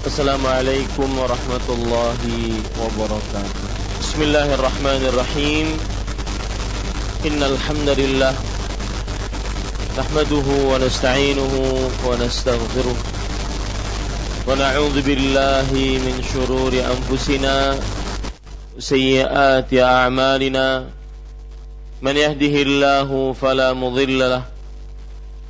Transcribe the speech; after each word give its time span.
Assalamualaikum 0.00 1.12
warahmatullahi 1.12 2.56
wabarakatuh. 2.72 3.68
Bismillahirrahmanirrahim. 4.00 5.76
Innal 7.28 7.52
hamdalillah 7.60 8.32
nahmaduhu 10.00 10.72
wa 10.72 10.80
nasta'inuhu 10.80 11.84
wa 12.00 12.16
nastaghfiruh. 12.16 12.96
Wa 14.48 14.56
na'udzu 14.56 15.04
billahi 15.04 16.00
min 16.00 16.16
shururi 16.24 16.80
anfusina 16.80 17.76
sayyiati 18.80 19.84
a'malina. 19.84 20.88
Man 22.00 22.16
yahdihillahu 22.16 23.36
fala 23.36 23.76
mudilla 23.76 24.40
lahu 24.40 24.48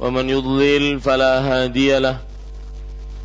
wa 0.02 0.10
man 0.10 0.26
yudlil 0.26 0.98
fala 0.98 1.38
hadiya 1.38 2.02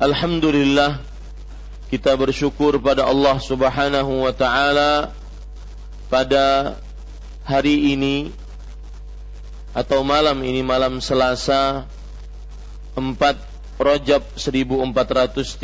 Alhamdulillah 0.00 1.04
kita 1.92 2.16
bersyukur 2.16 2.80
pada 2.80 3.04
Allah 3.04 3.36
Subhanahu 3.36 4.24
wa 4.24 4.32
taala 4.32 5.12
pada 6.08 6.76
hari 7.44 7.92
ini 7.92 8.32
atau 9.76 10.00
malam 10.00 10.40
ini 10.40 10.64
malam 10.64 10.96
Selasa 11.04 11.84
4 12.96 13.20
Rajab 13.76 14.24
1437 14.40 15.60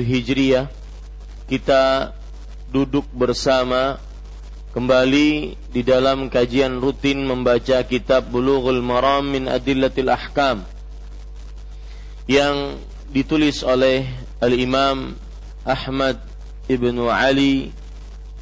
Hijriah 0.00 0.72
kita 1.44 2.16
duduk 2.72 3.04
bersama 3.12 4.00
kembali 4.72 5.60
di 5.76 5.82
dalam 5.84 6.32
kajian 6.32 6.80
rutin 6.80 7.20
membaca 7.28 7.84
kitab 7.84 8.32
Bulughul 8.32 8.80
Maram 8.80 9.28
min 9.28 9.44
Adillatil 9.44 10.08
Ahkam 10.08 10.64
yang 12.24 12.80
ditulis 13.10 13.62
oleh 13.62 14.06
Al-Imam 14.42 15.14
Ahmad 15.66 16.18
Ibnu 16.66 17.06
Ali 17.10 17.70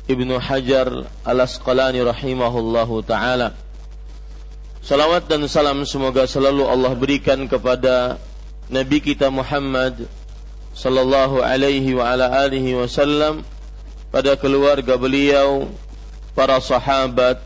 Ibnu 0.05 0.37
Hajar 0.37 1.09
Al-Asqalani 1.25 2.05
rahimahullahu 2.05 3.01
taala. 3.09 3.57
Salawat 4.85 5.33
dan 5.33 5.49
salam 5.49 5.81
semoga 5.89 6.29
selalu 6.29 6.69
Allah 6.69 6.93
berikan 6.93 7.49
kepada 7.49 8.21
Nabi 8.69 9.01
kita 9.01 9.33
Muhammad 9.33 10.05
sallallahu 10.77 11.41
alaihi 11.41 11.97
wa 11.97 12.05
ala 12.05 12.29
alihi 12.45 12.77
wasallam 12.77 13.41
pada 14.13 14.37
keluarga 14.37 15.01
beliau, 15.01 15.73
para 16.37 16.61
sahabat 16.61 17.41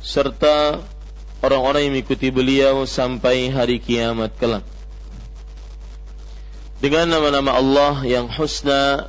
serta 0.00 0.80
orang-orang 1.44 1.90
yang 1.90 1.92
mengikuti 2.00 2.32
beliau 2.32 2.88
sampai 2.88 3.52
hari 3.52 3.76
kiamat 3.76 4.32
kelak 4.40 4.64
dengan 6.82 7.06
nama-nama 7.06 7.54
Allah 7.54 8.02
yang 8.02 8.26
husna 8.26 9.06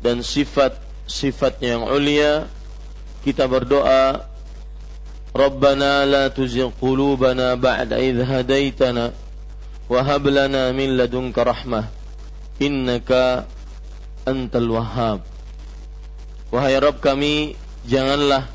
dan 0.00 0.24
sifat-sifatnya 0.24 1.76
yang 1.76 1.84
ulia 1.84 2.48
kita 3.20 3.44
berdoa 3.44 4.24
Rabbana 5.36 6.08
la 6.08 6.32
tuzigh 6.32 6.72
qulubana 6.80 7.60
ba'da 7.60 8.00
idh 8.00 8.24
hadaitana 8.24 9.12
wa 9.92 10.00
hab 10.00 10.24
lana 10.24 10.72
min 10.72 10.96
ladunka 10.96 11.44
rahmah 11.44 11.92
innaka 12.56 13.44
antal 14.24 14.80
wahhab. 14.80 15.20
Wahai 16.48 16.80
Rabb 16.80 16.98
kami 16.98 17.60
janganlah 17.84 18.48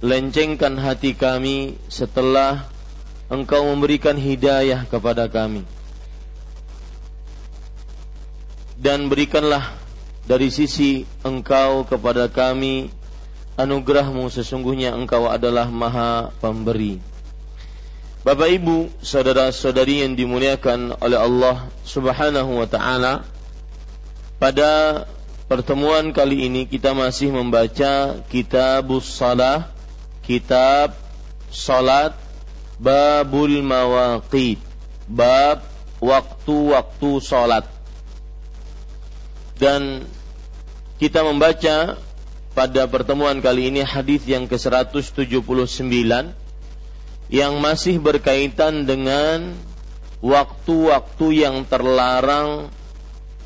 lencengkan 0.00 0.80
hati 0.80 1.12
kami 1.14 1.76
setelah 1.92 2.66
Engkau 3.28 3.64
memberikan 3.64 4.16
hidayah 4.16 4.88
kepada 4.88 5.30
kami 5.30 5.62
dan 8.82 9.06
berikanlah 9.06 9.78
dari 10.26 10.50
sisi 10.50 11.06
engkau 11.22 11.86
kepada 11.86 12.26
kami 12.26 12.90
anugerahmu 13.54 14.26
sesungguhnya 14.26 14.90
engkau 14.90 15.30
adalah 15.30 15.70
maha 15.70 16.34
pemberi. 16.42 16.98
Bapak 18.22 18.50
ibu, 18.54 18.86
saudara-saudari 19.02 20.06
yang 20.06 20.14
dimuliakan 20.14 20.94
oleh 21.02 21.18
Allah 21.18 21.66
subhanahu 21.82 22.62
wa 22.62 22.70
ta'ala 22.70 23.26
Pada 24.38 25.02
pertemuan 25.50 26.14
kali 26.14 26.46
ini 26.46 26.70
kita 26.70 26.94
masih 26.94 27.34
membaca 27.34 28.22
kitabus 28.30 29.10
salah 29.10 29.74
Kitab 30.22 30.94
salat 31.50 32.14
Babul 32.78 33.58
mawaqid 33.58 34.62
Bab 35.10 35.66
waktu-waktu 35.98 37.10
salat 37.26 37.66
dan 39.62 40.02
kita 40.98 41.22
membaca 41.22 41.94
pada 42.50 42.82
pertemuan 42.90 43.38
kali 43.38 43.70
ini 43.70 43.86
hadis 43.86 44.26
yang 44.26 44.50
ke-179 44.50 45.86
yang 47.30 47.52
masih 47.62 48.02
berkaitan 48.02 48.90
dengan 48.90 49.54
waktu-waktu 50.18 51.46
yang 51.46 51.62
terlarang 51.62 52.74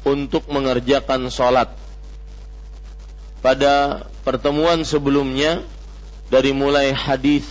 untuk 0.08 0.48
mengerjakan 0.48 1.28
sholat. 1.28 1.76
Pada 3.44 4.08
pertemuan 4.24 4.88
sebelumnya 4.88 5.60
dari 6.32 6.56
mulai 6.56 6.96
hadis 6.96 7.44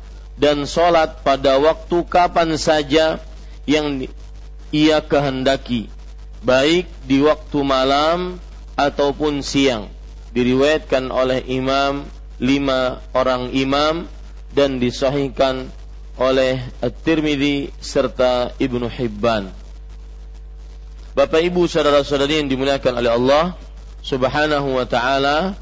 dan 0.40 0.64
sholat 0.64 1.20
pada 1.20 1.60
waktu 1.60 2.00
kapan 2.08 2.56
saja 2.56 3.20
yang 3.68 4.08
ia 4.72 5.04
kehendaki. 5.04 5.92
Baik 6.40 6.88
di 7.04 7.20
waktu 7.20 7.60
malam 7.60 8.40
ataupun 8.78 9.44
siang. 9.44 9.92
Diriwayatkan 10.32 11.12
oleh 11.12 11.44
imam 11.44 12.08
lima 12.40 13.04
orang 13.12 13.52
imam 13.52 14.08
dan 14.56 14.80
disahihkan 14.80 15.68
oleh 16.20 16.60
At-Tirmidzi 16.84 17.72
serta 17.80 18.52
Ibnu 18.60 18.86
Hibban 18.92 19.48
Bapak 21.10 21.42
Ibu 21.42 21.66
saudara-saudari 21.66 22.38
yang 22.38 22.46
dimuliakan 22.46 23.02
oleh 23.02 23.10
Allah 23.10 23.44
Subhanahu 24.00 24.78
wa 24.78 24.86
taala, 24.86 25.58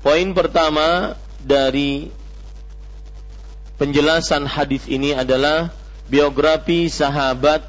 poin 0.00 0.32
pertama 0.32 1.18
dari 1.42 2.14
penjelasan 3.76 4.46
hadis 4.46 4.86
ini 4.86 5.12
adalah 5.12 5.74
biografi 6.06 6.86
sahabat 6.86 7.66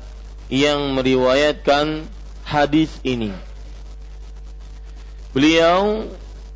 yang 0.54 0.94
meriwayatkan 0.94 2.06
hadis 2.46 2.94
ini. 3.02 3.34
Beliau 5.34 6.08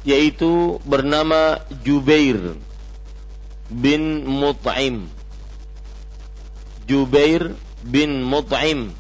yaitu 0.06 0.77
bernama 0.86 1.66
Jubair 1.81 2.56
bin 3.74 4.21
Mut'im. 4.30 5.09
Jubair 6.83 7.56
bin 7.83 8.24
Mut'im 8.24 8.91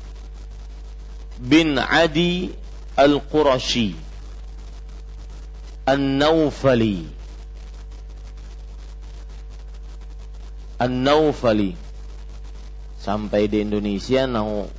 bin 1.39 1.75
Adi 1.79 2.51
Al-Qurashi 2.95 3.97
An-Naufali 5.83 7.03
An-Naufali 10.79 11.75
Sampai 13.03 13.51
di 13.51 13.59
Indonesia 13.59 14.23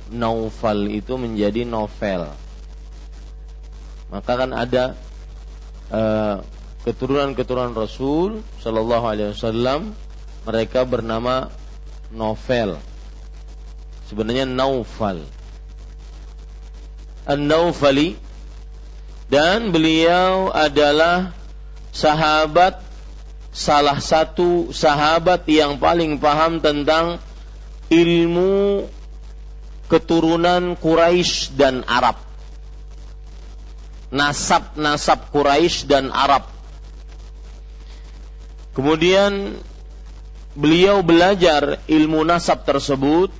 Naufal 0.09 0.89
itu 0.89 1.13
menjadi 1.13 1.61
novel. 1.61 2.25
Maka 4.09 4.33
kan 4.33 4.49
ada 4.49 4.97
uh, 5.93 6.41
keturunan-keturunan 6.89 7.77
Rasul 7.77 8.41
Shallallahu 8.65 9.05
Alaihi 9.05 9.29
Wasallam 9.29 9.93
mereka 10.41 10.89
bernama 10.89 11.53
novel 12.09 12.81
sebenarnya 14.05 14.45
Naufal 14.45 15.25
An-Naufali 17.25 18.13
dan 19.25 19.73
beliau 19.73 20.53
adalah 20.53 21.33
sahabat 21.89 22.85
salah 23.49 23.97
satu 23.97 24.69
sahabat 24.69 25.49
yang 25.49 25.81
paling 25.81 26.21
paham 26.21 26.61
tentang 26.61 27.17
ilmu 27.89 28.85
keturunan 29.89 30.77
Quraisy 30.77 31.57
dan 31.57 31.81
Arab. 31.89 32.21
Nasab-nasab 34.13 35.33
Quraisy 35.33 35.89
dan 35.89 36.13
Arab. 36.13 36.45
Kemudian 38.77 39.57
beliau 40.53 41.01
belajar 41.01 41.81
ilmu 41.89 42.21
nasab 42.21 42.67
tersebut 42.67 43.33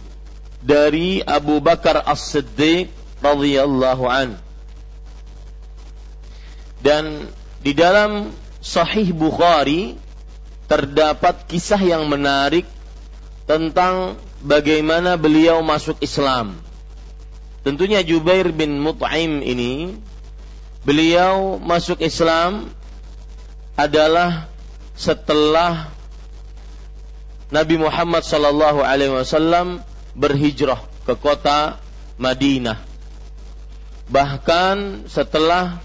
dari 0.66 1.22
Abu 1.22 1.62
Bakar 1.62 2.02
As-Siddiq 2.10 2.90
radhiyallahu 3.22 4.06
an. 4.10 4.42
Dan 6.82 7.30
di 7.62 7.78
dalam 7.78 8.34
Sahih 8.66 9.14
Bukhari 9.14 9.94
terdapat 10.66 11.46
kisah 11.46 11.78
yang 11.78 12.10
menarik 12.10 12.66
tentang 13.46 14.18
bagaimana 14.42 15.22
beliau 15.22 15.62
masuk 15.62 16.02
Islam. 16.02 16.58
Tentunya 17.62 18.02
Jubair 18.02 18.50
bin 18.50 18.82
Mut'im 18.82 19.42
ini 19.46 19.98
beliau 20.82 21.62
masuk 21.62 22.02
Islam 22.02 22.70
adalah 23.78 24.50
setelah 24.98 25.94
Nabi 27.54 27.78
Muhammad 27.78 28.26
sallallahu 28.26 28.82
alaihi 28.82 29.14
wasallam 29.14 29.86
berhijrah 30.16 30.80
ke 31.04 31.14
kota 31.20 31.78
Madinah 32.16 32.96
bahkan 34.10 35.06
setelah 35.10 35.82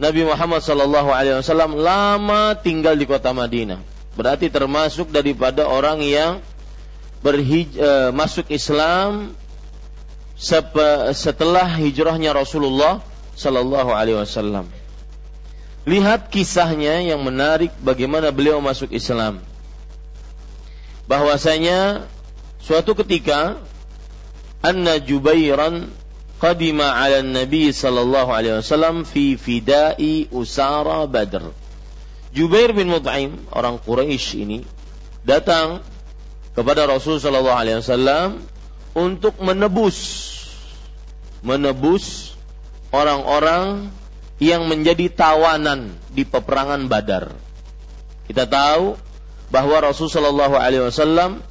Nabi 0.00 0.26
Muhammad 0.26 0.58
wasallam 0.58 1.78
lama 1.78 2.56
tinggal 2.58 2.98
di 2.98 3.06
kota 3.06 3.30
Madinah. 3.30 3.78
Berarti 4.18 4.50
termasuk 4.50 5.10
daripada 5.10 5.66
orang 5.70 6.02
yang 6.02 6.42
berhij 7.22 7.70
uh, 7.78 8.10
masuk 8.10 8.50
Islam 8.50 9.34
setelah 11.14 11.66
hijrahnya 11.78 12.34
Rasulullah 12.34 13.06
sallallahu 13.38 13.90
alaihi 13.94 14.18
wasallam. 14.18 14.66
Lihat 15.86 16.32
kisahnya 16.32 17.04
yang 17.04 17.22
menarik 17.22 17.70
bagaimana 17.78 18.34
beliau 18.34 18.58
masuk 18.58 18.90
Islam. 18.90 19.44
Bahwasanya 21.04 22.08
suatu 22.64 22.96
ketika 22.96 23.60
anna 24.64 24.96
Jubairan 24.96 25.92
qadima 26.40 26.96
ala 26.96 27.20
Nabi 27.20 27.68
sallallahu 27.70 28.32
alaihi 28.32 28.64
wasallam 28.64 29.04
fi 29.04 29.36
fida'i 29.36 30.32
Usara 30.32 31.04
Badr. 31.04 31.52
Jubair 32.34 32.74
bin 32.74 32.90
Mut'im, 32.90 33.46
orang 33.54 33.78
Quraisy 33.78 34.42
ini 34.42 34.58
datang 35.22 35.84
kepada 36.58 36.88
Rasul 36.90 37.22
sallallahu 37.22 37.54
alaihi 37.54 37.78
wasallam 37.78 38.42
untuk 38.96 39.38
menebus 39.38 40.32
menebus 41.44 42.34
orang-orang 42.90 43.92
yang 44.42 44.66
menjadi 44.66 45.12
tawanan 45.12 45.94
di 46.10 46.26
peperangan 46.26 46.90
Badar. 46.90 47.30
Kita 48.26 48.48
tahu 48.48 48.98
bahwa 49.52 49.76
Rasul 49.84 50.10
sallallahu 50.10 50.56
alaihi 50.58 50.88
wasallam 50.88 51.44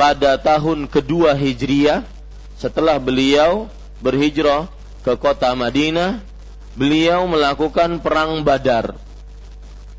pada 0.00 0.40
tahun 0.40 0.88
kedua 0.88 1.36
Hijriah 1.36 2.08
setelah 2.56 2.96
beliau 2.96 3.68
berhijrah 4.00 4.72
ke 5.04 5.12
kota 5.20 5.52
Madinah, 5.52 6.24
beliau 6.72 7.28
melakukan 7.28 8.00
perang 8.00 8.40
Badar. 8.40 8.96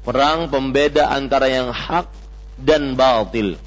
Perang 0.02 0.50
pembeda 0.50 1.14
antara 1.14 1.46
yang 1.46 1.70
hak 1.70 2.10
dan 2.58 2.98
batil. 2.98 3.62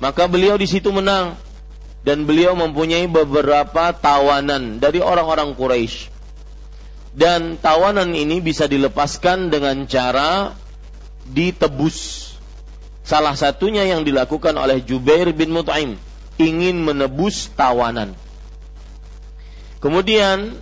Maka 0.00 0.24
beliau 0.24 0.56
di 0.56 0.64
situ 0.64 0.88
menang 0.88 1.36
dan 2.00 2.24
beliau 2.24 2.56
mempunyai 2.56 3.04
beberapa 3.04 3.92
tawanan 3.92 4.80
dari 4.80 5.04
orang-orang 5.04 5.52
Quraisy. 5.52 6.08
Dan 7.12 7.60
tawanan 7.60 8.16
ini 8.16 8.40
bisa 8.40 8.64
dilepaskan 8.64 9.52
dengan 9.52 9.84
cara 9.84 10.56
ditebus. 11.28 12.31
Salah 13.02 13.34
satunya 13.34 13.82
yang 13.82 14.06
dilakukan 14.06 14.54
oleh 14.54 14.78
Jubair 14.82 15.34
bin 15.34 15.50
Mut'im 15.50 15.98
ingin 16.38 16.76
menebus 16.80 17.50
tawanan. 17.52 18.14
Kemudian 19.82 20.54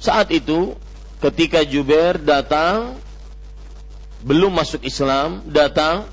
saat 0.00 0.32
itu 0.32 0.72
ketika 1.20 1.60
Jubair 1.64 2.16
datang 2.16 2.96
belum 4.24 4.56
masuk 4.56 4.80
Islam 4.82 5.44
datang 5.52 6.08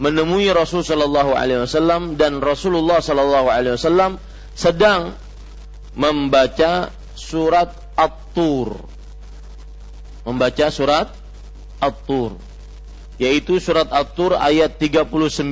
menemui 0.00 0.48
Rasul 0.48 0.80
Shallallahu 0.80 1.36
Alaihi 1.36 1.68
Wasallam 1.68 2.16
dan 2.16 2.40
Rasulullah 2.40 3.04
Shallallahu 3.04 3.52
Alaihi 3.52 3.76
Wasallam 3.76 4.16
sedang 4.56 5.14
membaca 5.92 6.88
surat 7.12 7.76
At-Tur. 8.00 8.80
Membaca 10.24 10.66
surat 10.72 11.12
At-Tur. 11.84 12.40
Yaitu 13.20 13.60
surat 13.60 13.86
At-Tur 13.92 14.34
ayat 14.40 14.80
39. 14.80 15.44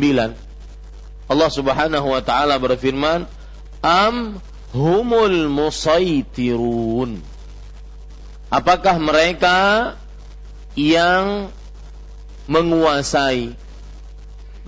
Allah 1.29 1.51
Subhanahu 1.53 2.09
wa 2.09 2.23
taala 2.25 2.57
berfirman, 2.57 3.29
"Am 3.85 4.41
humul 4.73 5.53
musaitirun." 5.53 7.21
Apakah 8.49 8.97
mereka 8.97 9.93
yang 10.73 11.53
menguasai 12.49 13.53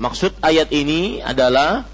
Maksud 0.00 0.33
ayat 0.40 0.73
ini 0.73 1.21
adalah 1.21 1.85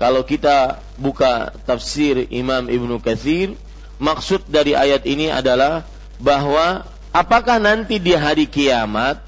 kalau 0.00 0.24
kita 0.24 0.80
buka 0.96 1.52
tafsir 1.68 2.24
Imam 2.32 2.72
Ibnu 2.72 3.04
Katsir, 3.04 3.52
maksud 4.00 4.48
dari 4.48 4.72
ayat 4.72 5.04
ini 5.04 5.28
adalah 5.28 5.84
bahwa 6.16 6.88
apakah 7.12 7.60
nanti 7.60 8.00
di 8.00 8.16
hari 8.16 8.48
kiamat 8.48 9.20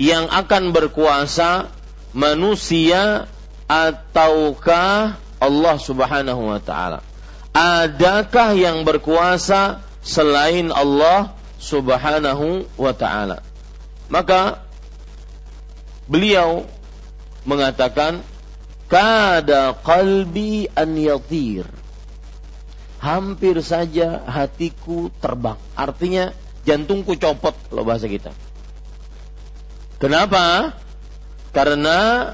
yang 0.00 0.26
akan 0.26 0.74
berkuasa 0.74 1.70
manusia 2.14 3.30
ataukah 3.70 5.18
Allah 5.38 5.76
Subhanahu 5.78 6.50
wa 6.50 6.60
taala? 6.62 7.00
Adakah 7.54 8.58
yang 8.58 8.82
berkuasa 8.82 9.82
selain 10.02 10.74
Allah 10.74 11.34
Subhanahu 11.62 12.66
wa 12.74 12.92
taala? 12.94 13.46
Maka 14.10 14.64
beliau 16.10 16.66
mengatakan 17.48 18.20
kada 18.88 19.72
qalbi 19.80 20.68
an 20.76 20.92
yatir 20.96 21.64
hampir 23.00 23.60
saja 23.64 24.24
hatiku 24.24 25.12
terbang 25.20 25.56
artinya 25.76 26.32
jantungku 26.64 27.16
copot 27.20 27.52
kalau 27.68 27.84
bahasa 27.84 28.08
kita 28.08 28.32
kenapa? 30.04 30.76
Karena 31.56 32.32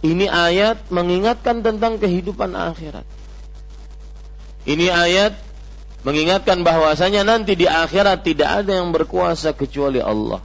ini 0.00 0.26
ayat 0.26 0.88
mengingatkan 0.88 1.60
tentang 1.60 2.00
kehidupan 2.00 2.56
akhirat. 2.56 3.04
Ini 4.64 4.88
ayat 4.88 5.36
mengingatkan 6.02 6.66
bahwasanya 6.66 7.22
nanti 7.22 7.54
di 7.54 7.66
akhirat 7.68 8.24
tidak 8.24 8.64
ada 8.64 8.80
yang 8.80 8.90
berkuasa 8.90 9.54
kecuali 9.54 10.00
Allah. 10.02 10.42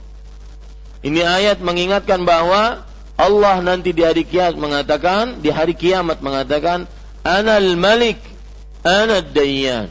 Ini 1.02 1.22
ayat 1.22 1.58
mengingatkan 1.62 2.26
bahwa 2.26 2.86
Allah 3.18 3.56
nanti 3.62 3.90
di 3.90 4.02
hari 4.06 4.22
kiamat 4.22 4.58
mengatakan, 4.58 5.42
di 5.42 5.50
hari 5.50 5.74
kiamat 5.74 6.22
mengatakan, 6.22 6.86
Anal 7.26 7.74
Malik, 7.74 8.18
Anad 8.86 9.34
Dayyan. 9.34 9.90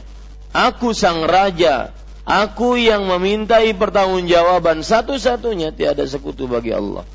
Aku 0.52 0.96
sang 0.96 1.28
raja, 1.28 1.92
aku 2.28 2.76
yang 2.76 3.08
memintai 3.08 3.72
pertanggungjawaban 3.72 4.84
satu-satunya 4.84 5.72
tiada 5.72 6.04
sekutu 6.04 6.44
bagi 6.44 6.76
Allah. 6.76 7.08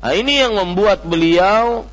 Nah, 0.00 0.12
ini 0.16 0.40
yang 0.40 0.56
membuat 0.56 1.04
beliau 1.04 1.84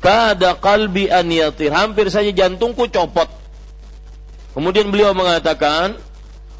kada 0.00 0.56
kalbi 0.56 1.12
an 1.12 1.28
yatir. 1.28 1.68
Hampir 1.68 2.08
saja 2.08 2.32
jantungku 2.32 2.88
copot. 2.88 3.28
Kemudian 4.56 4.88
beliau 4.88 5.12
mengatakan, 5.12 6.00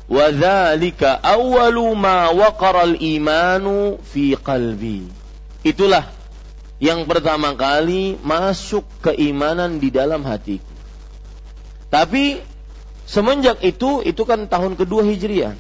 wa 0.07 0.27
dzalika 0.29 1.17
awwalu 1.25 1.97
ma 1.97 2.29
waqara 2.29 2.85
al-imanu 2.85 3.97
fi 4.05 4.37
qalbi. 4.37 5.09
Itulah 5.65 6.07
yang 6.79 7.09
pertama 7.09 7.57
kali 7.59 8.21
masuk 8.23 8.87
keimanan 9.03 9.83
di 9.83 9.91
dalam 9.91 10.23
hatiku. 10.23 10.67
Tapi 11.89 12.39
semenjak 13.09 13.65
itu, 13.65 14.05
itu 14.05 14.23
kan 14.29 14.45
tahun 14.45 14.77
kedua 14.77 15.01
Hijriah. 15.09 15.57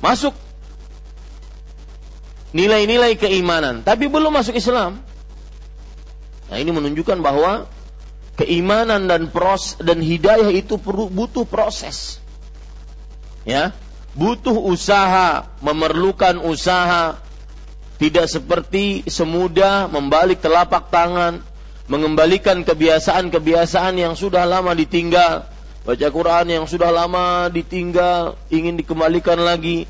Masuk 0.00 0.32
nilai-nilai 2.56 3.20
keimanan, 3.20 3.84
tapi 3.84 4.08
belum 4.08 4.32
masuk 4.32 4.56
Islam. 4.56 5.04
Nah, 6.48 6.56
ini 6.56 6.72
menunjukkan 6.72 7.20
bahwa 7.20 7.68
keimanan 8.40 9.04
dan 9.04 9.28
pros 9.28 9.76
dan 9.76 10.00
hidayah 10.00 10.48
itu 10.48 10.80
perlu 10.80 11.12
butuh 11.12 11.44
proses. 11.44 12.24
Ya, 13.44 13.76
butuh 14.16 14.56
usaha, 14.56 15.52
memerlukan 15.60 16.40
usaha, 16.40 17.20
tidak 18.00 18.26
seperti 18.30 19.04
semudah 19.10 19.90
membalik 19.92 20.40
telapak 20.40 20.88
tangan, 20.88 21.44
mengembalikan 21.90 22.64
kebiasaan-kebiasaan 22.64 23.98
yang 23.98 24.14
sudah 24.14 24.46
lama 24.48 24.72
ditinggal, 24.72 25.48
baca 25.88 26.12
Quran 26.12 26.46
yang 26.52 26.64
sudah 26.68 26.92
lama 26.92 27.48
ditinggal, 27.48 28.36
ingin 28.52 28.76
dikembalikan 28.76 29.40
lagi. 29.40 29.88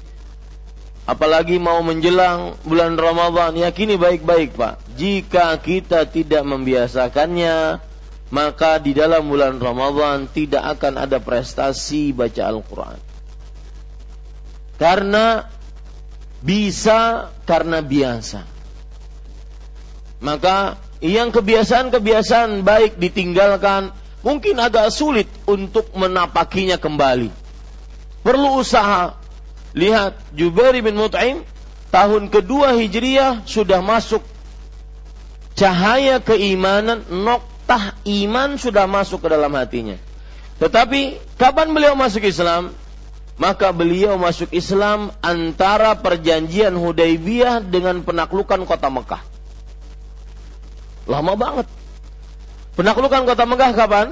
Apalagi 1.03 1.59
mau 1.59 1.83
menjelang 1.83 2.55
bulan 2.63 2.95
Ramadan, 2.95 3.59
yakini 3.59 3.99
baik-baik 3.99 4.55
Pak. 4.55 4.79
Jika 4.95 5.59
kita 5.59 6.07
tidak 6.07 6.47
membiasakannya, 6.47 7.83
maka 8.31 8.79
di 8.79 8.95
dalam 8.95 9.27
bulan 9.27 9.59
Ramadan 9.59 10.31
tidak 10.31 10.79
akan 10.79 11.03
ada 11.03 11.19
prestasi 11.19 12.15
baca 12.15 12.47
Al-Quran. 12.47 12.99
Karena 14.79 15.49
bisa 16.39 17.33
karena 17.43 17.83
biasa. 17.83 18.47
Maka 20.23 20.79
yang 21.03 21.35
kebiasaan-kebiasaan 21.35 22.63
baik 22.63 23.03
ditinggalkan 23.03 23.91
mungkin 24.23 24.59
agak 24.59 24.91
sulit 24.95 25.29
untuk 25.45 25.91
menapakinya 25.95 26.77
kembali. 26.81 27.31
Perlu 28.23 28.61
usaha. 28.61 29.15
Lihat 29.77 30.33
Jubair 30.33 30.75
bin 30.81 30.97
Mut'im 30.97 31.45
tahun 31.93 32.33
kedua 32.33 32.73
Hijriah 32.75 33.45
sudah 33.45 33.85
masuk 33.85 34.25
cahaya 35.53 36.19
keimanan, 36.25 37.05
noktah 37.09 37.95
iman 38.09 38.57
sudah 38.57 38.89
masuk 38.89 39.23
ke 39.23 39.29
dalam 39.29 39.53
hatinya. 39.55 40.01
Tetapi 40.59 41.21
kapan 41.37 41.71
beliau 41.71 41.95
masuk 41.95 42.25
Islam? 42.25 42.73
maka 43.39 43.71
beliau 43.71 44.19
masuk 44.19 44.51
Islam 44.51 45.15
antara 45.23 45.95
perjanjian 45.95 46.75
Hudaybiyah 46.75 47.63
dengan 47.63 48.03
penaklukan 48.03 48.67
kota 48.67 48.91
Mekah. 48.91 49.23
Lama 51.07 51.39
banget. 51.39 51.67
Penaklukan 52.79 53.27
kota 53.27 53.43
Mekah 53.43 53.75
kapan? 53.75 54.07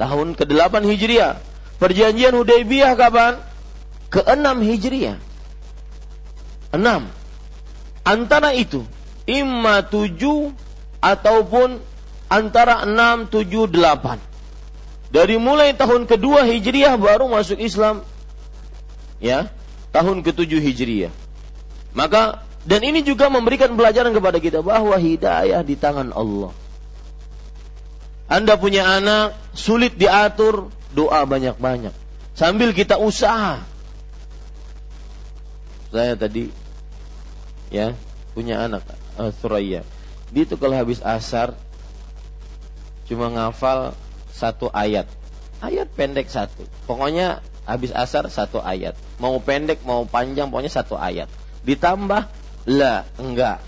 Tahun 0.00 0.32
ke-8 0.32 0.88
Hijriah. 0.88 1.36
Perjanjian 1.76 2.32
Hudaybiyah 2.32 2.96
kapan? 2.96 3.36
Ke-6 4.08 4.56
Hijriah. 4.64 5.20
6. 6.72 6.80
Antara 8.08 8.56
itu, 8.56 8.88
imma 9.28 9.84
7 9.84 10.56
ataupun 11.04 11.76
antara 12.32 12.88
6, 12.88 13.28
7, 13.28 13.68
8 13.68 14.32
dari 15.12 15.36
mulai 15.36 15.76
tahun 15.76 16.08
kedua 16.08 16.48
Hijriah 16.48 16.96
baru 16.96 17.28
masuk 17.28 17.60
Islam. 17.60 18.00
Ya, 19.20 19.52
tahun 19.92 20.24
ketujuh 20.24 20.58
Hijriah. 20.58 21.12
Maka 21.92 22.40
dan 22.64 22.80
ini 22.80 23.04
juga 23.04 23.28
memberikan 23.28 23.76
pelajaran 23.76 24.16
kepada 24.16 24.40
kita 24.40 24.64
bahwa 24.64 24.96
hidayah 24.96 25.60
di 25.60 25.76
tangan 25.76 26.16
Allah. 26.16 26.61
Anda 28.32 28.56
punya 28.56 28.88
anak 28.88 29.36
sulit 29.52 30.00
diatur, 30.00 30.72
doa 30.96 31.20
banyak-banyak. 31.28 31.92
Sambil 32.32 32.72
kita 32.72 32.96
usaha. 32.96 33.60
Saya 35.92 36.16
tadi 36.16 36.48
ya 37.68 37.92
punya 38.32 38.64
anak 38.64 38.88
uh, 39.20 39.28
Suraya. 39.36 39.84
Dia 40.32 40.42
itu 40.48 40.56
kalau 40.56 40.72
habis 40.72 41.04
asar 41.04 41.52
cuma 43.04 43.28
ngafal 43.28 43.92
satu 44.32 44.72
ayat. 44.72 45.04
Ayat 45.60 45.92
pendek 45.92 46.32
satu. 46.32 46.64
Pokoknya 46.88 47.44
habis 47.68 47.92
asar 47.92 48.32
satu 48.32 48.64
ayat. 48.64 48.96
Mau 49.20 49.36
pendek 49.44 49.84
mau 49.84 50.08
panjang 50.08 50.48
pokoknya 50.48 50.72
satu 50.72 50.96
ayat. 50.96 51.28
Ditambah 51.68 52.32
lah 52.64 53.04
enggak. 53.20 53.60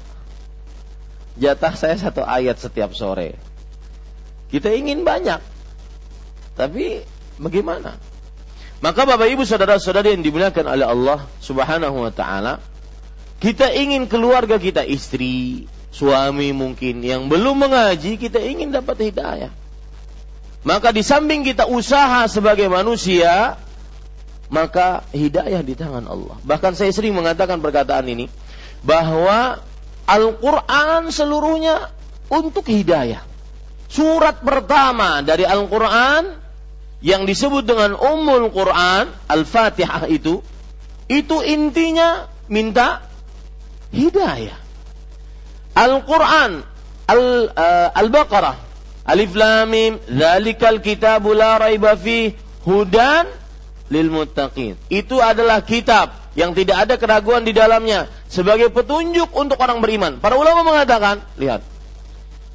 Jatah 1.36 1.76
saya 1.76 2.00
satu 2.00 2.24
ayat 2.24 2.56
setiap 2.56 2.96
sore. 2.96 3.36
Kita 4.54 4.70
ingin 4.70 5.02
banyak. 5.02 5.42
Tapi 6.54 7.02
bagaimana? 7.42 7.98
Maka 8.78 9.02
Bapak 9.02 9.26
Ibu 9.26 9.42
saudara-saudari 9.42 10.14
yang 10.14 10.22
dimuliakan 10.22 10.78
oleh 10.78 10.86
Allah 10.86 11.26
Subhanahu 11.42 12.06
wa 12.06 12.14
taala, 12.14 12.62
kita 13.42 13.74
ingin 13.74 14.06
keluarga 14.06 14.62
kita 14.62 14.86
istri, 14.86 15.66
suami 15.90 16.54
mungkin 16.54 17.02
yang 17.02 17.26
belum 17.26 17.66
mengaji 17.66 18.14
kita 18.14 18.38
ingin 18.38 18.70
dapat 18.70 19.10
hidayah. 19.10 19.50
Maka 20.62 20.94
di 20.94 21.02
samping 21.02 21.42
kita 21.42 21.66
usaha 21.66 22.22
sebagai 22.30 22.70
manusia, 22.70 23.58
maka 24.54 25.02
hidayah 25.10 25.66
di 25.66 25.74
tangan 25.74 26.06
Allah. 26.06 26.38
Bahkan 26.46 26.78
saya 26.78 26.94
sering 26.94 27.18
mengatakan 27.18 27.58
perkataan 27.58 28.06
ini 28.06 28.30
bahwa 28.86 29.66
Al-Qur'an 30.06 31.10
seluruhnya 31.10 31.90
untuk 32.30 32.70
hidayah. 32.70 33.33
Surat 33.94 34.42
pertama 34.42 35.22
dari 35.22 35.46
Al-Qur'an 35.46 36.34
yang 36.98 37.22
disebut 37.22 37.62
dengan 37.62 37.94
Ummul 37.94 38.50
Quran, 38.50 39.06
Al-Fatihah 39.30 40.10
itu, 40.10 40.42
itu 41.06 41.36
intinya 41.46 42.26
minta 42.50 43.06
hidayah. 43.94 44.58
Al-Quran 45.78 46.66
uh, 47.06 47.88
Al-Baqarah 47.94 48.56
Alif 49.04 49.36
Lam 49.36 49.68
Mim 49.68 49.92
Dzalikal 50.10 50.80
kitabu 50.80 51.36
la 51.36 51.60
raiba 51.60 51.94
hudan 52.64 53.26
lil 53.92 54.08
muttaqin. 54.08 54.80
Itu 54.88 55.20
adalah 55.20 55.60
kitab 55.62 56.32
yang 56.34 56.56
tidak 56.56 56.88
ada 56.88 56.94
keraguan 56.98 57.46
di 57.46 57.54
dalamnya 57.54 58.10
sebagai 58.26 58.72
petunjuk 58.72 59.30
untuk 59.36 59.60
orang 59.60 59.78
beriman. 59.78 60.18
Para 60.18 60.34
ulama 60.34 60.66
mengatakan, 60.66 61.22
lihat. 61.38 61.73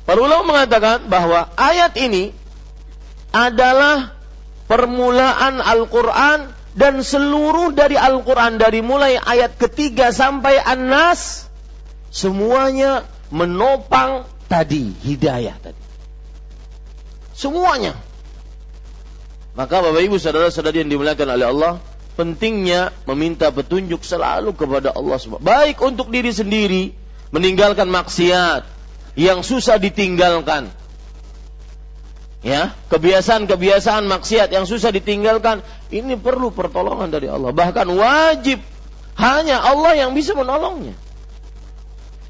Para 0.09 0.25
ulama 0.25 0.57
mengatakan 0.57 1.05
bahwa 1.05 1.53
ayat 1.53 1.93
ini 2.01 2.33
adalah 3.29 4.17
permulaan 4.65 5.61
Al-Qur'an 5.61 6.49
dan 6.73 7.05
seluruh 7.05 7.77
dari 7.77 7.93
Al-Qur'an 7.93 8.57
dari 8.57 8.81
mulai 8.81 9.21
ayat 9.21 9.61
ketiga 9.61 10.09
sampai 10.09 10.57
An-Nas 10.57 11.45
Semuanya 12.09 13.05
menopang 13.29 14.25
tadi 14.49 14.89
hidayah 15.05 15.53
tadi. 15.61 15.77
Semuanya. 17.37 17.93
Maka 19.53 19.77
Bapak 19.77 20.01
Ibu 20.01 20.17
saudara-saudari 20.17 20.81
yang 20.81 20.89
dimuliakan 20.89 21.37
oleh 21.37 21.45
Allah, 21.53 21.73
pentingnya 22.17 22.89
meminta 23.05 23.53
petunjuk 23.53 24.01
selalu 24.01 24.57
kepada 24.57 24.89
Allah 24.89 25.21
SWT. 25.21 25.37
Baik 25.37 25.77
untuk 25.85 26.09
diri 26.09 26.33
sendiri, 26.33 26.97
meninggalkan 27.29 27.85
maksiat 27.93 28.78
yang 29.19 29.43
susah 29.43 29.75
ditinggalkan. 29.75 30.71
Ya, 32.39 32.71
kebiasaan-kebiasaan 32.87 34.07
maksiat 34.07 34.47
yang 34.55 34.63
susah 34.63 34.95
ditinggalkan, 34.95 35.59
ini 35.91 36.15
perlu 36.15 36.55
pertolongan 36.55 37.11
dari 37.11 37.27
Allah. 37.27 37.51
Bahkan 37.51 37.83
wajib 37.91 38.63
hanya 39.19 39.59
Allah 39.59 39.99
yang 39.99 40.15
bisa 40.15 40.31
menolongnya. 40.31 40.95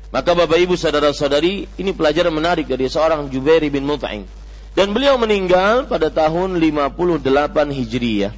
Maka 0.09 0.33
Bapak 0.33 0.57
Ibu 0.57 0.73
saudara-saudari, 0.73 1.69
ini 1.77 1.91
pelajaran 1.93 2.33
menarik 2.33 2.65
dari 2.65 2.89
seorang 2.89 3.29
Jubair 3.29 3.61
bin 3.69 3.85
Mut'im. 3.85 4.25
Dan 4.73 4.97
beliau 4.97 5.21
meninggal 5.21 5.85
pada 5.85 6.09
tahun 6.09 6.57
58 6.57 7.69
Hijriyah. 7.69 8.33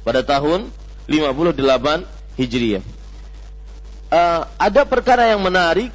Pada 0.00 0.24
tahun 0.24 0.72
58 1.04 2.40
Hijriyah. 2.40 2.84
Uh, 4.08 4.48
ada 4.56 4.88
perkara 4.88 5.28
yang 5.28 5.44
menarik 5.44 5.92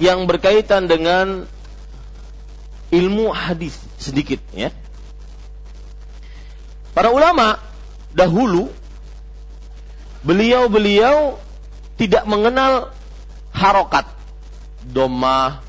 yang 0.00 0.24
berkaitan 0.24 0.88
dengan 0.88 1.44
ilmu 2.88 3.30
hadis 3.30 3.76
sedikit 4.00 4.40
ya. 4.56 4.72
Para 6.96 7.12
ulama 7.12 7.60
dahulu 8.10 8.72
beliau-beliau 10.24 11.38
tidak 12.00 12.24
mengenal 12.24 12.90
harokat 13.52 14.08
domah 14.80 15.60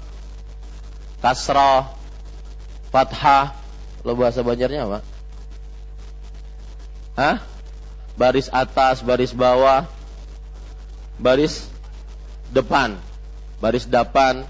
kasrah 1.20 1.92
fathah 2.90 3.54
lo 4.02 4.18
bahasa 4.18 4.42
banjarnya 4.42 4.88
apa 4.88 5.00
Hah? 7.20 7.38
baris 8.16 8.48
atas 8.50 9.04
baris 9.04 9.36
bawah 9.36 9.86
baris 11.20 11.68
depan 12.52 12.98
baris 13.62 13.86
depan 13.86 14.44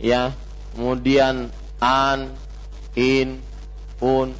ya 0.00 0.32
kemudian 0.74 1.52
an 1.78 2.32
in 2.96 3.44
un 4.00 4.32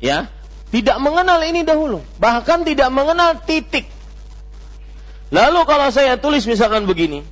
ya 0.00 0.32
tidak 0.72 0.96
mengenal 0.98 1.44
ini 1.44 1.62
dahulu 1.62 2.00
bahkan 2.16 2.64
tidak 2.64 2.88
mengenal 2.88 3.36
titik 3.44 3.84
Lalu 5.32 5.64
kalau 5.64 5.88
saya 5.88 6.20
tulis 6.20 6.44
misalkan 6.44 6.84
begini. 6.84 7.24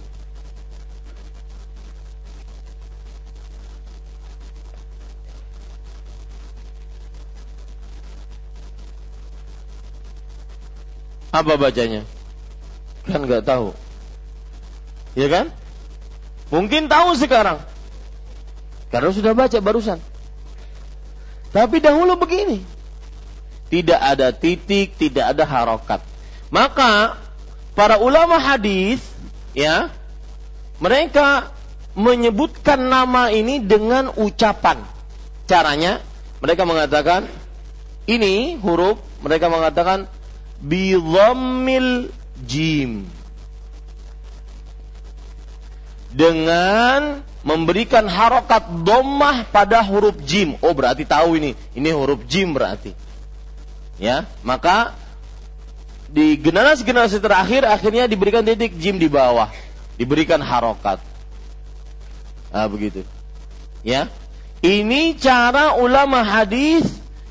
Apa 11.29 11.61
bacanya? 11.61 12.09
Kan 13.05 13.29
nggak 13.29 13.45
tahu. 13.45 13.77
Ya 15.13 15.29
kan? 15.29 15.53
Mungkin 16.51 16.91
tahu 16.91 17.15
sekarang. 17.15 17.63
Karena 18.91 19.11
sudah 19.15 19.33
baca 19.33 19.59
barusan. 19.63 20.03
Tapi 21.55 21.79
dahulu 21.79 22.19
begini. 22.19 22.63
Tidak 23.71 23.97
ada 23.99 24.35
titik, 24.35 24.99
tidak 24.99 25.31
ada 25.31 25.47
harokat. 25.47 26.03
Maka 26.51 27.23
para 27.79 28.03
ulama 28.03 28.43
hadis 28.43 28.99
ya 29.55 29.95
mereka 30.83 31.55
menyebutkan 31.95 32.91
nama 32.91 33.31
ini 33.31 33.63
dengan 33.63 34.11
ucapan. 34.19 34.83
Caranya 35.47 36.03
mereka 36.43 36.67
mengatakan 36.67 37.31
ini 38.11 38.59
huruf 38.59 38.99
mereka 39.23 39.47
mengatakan 39.47 40.11
bi 40.59 40.99
jim 42.43 43.07
dengan 46.11 47.23
memberikan 47.41 48.05
harokat 48.05 48.85
domah 48.85 49.49
pada 49.49 49.81
huruf 49.81 50.19
jim. 50.27 50.61
Oh 50.61 50.77
berarti 50.77 51.09
tahu 51.09 51.41
ini, 51.41 51.57
ini 51.73 51.89
huruf 51.95 52.21
jim 52.29 52.53
berarti. 52.53 52.93
Ya, 54.01 54.25
maka 54.41 54.97
di 56.11 56.35
generasi-generasi 56.41 57.23
terakhir 57.23 57.63
akhirnya 57.69 58.09
diberikan 58.11 58.43
titik 58.43 58.75
jim 58.81 58.99
di 58.99 59.07
bawah, 59.07 59.49
diberikan 60.01 60.41
harokat. 60.43 60.99
Nah, 62.51 62.67
begitu. 62.67 63.07
Ya. 63.87 64.11
Ini 64.61 65.17
cara 65.17 65.81
ulama 65.81 66.21
hadis 66.21 66.85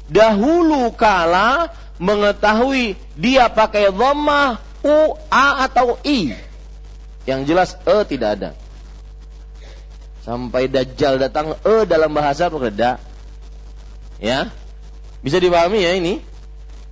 dahulu 0.10 0.90
kala 0.98 1.70
mengetahui 2.02 2.98
dia 3.14 3.46
pakai 3.54 3.94
dhammah 3.94 4.58
u 4.82 5.14
a 5.30 5.70
atau 5.70 6.02
i. 6.02 6.34
Yang 7.30 7.42
jelas 7.46 7.70
e 7.86 7.98
tidak 8.10 8.30
ada. 8.40 8.50
Sampai 10.24 10.68
dajjal 10.68 11.18
datang 11.18 11.56
e 11.64 11.76
dalam 11.88 12.12
bahasa 12.12 12.52
berbeda. 12.52 13.00
Ya. 14.20 14.52
Bisa 15.24 15.40
dipahami 15.40 15.84
ya 15.84 15.96
ini? 15.96 16.24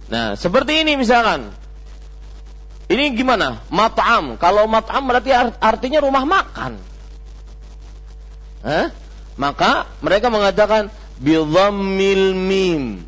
Nah, 0.08 0.40
seperti 0.40 0.84
ini 0.84 0.96
misalkan 0.96 1.52
ini 2.88 3.12
gimana? 3.20 3.60
Mat'am. 3.68 4.40
Kalau 4.40 4.64
mat'am 4.64 5.04
berarti 5.04 5.36
artinya 5.60 6.00
rumah 6.00 6.24
makan. 6.24 6.80
Eh? 8.64 8.88
Maka 9.36 9.92
mereka 10.00 10.32
mengatakan 10.32 10.88
bidhammil 11.20 12.32
mim. 12.32 13.04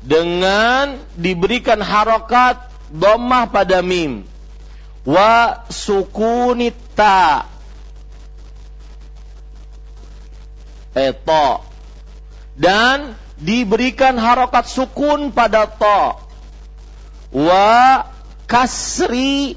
Dengan 0.00 0.96
diberikan 1.12 1.84
harokat 1.84 2.72
domah 2.88 3.44
pada 3.52 3.84
mim. 3.84 4.24
Wa 5.04 5.64
sukunita. 5.70 7.48
Eto. 10.92 11.64
Dan 12.58 13.16
diberikan 13.40 14.20
harokat 14.20 14.68
sukun 14.68 15.32
pada 15.32 15.64
to 15.64 16.20
wa 17.32 18.04
kasri 18.44 19.56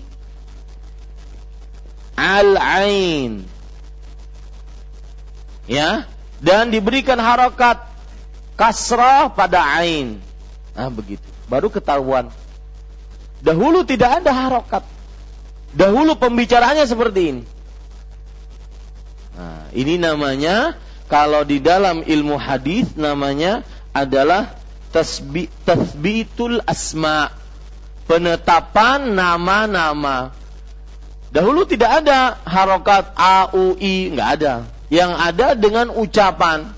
al-ain. 2.14 3.44
Ya, 5.64 6.06
dan 6.44 6.70
diberikan 6.70 7.18
harokat 7.18 7.82
kasrah 8.60 9.32
pada 9.32 9.64
ain. 9.80 10.20
Nah, 10.76 10.92
begitu. 10.92 11.24
Baru 11.48 11.72
ketahuan. 11.72 12.30
Dahulu 13.44 13.84
tidak 13.88 14.24
ada 14.24 14.32
harokat. 14.32 14.84
Dahulu 15.74 16.16
pembicaranya 16.18 16.86
seperti 16.86 17.22
ini. 17.34 17.44
Nah, 19.34 19.66
ini 19.74 19.98
namanya 19.98 20.78
kalau 21.10 21.42
di 21.42 21.58
dalam 21.58 22.06
ilmu 22.06 22.38
hadis 22.38 22.94
namanya 22.94 23.66
adalah 23.90 24.54
tasbi, 24.94 25.50
tasbitul 25.66 26.62
asma 26.70 27.34
penetapan 28.06 29.18
nama-nama. 29.18 30.34
Dahulu 31.34 31.66
tidak 31.66 32.06
ada 32.06 32.38
harokat 32.46 33.10
A, 33.18 33.50
U, 33.58 33.74
I, 33.82 34.14
nggak 34.14 34.30
ada. 34.38 34.54
Yang 34.94 35.12
ada 35.18 35.48
dengan 35.58 35.90
ucapan. 35.90 36.70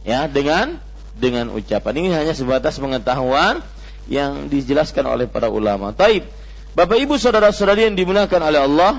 Ya, 0.00 0.24
dengan 0.24 0.80
dengan 1.20 1.52
ucapan. 1.52 1.92
Ini 2.00 2.08
hanya 2.16 2.32
sebatas 2.32 2.80
pengetahuan 2.80 3.60
yang 4.08 4.48
dijelaskan 4.48 5.04
oleh 5.04 5.28
para 5.28 5.52
ulama. 5.52 5.92
Taib. 5.92 6.24
Bapak 6.74 6.98
Ibu 7.02 7.18
saudara-saudari 7.18 7.90
yang 7.90 7.98
dimuliakan 7.98 8.40
oleh 8.46 8.60
Allah 8.62 8.92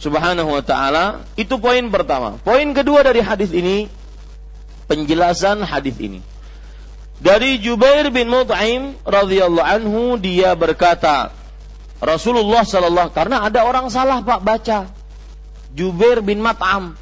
Subhanahu 0.00 0.56
wa 0.56 0.64
taala, 0.64 1.28
itu 1.36 1.60
poin 1.60 1.84
pertama. 1.92 2.40
Poin 2.40 2.64
kedua 2.72 3.04
dari 3.04 3.20
hadis 3.20 3.52
ini 3.52 3.92
penjelasan 4.88 5.60
hadis 5.60 6.00
ini. 6.00 6.24
Dari 7.20 7.60
Jubair 7.60 8.08
bin 8.08 8.32
Mut'im 8.32 8.96
radhiyallahu 9.04 9.68
anhu 9.68 10.16
dia 10.16 10.56
berkata, 10.56 11.36
Rasulullah 12.00 12.64
sallallahu 12.64 13.12
karena 13.12 13.44
ada 13.44 13.68
orang 13.68 13.92
salah 13.92 14.24
Pak 14.24 14.40
baca. 14.40 14.88
Jubair 15.76 16.24
bin 16.24 16.40
Mat'am. 16.40 16.96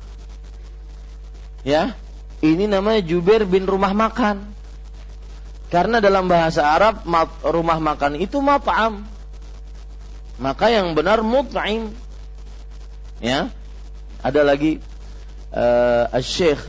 Ya. 1.63 1.95
Ini 2.39 2.67
namanya 2.67 3.03
Jubair 3.03 3.47
bin 3.47 3.67
rumah 3.67 3.95
makan. 3.95 4.59
Karena 5.69 6.01
dalam 6.01 6.27
bahasa 6.27 6.65
Arab 6.65 7.05
rumah 7.45 7.79
makan 7.79 8.17
itu 8.17 8.41
mat'am. 8.41 9.05
Maka 10.39 10.71
yang 10.71 10.95
benar 10.95 11.21
mut'im. 11.21 11.91
Ya. 13.19 13.51
Ada 14.23 14.43
lagi 14.43 14.83
uh, 15.55 16.11
Syekh 16.19 16.63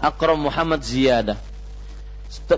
Akram 0.00 0.40
Muhammad 0.40 0.80
Ziyadah 0.84 1.36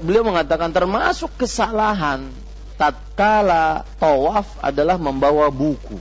beliau 0.01 0.25
mengatakan 0.25 0.72
termasuk 0.72 1.33
kesalahan 1.37 2.29
tatkala 2.77 3.85
tawaf 4.01 4.46
adalah 4.61 5.01
membawa 5.01 5.49
buku. 5.49 5.96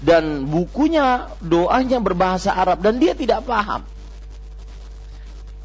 Dan 0.00 0.48
bukunya 0.48 1.28
doanya 1.44 2.00
berbahasa 2.00 2.56
Arab 2.56 2.80
dan 2.80 2.96
dia 2.96 3.12
tidak 3.12 3.44
paham. 3.44 3.84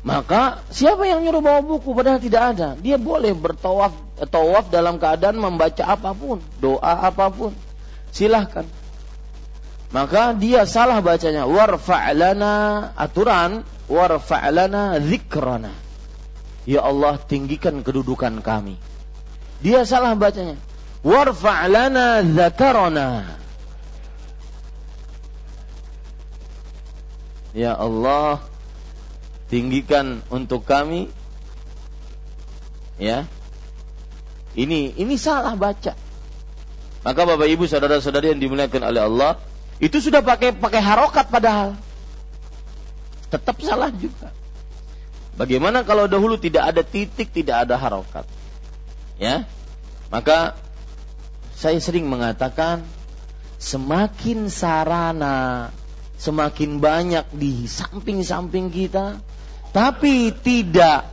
Maka 0.06 0.62
siapa 0.70 1.10
yang 1.10 1.26
nyuruh 1.26 1.41
bawa 1.41 1.65
buku 1.65 1.89
padahal 1.98 2.22
tidak 2.22 2.54
ada? 2.54 2.78
Dia 2.78 3.02
boleh 3.02 3.34
bertawaf 3.34 3.89
tawaf 4.30 4.70
dalam 4.70 5.02
keadaan 5.02 5.41
membaca 5.41 5.82
apa 5.82 6.13
pun, 6.13 6.38
doa 6.62 7.10
apa 7.10 7.34
pun. 7.34 7.58
Silahkan. 8.13 8.70
Maka 9.89 10.38
dia 10.38 10.70
salah 10.70 11.02
bacanya. 11.02 11.50
Warfa'lana 11.50 12.94
aturan 12.94 13.65
warfa'lana 13.89 15.02
zikrana. 15.02 15.74
Ya 16.70 16.86
Allah 16.86 17.18
tinggikan 17.18 17.82
kedudukan 17.82 18.46
kami. 18.46 18.78
Dia 19.65 19.89
salah 19.89 20.13
bacanya. 20.13 20.62
Warfa'lana 21.02 22.22
zakarana. 22.22 23.41
Ya 27.58 27.74
Allah 27.74 28.44
tinggikan 29.51 30.25
untuk 30.34 30.65
kami 30.65 31.10
ya 32.97 33.29
ini 34.58 34.95
ini 34.97 35.15
salah 35.19 35.53
baca 35.53 35.93
maka 37.05 37.21
Bapak 37.21 37.45
Ibu 37.45 37.69
saudara-saudari 37.69 38.34
yang 38.34 38.41
dimuliakan 38.41 38.81
oleh 38.89 39.01
Allah 39.05 39.31
itu 39.77 40.01
sudah 40.01 40.25
pakai 40.25 40.55
pakai 40.58 40.81
harokat 40.81 41.29
padahal 41.29 41.77
tetap 43.29 43.58
salah 43.62 43.91
juga. 43.91 44.31
Bagaimana 45.36 45.84
kalau 45.84 46.08
dahulu 46.08 46.39
tidak 46.39 46.71
ada 46.71 46.81
titik, 46.86 47.36
tidak 47.36 47.67
ada 47.67 47.75
harokat? 47.75 48.23
Ya, 49.19 49.43
maka 50.08 50.55
saya 51.51 51.75
sering 51.84 52.08
mengatakan 52.08 52.88
semakin 53.60 54.47
sarana 54.47 55.71
semakin 56.15 56.79
banyak 56.79 57.27
di 57.36 57.67
samping-samping 57.67 58.71
kita, 58.71 59.19
tapi 59.75 60.31
tidak 60.31 61.03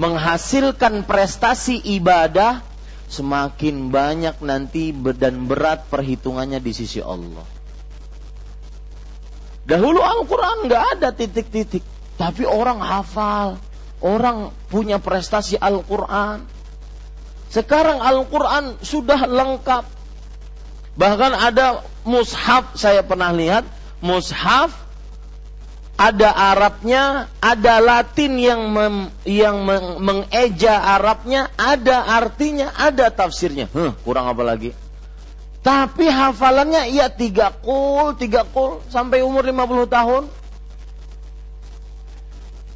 menghasilkan 0.00 1.04
prestasi 1.04 1.76
ibadah, 2.00 2.64
semakin 3.12 3.92
banyak 3.92 4.40
nanti 4.40 4.96
dan 5.12 5.44
berat 5.44 5.84
perhitungannya 5.92 6.56
di 6.56 6.72
sisi 6.72 7.04
Allah. 7.04 7.44
Dahulu 9.68 10.00
Al-Quran 10.00 10.72
nggak 10.72 10.84
ada 10.96 11.08
titik-titik, 11.12 11.84
tapi 12.16 12.48
orang 12.48 12.80
hafal, 12.80 13.60
orang 14.00 14.56
punya 14.72 14.96
prestasi 14.96 15.60
Al-Quran. 15.60 16.48
Sekarang 17.52 18.00
Al-Quran 18.00 18.80
sudah 18.80 19.28
lengkap. 19.28 19.84
Bahkan 20.96 21.32
ada 21.36 21.84
mushaf 22.08 22.72
saya 22.72 23.04
pernah 23.04 23.36
lihat, 23.36 23.68
mushaf 24.00 24.87
ada 25.98 26.30
Arabnya, 26.30 27.26
ada 27.42 27.82
Latin 27.82 28.38
yang 28.38 28.70
mem, 28.70 29.10
yang 29.26 29.66
meng, 29.66 29.98
mengeja 29.98 30.78
Arabnya, 30.78 31.50
ada 31.58 32.06
artinya, 32.06 32.70
ada 32.70 33.10
tafsirnya. 33.10 33.66
Huh, 33.74 33.98
kurang 34.06 34.30
apa 34.30 34.46
lagi? 34.46 34.70
Tapi 35.58 36.06
hafalannya 36.06 36.86
ya 36.94 37.10
tiga 37.10 37.50
kul, 37.50 38.14
tiga 38.14 38.46
kul 38.46 38.78
sampai 38.86 39.26
umur 39.26 39.42
50 39.42 39.90
tahun. 39.90 40.22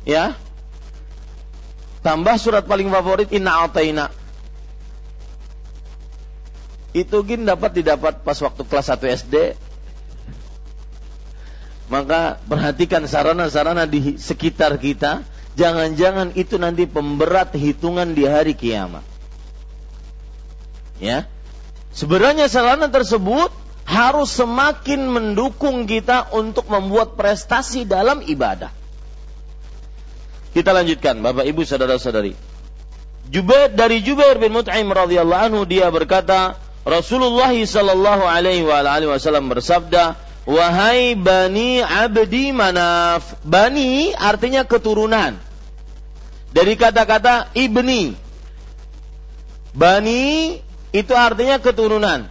Ya. 0.03 0.35
Tambah 2.03 2.35
surat 2.43 2.67
paling 2.67 2.91
favorit 2.91 3.31
Inna 3.31 3.63
Ataina. 3.63 4.11
Itu 6.91 7.23
gin 7.23 7.47
dapat 7.47 7.79
didapat 7.79 8.27
pas 8.27 8.37
waktu 8.43 8.67
kelas 8.67 8.91
1 8.91 9.15
SD. 9.25 9.35
Maka 11.91 12.39
perhatikan 12.47 13.07
sarana-sarana 13.07 13.89
di 13.89 14.19
sekitar 14.21 14.79
kita. 14.79 15.25
Jangan-jangan 15.53 16.33
itu 16.39 16.57
nanti 16.57 16.89
pemberat 16.89 17.53
hitungan 17.53 18.17
di 18.17 18.25
hari 18.25 18.57
kiamat. 18.57 19.05
Ya, 21.03 21.29
Sebenarnya 21.93 22.49
sarana 22.49 22.89
tersebut 22.89 23.53
harus 23.85 24.33
semakin 24.33 25.13
mendukung 25.13 25.85
kita 25.85 26.33
untuk 26.33 26.65
membuat 26.73 27.21
prestasi 27.21 27.85
dalam 27.85 28.25
ibadah. 28.25 28.73
Kita 30.57 30.73
lanjutkan, 30.73 31.21
Bapak 31.21 31.45
Ibu 31.45 31.69
saudara-saudari. 31.69 32.33
Jubair 33.29 33.73
dari 33.73 34.01
Jubair 34.01 34.41
bin 34.41 34.57
Mut'im 34.57 34.89
radhiyallahu 34.89 35.45
anhu 35.53 35.63
dia 35.69 35.89
berkata, 35.93 36.57
Rasulullah 36.85 37.53
sallallahu 37.53 38.25
alaihi 38.25 38.65
wasallam 38.65 39.53
bersabda, 39.53 40.17
"Wahai 40.45 41.15
bani 41.15 41.83
abdi 41.83 42.51
Manaf." 42.51 43.39
Bani 43.47 44.13
artinya 44.15 44.67
keturunan. 44.67 45.39
Dari 46.53 46.75
kata-kata 46.77 47.49
ibni. 47.57 48.13
Bani 49.73 50.61
itu 50.93 51.13
artinya 51.17 51.57
keturunan. 51.57 52.29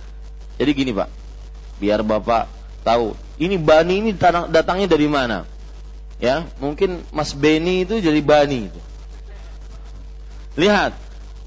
Jadi 0.62 0.72
gini 0.78 0.94
Pak, 0.94 1.10
biar 1.82 2.06
Bapak 2.06 2.46
tahu, 2.86 3.18
ini 3.42 3.58
Bani 3.58 3.98
ini 3.98 4.12
datangnya 4.54 4.86
dari 4.86 5.10
mana? 5.10 5.50
Ya, 6.22 6.46
mungkin 6.62 7.02
Mas 7.10 7.34
Beni 7.34 7.82
itu 7.82 7.98
jadi 7.98 8.22
Bani. 8.22 8.70
Lihat, 10.54 10.94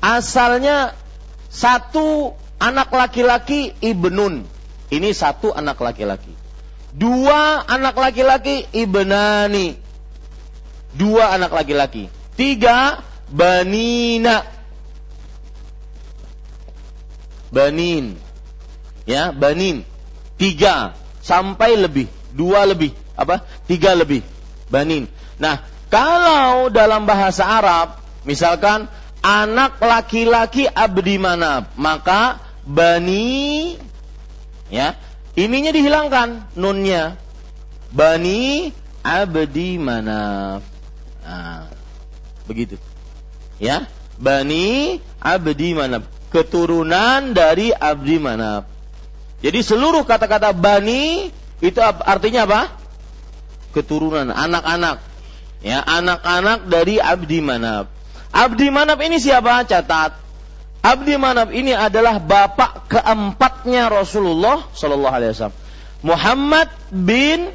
asalnya 0.03 0.99
satu 1.47 2.35
anak 2.59 2.91
laki-laki 2.91 3.71
ibnun. 3.79 4.43
Ini 4.91 5.15
satu 5.15 5.55
anak 5.55 5.79
laki-laki. 5.79 6.34
Dua 6.95 7.67
anak 7.67 7.99
laki-laki 7.99 8.71
ibnani. 8.71 9.75
Dua 10.95 11.35
anak 11.35 11.51
laki-laki. 11.51 12.07
Tiga 12.39 13.03
banina 13.31 14.47
banin. 17.55 18.19
Ya, 19.07 19.31
banin. 19.31 19.87
Tiga 20.35 20.99
sampai 21.23 21.79
lebih, 21.79 22.11
dua 22.35 22.67
lebih, 22.67 22.91
apa? 23.15 23.47
Tiga 23.71 23.95
lebih, 23.95 24.27
banin. 24.67 25.07
Nah, 25.39 25.63
kalau 25.87 26.69
dalam 26.75 27.07
bahasa 27.07 27.47
Arab, 27.47 28.03
misalkan 28.27 28.91
anak 29.23 29.79
laki-laki 29.79 30.67
abdi 30.67 31.23
mana, 31.23 31.71
maka 31.79 32.43
bani, 32.67 33.79
ya, 34.69 34.99
ininya 35.35 35.71
dihilangkan 35.71 36.55
nunnya. 36.59 37.19
Bani 37.95 38.75
abdi 39.07 39.79
mana. 39.79 40.59
Nah, 41.23 41.71
begitu. 42.51 42.79
Ya, 43.63 43.87
bani 44.19 44.99
abdi 45.23 45.79
mana 45.79 46.03
keturunan 46.35 47.31
dari 47.31 47.71
Abdi 47.71 48.19
Manaf. 48.19 48.67
Jadi 49.39 49.63
seluruh 49.63 50.03
kata-kata 50.03 50.51
bani 50.51 51.31
itu 51.63 51.79
artinya 51.79 52.43
apa? 52.51 52.61
Keturunan, 53.71 54.35
anak-anak. 54.35 54.99
Ya, 55.63 55.79
anak-anak 55.79 56.67
dari 56.67 56.99
Abdi 56.99 57.39
Manaf. 57.39 57.87
Abdi 58.35 58.67
Manaf 58.75 58.99
ini 58.99 59.23
siapa? 59.23 59.63
Catat. 59.63 60.24
Abdi 60.85 61.17
Manaf 61.17 61.49
ini 61.57 61.73
adalah 61.73 62.21
bapak 62.21 62.93
keempatnya 62.93 63.89
Rasulullah 63.89 64.69
Sallallahu 64.77 65.15
Alaihi 65.17 65.33
Wasallam. 65.33 65.57
Muhammad 66.05 66.69
bin 66.93 67.49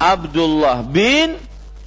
Abdullah 0.00 0.80
bin 0.80 1.36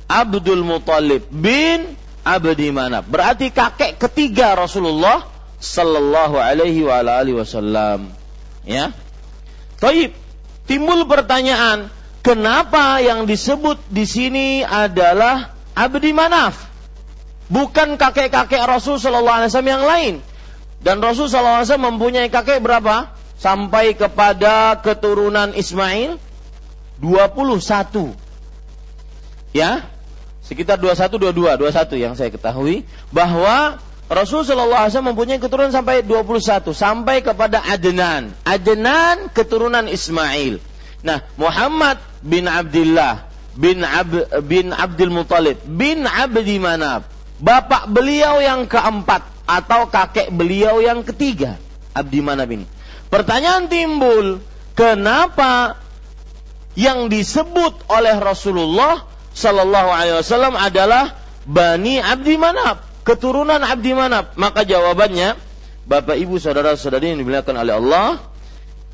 Abdul 0.06 0.62
Muthalib 0.62 1.26
bin 1.34 1.98
Abdi 2.21 2.69
Manaf. 2.69 3.10
Berarti 3.10 3.50
kakek 3.50 3.98
ketiga 3.98 4.54
Rasulullah 4.54 5.26
Sallallahu 5.58 6.38
Alaihi 6.38 6.86
Wasallam. 7.34 8.13
Ya. 8.69 8.93
Taib. 9.82 10.13
Timbul 10.69 11.06
pertanyaan, 11.10 11.89
kenapa 12.26 13.02
yang 13.02 13.26
disebut 13.26 13.82
di 13.89 14.06
sini 14.06 14.62
adalah 14.62 15.54
Abdi 15.74 16.13
Manaf? 16.13 16.58
Bukan 17.50 17.98
kakek-kakek 17.98 18.62
Rasul 18.65 19.02
Sallallahu 19.02 19.38
Alaihi 19.41 19.50
Wasallam 19.50 19.74
yang 19.74 19.86
lain. 19.86 20.15
Dan 20.86 21.02
Rasul 21.02 21.26
SAW 21.26 21.65
mempunyai 21.82 22.30
kakek 22.30 22.62
berapa? 22.62 23.10
Sampai 23.41 23.98
kepada 23.98 24.78
keturunan 24.86 25.58
Ismail 25.58 26.21
21. 27.02 28.13
Ya, 29.50 29.89
sekitar 30.45 30.78
21, 30.78 31.34
22, 31.34 31.58
21 31.58 31.98
yang 32.06 32.13
saya 32.13 32.30
ketahui 32.30 32.86
bahwa 33.10 33.82
Rasul 34.06 34.45
Wasallam 34.45 35.17
mempunyai 35.17 35.41
keturunan 35.41 35.74
sampai 35.74 36.06
21 36.06 36.69
sampai 36.78 37.26
kepada 37.26 37.58
Adnan. 37.65 38.30
Adnan 38.45 39.34
keturunan 39.34 39.89
Ismail. 39.89 40.62
Nah, 41.02 41.26
Muhammad 41.41 41.98
bin 42.21 42.45
Abdullah 42.45 43.26
bin 43.58 43.82
Ab, 43.82 44.12
bin 44.45 44.69
Abdul 44.76 45.10
Muthalib 45.10 45.58
bin 45.65 46.06
Abdi 46.06 46.62
Manaf. 46.62 47.10
Bapak 47.41 47.89
beliau 47.91 48.39
yang 48.39 48.69
keempat 48.69 49.35
atau 49.45 49.88
kakek 49.88 50.34
beliau 50.34 50.81
yang 50.81 51.05
ketiga, 51.05 51.62
Abdi 51.93 52.19
Manaf 52.19 52.49
ini. 52.49 52.65
Pertanyaan 53.13 53.69
timbul, 53.69 54.41
kenapa 54.73 55.77
yang 56.75 57.08
disebut 57.08 57.88
oleh 57.88 58.17
Rasulullah 58.19 59.05
Sallallahu 59.31 59.89
Alaihi 59.93 60.17
Wasallam 60.19 60.58
adalah 60.58 61.15
Bani 61.45 62.01
Abdi 62.01 62.36
Manaf, 62.36 63.05
keturunan 63.05 63.62
Abdi 63.62 63.93
Manaf? 63.93 64.34
Maka 64.36 64.65
jawabannya, 64.65 65.38
Bapak 65.86 66.17
Ibu 66.17 66.41
saudara-saudari 66.41 67.13
yang 67.13 67.21
dimuliakan 67.21 67.55
oleh 67.62 67.73
Allah, 67.77 68.08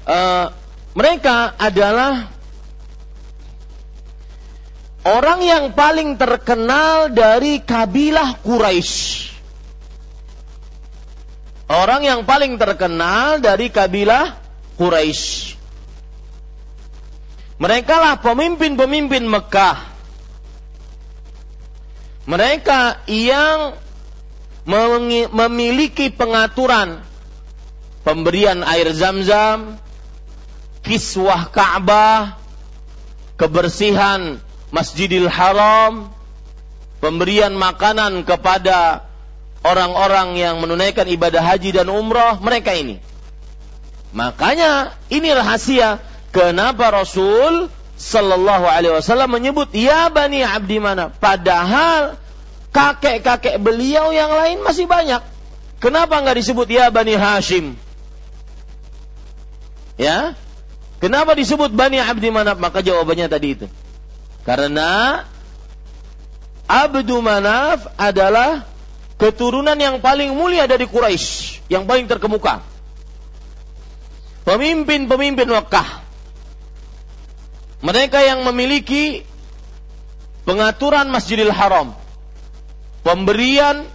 uh, 0.03 0.45
mereka 0.91 1.55
adalah 1.55 2.27
orang 5.07 5.39
yang 5.39 5.65
paling 5.71 6.19
terkenal 6.19 7.07
dari 7.07 7.63
kabilah 7.63 8.43
Quraisy 8.43 9.30
orang 11.71 12.03
yang 12.03 12.21
paling 12.27 12.59
terkenal 12.59 13.39
dari 13.39 13.71
kabilah 13.71 14.35
Quraisy. 14.75 15.55
Mereka 17.61 17.95
lah 17.95 18.15
pemimpin-pemimpin 18.19 19.23
Mekah. 19.23 19.77
Mereka 22.25 23.05
yang 23.09 23.77
memiliki 25.29 26.09
pengaturan 26.13 27.01
pemberian 28.01 28.65
air 28.65 28.89
zam-zam, 28.93 29.77
kiswah 30.81 31.53
Ka'bah, 31.53 32.41
kebersihan 33.37 34.41
Masjidil 34.73 35.29
Haram, 35.29 36.09
pemberian 36.97 37.53
makanan 37.53 38.25
kepada 38.25 39.10
orang-orang 39.61 40.37
yang 40.37 40.57
menunaikan 40.61 41.05
ibadah 41.05 41.41
haji 41.41 41.81
dan 41.81 41.87
umrah 41.89 42.37
mereka 42.41 42.73
ini. 42.73 42.97
Makanya 44.11 44.97
ini 45.07 45.31
rahasia 45.31 46.03
kenapa 46.35 46.91
Rasul 46.91 47.71
Sallallahu 47.95 48.65
Alaihi 48.65 48.97
Wasallam 48.97 49.37
menyebut 49.37 49.71
ya 49.71 50.09
bani 50.09 50.41
Abdi 50.41 50.81
mana. 50.81 51.13
Padahal 51.13 52.17
kakek-kakek 52.73 53.61
beliau 53.61 54.09
yang 54.09 54.33
lain 54.33 54.65
masih 54.65 54.89
banyak. 54.89 55.21
Kenapa 55.81 56.17
nggak 56.21 56.37
disebut 56.41 56.67
ya 56.69 56.89
bani 56.89 57.13
Hashim? 57.17 57.73
Ya, 60.01 60.33
kenapa 60.97 61.37
disebut 61.37 61.69
bani 61.69 62.01
Abdi 62.01 62.33
Manaf? 62.33 62.57
Maka 62.57 62.81
jawabannya 62.81 63.29
tadi 63.29 63.53
itu. 63.53 63.67
Karena 64.41 65.21
Abdu 66.65 67.21
Manaf 67.21 67.85
adalah 68.01 68.65
keturunan 69.21 69.77
yang 69.77 70.01
paling 70.01 70.33
mulia 70.33 70.65
dari 70.65 70.89
Quraisy, 70.89 71.61
yang 71.69 71.85
paling 71.85 72.09
terkemuka. 72.09 72.65
Pemimpin-pemimpin 74.41 75.45
Mekah. 75.45 76.01
Mereka 77.85 78.17
yang 78.25 78.41
memiliki 78.49 79.21
pengaturan 80.41 81.13
Masjidil 81.13 81.53
Haram. 81.53 81.93
Pemberian 83.05 83.85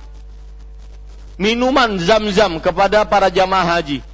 minuman 1.42 1.98
zam-zam 1.98 2.62
kepada 2.62 3.02
para 3.02 3.26
jamaah 3.26 3.82
haji. 3.82 4.06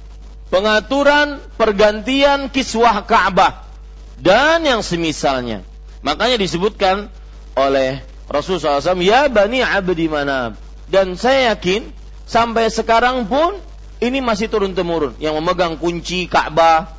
Pengaturan 0.49 1.37
pergantian 1.61 2.49
kiswah 2.49 3.05
Ka'bah. 3.05 3.69
Dan 4.17 4.65
yang 4.65 4.81
semisalnya. 4.81 5.61
Makanya 6.01 6.41
disebutkan 6.41 7.13
oleh 7.53 8.01
Rasulullah 8.25 8.81
SAW, 8.81 9.05
Ya 9.05 9.29
Bani 9.29 9.61
Abdi 9.61 10.09
Manab 10.09 10.72
dan 10.91 11.15
saya 11.15 11.55
yakin 11.55 11.91
sampai 12.27 12.67
sekarang 12.67 13.27
pun 13.27 13.59
ini 14.03 14.19
masih 14.19 14.51
turun 14.51 14.75
temurun 14.75 15.15
yang 15.21 15.35
memegang 15.39 15.79
kunci 15.79 16.27
Ka'bah 16.27 16.91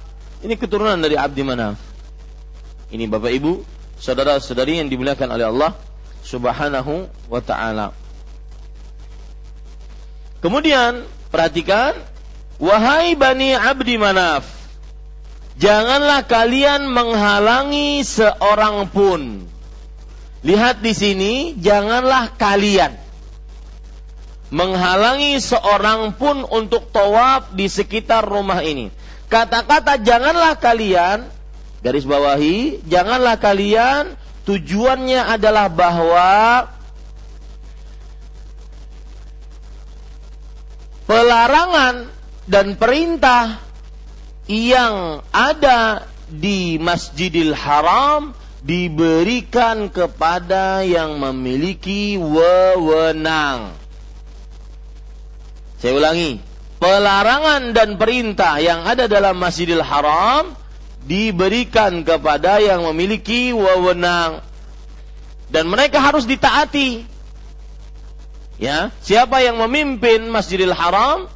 ini 0.44 0.60
keturunan 0.60 1.00
dari 1.00 1.16
Abdi 1.16 1.40
Manaf. 1.40 1.80
Ini 2.92 3.08
Bapak 3.08 3.32
Ibu, 3.32 3.64
saudara-saudari 3.96 4.76
yang 4.76 4.92
dimuliakan 4.92 5.32
oleh 5.32 5.48
Allah 5.48 5.72
Subhanahu 6.20 7.08
wa 7.32 7.40
taala. 7.40 7.96
Kemudian 10.44 11.08
perhatikan 11.32 11.96
wahai 12.60 13.16
Bani 13.16 13.56
Abdi 13.56 13.96
Manaf 13.96 14.44
janganlah 15.56 16.28
kalian 16.28 16.92
menghalangi 16.92 18.04
seorang 18.04 18.88
pun. 18.92 19.48
Lihat 20.44 20.84
di 20.84 20.92
sini 20.92 21.32
janganlah 21.56 22.36
kalian 22.36 23.03
menghalangi 24.54 25.42
seorang 25.42 26.14
pun 26.14 26.46
untuk 26.46 26.86
tawaf 26.94 27.50
di 27.58 27.66
sekitar 27.66 28.22
rumah 28.22 28.62
ini. 28.62 28.94
Kata-kata 29.26 29.98
janganlah 29.98 30.54
kalian 30.62 31.26
garis 31.82 32.06
bawahi, 32.06 32.78
janganlah 32.86 33.34
kalian 33.42 34.14
tujuannya 34.46 35.26
adalah 35.26 35.66
bahwa 35.66 36.32
pelarangan 41.10 42.06
dan 42.46 42.78
perintah 42.78 43.58
yang 44.46 45.26
ada 45.34 46.06
di 46.30 46.78
Masjidil 46.78 47.58
Haram 47.58 48.38
diberikan 48.62 49.90
kepada 49.90 50.86
yang 50.86 51.18
memiliki 51.20 52.16
wewenang. 52.16 53.83
Saya 55.84 56.00
ulangi, 56.00 56.40
pelarangan 56.80 57.76
dan 57.76 58.00
perintah 58.00 58.56
yang 58.56 58.88
ada 58.88 59.04
dalam 59.04 59.36
Masjidil 59.36 59.84
Haram 59.84 60.56
diberikan 61.04 62.00
kepada 62.08 62.56
yang 62.56 62.88
memiliki 62.88 63.52
wewenang 63.52 64.40
dan 65.52 65.68
mereka 65.68 66.00
harus 66.00 66.24
ditaati. 66.24 67.04
Ya, 68.56 68.96
siapa 69.04 69.44
yang 69.44 69.60
memimpin 69.60 70.24
Masjidil 70.32 70.72
Haram, 70.72 71.28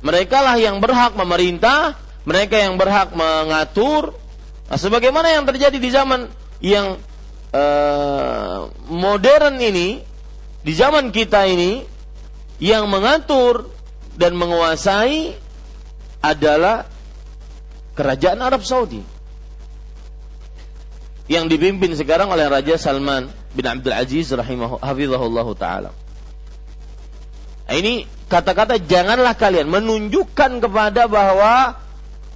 mereka 0.00 0.40
lah 0.40 0.56
yang 0.56 0.80
berhak 0.80 1.12
memerintah, 1.12 1.92
mereka 2.24 2.56
yang 2.56 2.80
berhak 2.80 3.12
mengatur. 3.12 4.16
Nah, 4.72 4.80
sebagaimana 4.80 5.28
yang 5.28 5.44
terjadi 5.44 5.76
di 5.76 5.90
zaman 5.92 6.24
yang 6.64 6.96
uh, 7.52 8.64
modern 8.88 9.60
ini, 9.60 10.00
di 10.64 10.72
zaman 10.72 11.12
kita 11.12 11.44
ini, 11.44 11.84
yang 12.64 12.88
mengatur 12.88 13.76
dan 14.20 14.36
menguasai 14.36 15.32
adalah 16.20 16.84
kerajaan 17.96 18.44
Arab 18.44 18.60
Saudi 18.60 19.00
yang 21.32 21.48
dipimpin 21.48 21.96
sekarang 21.96 22.28
oleh 22.28 22.44
Raja 22.52 22.76
Salman 22.76 23.32
bin 23.56 23.64
Abdul 23.64 23.96
Aziz 23.96 24.28
rahimahullah 24.28 25.48
taala. 25.56 25.90
Nah, 27.64 27.74
ini 27.78 28.04
kata-kata 28.28 28.76
janganlah 28.82 29.38
kalian 29.38 29.70
menunjukkan 29.72 30.58
kepada 30.58 31.06
bahwa 31.08 31.80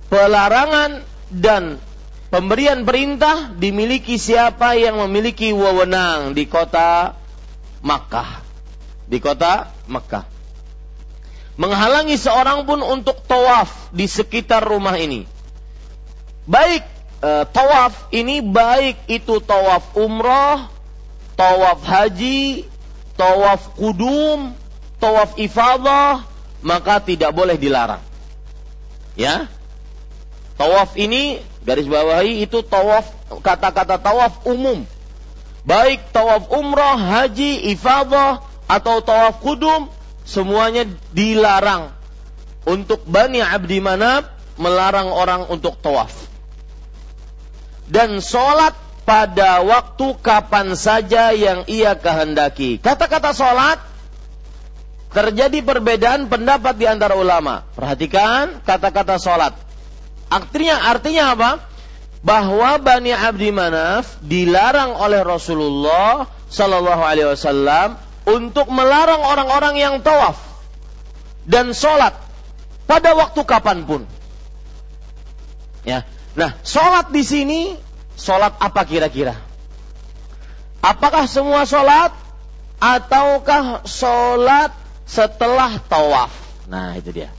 pelarangan 0.08 1.02
dan 1.28 1.82
pemberian 2.30 2.86
perintah 2.86 3.50
dimiliki 3.52 4.14
siapa 4.16 4.78
yang 4.78 5.02
memiliki 5.04 5.50
wewenang 5.50 6.32
di 6.32 6.46
kota 6.46 7.18
Makkah. 7.82 8.40
Di 9.10 9.18
kota 9.18 9.74
Makkah. 9.90 10.33
Menghalangi 11.54 12.18
seorang 12.18 12.66
pun 12.66 12.82
untuk 12.82 13.22
tawaf 13.26 13.90
di 13.94 14.10
sekitar 14.10 14.62
rumah 14.62 14.94
ini. 14.98 15.26
Baik 16.44 16.82
e, 17.22 17.30
tawaf 17.48 18.10
ini 18.10 18.42
baik 18.42 19.06
itu 19.06 19.38
tawaf 19.40 19.94
umrah, 19.94 20.68
tawaf 21.38 21.80
haji, 21.86 22.66
tawaf 23.14 23.78
kudum, 23.78 24.52
tawaf 24.98 25.38
ifadah, 25.38 26.26
maka 26.60 26.98
tidak 27.00 27.30
boleh 27.30 27.54
dilarang. 27.54 28.02
Ya. 29.14 29.46
Tawaf 30.54 30.94
ini 30.94 31.42
garis 31.66 31.86
bawahi 31.86 32.46
itu 32.46 32.62
tawaf 32.62 33.10
kata-kata 33.42 33.98
tawaf 33.98 34.42
umum. 34.46 34.86
Baik 35.64 36.12
tawaf 36.12 36.50
umrah, 36.52 36.98
haji, 36.98 37.72
ifadah 37.72 38.44
atau 38.68 39.00
tawaf 39.00 39.40
kudum 39.40 39.88
semuanya 40.24 40.88
dilarang 41.12 41.92
untuk 42.64 43.04
Bani 43.04 43.44
Abdi 43.44 43.78
Manab 43.78 44.28
melarang 44.56 45.12
orang 45.12 45.46
untuk 45.52 45.76
tawaf. 45.78 46.12
Dan 47.84 48.24
sholat 48.24 48.72
pada 49.04 49.60
waktu 49.60 50.16
kapan 50.24 50.72
saja 50.72 51.36
yang 51.36 51.68
ia 51.68 51.92
kehendaki. 51.92 52.80
Kata-kata 52.80 53.36
sholat 53.36 53.76
terjadi 55.12 55.60
perbedaan 55.60 56.26
pendapat 56.26 56.74
di 56.80 56.88
antara 56.88 57.14
ulama. 57.14 57.68
Perhatikan 57.76 58.64
kata-kata 58.64 59.20
sholat. 59.20 59.52
Artinya, 60.32 60.90
artinya 60.90 61.24
apa? 61.36 61.50
Bahwa 62.24 62.80
Bani 62.80 63.12
Abdi 63.12 63.52
Manaf 63.52 64.16
dilarang 64.24 64.96
oleh 64.96 65.20
Rasulullah 65.20 66.24
Sallallahu 66.48 67.02
Alaihi 67.04 67.28
Wasallam 67.28 68.00
untuk 68.24 68.72
melarang 68.72 69.20
orang-orang 69.20 69.74
yang 69.80 69.94
tawaf 70.00 70.40
dan 71.44 71.76
sholat 71.76 72.16
pada 72.88 73.12
waktu 73.16 73.40
kapan 73.44 73.84
pun. 73.84 74.02
Ya, 75.84 76.08
nah 76.32 76.56
sholat 76.64 77.12
di 77.12 77.20
sini 77.20 77.60
sholat 78.16 78.56
apa 78.56 78.84
kira-kira? 78.88 79.36
Apakah 80.80 81.28
semua 81.28 81.64
sholat 81.68 82.12
ataukah 82.80 83.84
sholat 83.88 84.72
setelah 85.08 85.80
tawaf. 85.88 86.32
Nah, 86.68 86.96
itu 86.96 87.12
dia. 87.12 87.30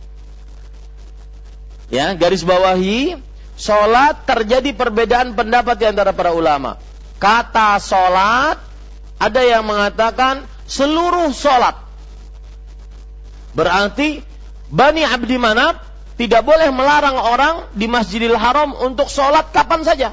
Ya, 1.89 2.09
garis 2.17 2.41
bawahi, 2.41 3.21
sholat 3.53 4.25
terjadi 4.25 4.73
perbedaan 4.73 5.37
pendapat 5.37 5.77
di 5.77 5.85
antara 5.85 6.09
para 6.13 6.33
ulama. 6.33 6.81
Kata 7.21 7.77
sholat, 7.77 8.57
ada 9.21 9.41
yang 9.45 9.65
mengatakan 9.65 10.49
seluruh 10.65 11.31
sholat. 11.31 11.77
Berarti 13.55 14.21
Bani 14.67 15.05
Abdi 15.05 15.37
Manab 15.39 15.79
tidak 16.19 16.43
boleh 16.43 16.71
melarang 16.71 17.15
orang 17.15 17.55
di 17.75 17.87
Masjidil 17.87 18.35
Haram 18.35 18.75
untuk 18.75 19.07
sholat 19.07 19.51
kapan 19.55 19.81
saja. 19.85 20.09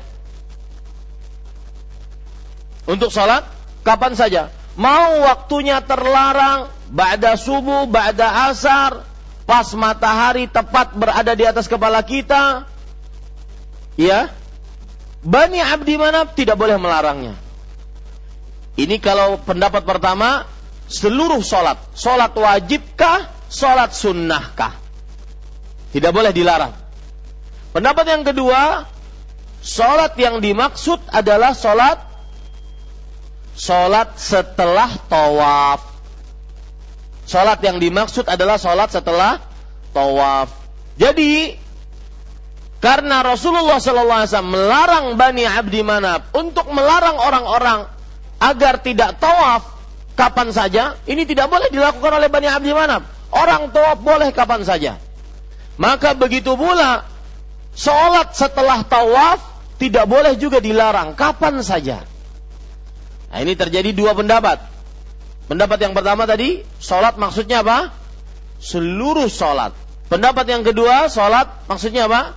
Untuk 2.87 3.11
sholat 3.11 3.47
kapan 3.87 4.15
saja. 4.15 4.51
Mau 4.75 5.29
waktunya 5.29 5.85
terlarang, 5.85 6.73
ba'da 6.89 7.37
subuh, 7.37 7.85
ba'da 7.85 8.49
asar, 8.51 9.05
pas 9.45 9.69
matahari 9.77 10.49
tepat 10.49 10.97
berada 10.97 11.37
di 11.37 11.45
atas 11.45 11.69
kepala 11.69 12.01
kita, 12.01 12.65
ya, 14.01 14.33
Bani 15.23 15.61
Abdi 15.61 15.95
Manaf 16.01 16.35
tidak 16.35 16.59
boleh 16.59 16.81
melarangnya. 16.81 17.37
Ini 18.79 18.97
kalau 19.03 19.41
pendapat 19.43 19.85
pertama, 19.85 20.49
seluruh 20.89 21.45
sholat. 21.45 21.77
Sholat 21.93 22.33
wajibkah? 22.33 23.29
Sholat 23.53 23.93
sunnahkah? 23.93 24.73
Tidak 25.93 26.09
boleh 26.09 26.33
dilarang. 26.33 26.73
Pendapat 27.77 28.05
yang 28.09 28.25
kedua, 28.25 28.89
sholat 29.61 30.17
yang 30.17 30.41
dimaksud 30.41 31.01
adalah 31.13 31.53
sholat 31.53 32.13
sholat 33.57 34.17
setelah 34.17 34.89
tawaf. 35.09 35.81
Salat 37.23 37.63
yang 37.63 37.79
dimaksud 37.79 38.27
adalah 38.27 38.59
salat 38.59 38.91
setelah 38.91 39.39
tawaf. 39.95 40.51
Jadi 40.99 41.57
karena 42.83 43.23
Rasulullah 43.23 43.79
SAW 43.79 44.27
melarang 44.43 45.15
Bani 45.15 45.47
Abdi 45.47 45.87
Manaf 45.87 46.35
untuk 46.35 46.67
melarang 46.75 47.15
orang-orang 47.15 47.87
agar 48.43 48.83
tidak 48.83 49.23
tawaf 49.23 49.71
kapan 50.19 50.51
saja, 50.51 50.99
ini 51.07 51.23
tidak 51.23 51.47
boleh 51.47 51.71
dilakukan 51.71 52.19
oleh 52.19 52.27
Bani 52.27 52.51
Abdi 52.51 52.75
Manaf. 52.75 53.07
Orang 53.31 53.71
tawaf 53.71 54.03
boleh 54.03 54.35
kapan 54.35 54.67
saja. 54.67 54.99
Maka 55.79 56.13
begitu 56.19 56.59
pula 56.59 57.07
sholat 57.73 58.35
setelah 58.35 58.85
tawaf 58.85 59.41
tidak 59.81 60.05
boleh 60.11 60.35
juga 60.37 60.59
dilarang 60.59 61.15
kapan 61.17 61.63
saja. 61.65 62.05
Nah 63.33 63.39
ini 63.41 63.57
terjadi 63.57 63.95
dua 63.97 64.13
pendapat. 64.13 64.61
Pendapat 65.49 65.79
yang 65.81 65.97
pertama 65.97 66.29
tadi, 66.29 66.61
sholat 66.77 67.17
maksudnya 67.17 67.65
apa? 67.65 67.91
Seluruh 68.61 69.27
sholat. 69.33 69.73
Pendapat 70.13 70.45
yang 70.45 70.63
kedua, 70.63 71.09
sholat 71.09 71.65
maksudnya 71.67 72.05
apa? 72.05 72.37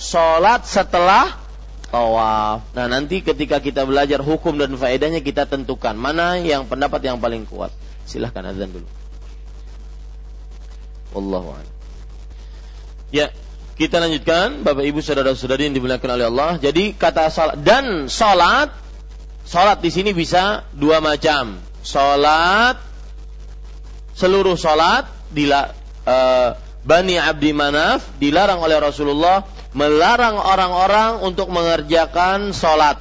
Sholat 0.00 0.64
setelah 0.64 1.43
tawaf. 1.94 2.66
Nah 2.74 2.86
nanti 2.90 3.22
ketika 3.22 3.62
kita 3.62 3.86
belajar 3.86 4.18
hukum 4.18 4.58
dan 4.58 4.74
faedahnya 4.74 5.22
kita 5.22 5.46
tentukan 5.46 5.94
mana 5.94 6.42
yang 6.42 6.66
pendapat 6.66 7.06
yang 7.06 7.22
paling 7.22 7.46
kuat. 7.46 7.70
Silahkan 8.02 8.42
azan 8.50 8.74
dulu. 8.74 8.88
Wallahu 11.14 11.54
Ya, 13.14 13.30
kita 13.78 14.02
lanjutkan 14.02 14.66
Bapak 14.66 14.82
Ibu 14.82 14.98
saudara-saudari 14.98 15.70
yang 15.70 15.78
dimuliakan 15.78 16.18
oleh 16.18 16.26
Allah. 16.26 16.50
Jadi 16.58 16.98
kata 16.98 17.30
salat 17.30 17.62
dan 17.62 18.10
salat 18.10 18.74
salat 19.46 19.78
di 19.78 19.94
sini 19.94 20.10
bisa 20.10 20.66
dua 20.74 20.98
macam 20.98 21.62
sholat 21.86 22.74
seluruh 24.18 24.58
sholat 24.58 25.06
dila, 25.30 25.70
uh, 26.10 26.58
Bani 26.82 27.14
Abdi 27.14 27.54
Manaf 27.54 28.18
dilarang 28.18 28.58
oleh 28.58 28.82
Rasulullah 28.82 29.46
melarang 29.74 30.38
orang-orang 30.38 31.20
untuk 31.20 31.50
mengerjakan 31.50 32.54
sholat. 32.54 32.96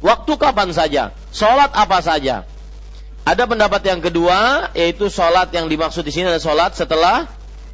Waktu 0.00 0.32
kapan 0.38 0.70
saja? 0.70 1.10
Sholat 1.34 1.74
apa 1.74 1.98
saja? 2.00 2.46
Ada 3.26 3.42
pendapat 3.50 3.82
yang 3.82 3.98
kedua 3.98 4.70
yaitu 4.72 5.10
sholat 5.10 5.50
yang 5.50 5.66
dimaksud 5.66 6.06
di 6.06 6.14
sini 6.14 6.30
adalah 6.30 6.46
sholat 6.46 6.72
setelah 6.78 7.16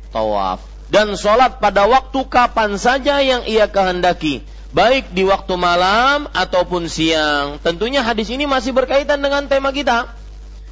tawaf. 0.09 0.65
Dan 0.89 1.13
sholat 1.17 1.61
pada 1.61 1.85
waktu 1.85 2.25
kapan 2.29 2.81
saja 2.81 3.21
yang 3.21 3.45
ia 3.45 3.69
kehendaki. 3.69 4.45
Baik 4.73 5.13
di 5.13 5.29
waktu 5.29 5.53
malam 5.61 6.29
ataupun 6.33 6.89
siang. 6.89 7.61
Tentunya 7.61 8.01
hadis 8.01 8.33
ini 8.33 8.49
masih 8.49 8.73
berkaitan 8.73 9.21
dengan 9.21 9.45
tema 9.45 9.73
kita. 9.73 10.09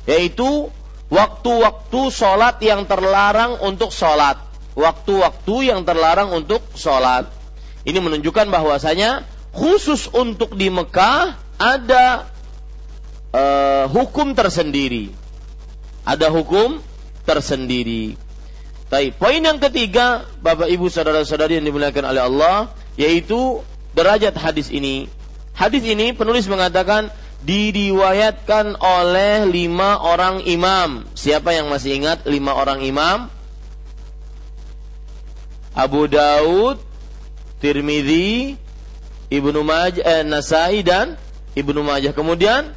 Yaitu 0.09 0.73
waktu-waktu 1.13 2.01
sholat 2.09 2.57
yang 2.65 2.89
terlarang 2.89 3.61
untuk 3.61 3.93
sholat. 3.93 4.41
Waktu-waktu 4.73 5.73
yang 5.73 5.85
terlarang 5.85 6.33
untuk 6.33 6.65
sholat. 6.73 7.40
Ini 7.85 7.97
menunjukkan 7.97 8.53
bahwasanya 8.53 9.25
khusus 9.57 10.07
untuk 10.13 10.55
di 10.55 10.69
Mekah 10.69 11.37
ada 11.57 12.29
uh, 13.33 13.85
hukum 13.89 14.37
tersendiri. 14.37 15.13
Ada 16.05 16.29
hukum 16.33 16.81
tersendiri. 17.25 18.17
Tapi 18.91 19.15
poin 19.15 19.39
yang 19.39 19.63
ketiga, 19.63 20.27
Bapak 20.43 20.67
Ibu 20.67 20.91
saudara-saudari 20.91 21.63
yang 21.63 21.67
dimuliakan 21.69 22.11
oleh 22.11 22.23
Allah, 22.27 22.57
yaitu 22.99 23.63
derajat 23.95 24.35
hadis 24.35 24.69
ini. 24.75 25.07
Hadis 25.55 25.87
ini 25.87 26.11
penulis 26.11 26.51
mengatakan 26.51 27.15
diriwayatkan 27.47 28.77
oleh 28.83 29.47
lima 29.47 30.01
orang 30.03 30.43
imam. 30.45 31.07
Siapa 31.15 31.55
yang 31.55 31.71
masih 31.71 32.03
ingat 32.03 32.27
lima 32.27 32.57
orang 32.57 32.83
imam? 32.83 33.31
Abu 35.71 36.11
Daud, 36.11 36.83
Tirmidzi, 37.61 38.57
Ibnu 39.31 39.61
Majah, 39.63 40.03
eh, 40.03 40.23
Nasai 40.25 40.83
dan 40.83 41.15
Ibnu 41.55 41.85
Majah. 41.85 42.17
Kemudian 42.17 42.73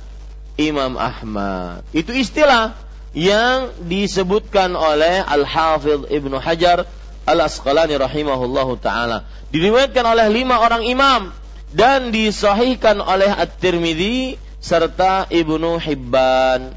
Imam 0.59 0.99
Ahmad. 0.99 1.81
Itu 1.95 2.13
istilah 2.13 2.77
yang 3.13 3.73
disebutkan 3.85 4.73
oleh 4.77 5.21
Al-Hafidh 5.25 6.09
Ibnu 6.09 6.37
Hajar 6.37 6.85
Al-Asqalani 7.23 7.95
rahimahullahu 7.97 8.77
taala. 8.83 9.25
Diriwayatkan 9.53 10.03
oleh 10.03 10.27
lima 10.33 10.59
orang 10.59 10.83
imam 10.83 11.31
dan 11.71 12.11
disahihkan 12.11 12.99
oleh 12.99 13.29
At-Tirmidzi 13.31 14.37
serta 14.59 15.31
Ibnu 15.31 15.79
Hibban. 15.79 16.75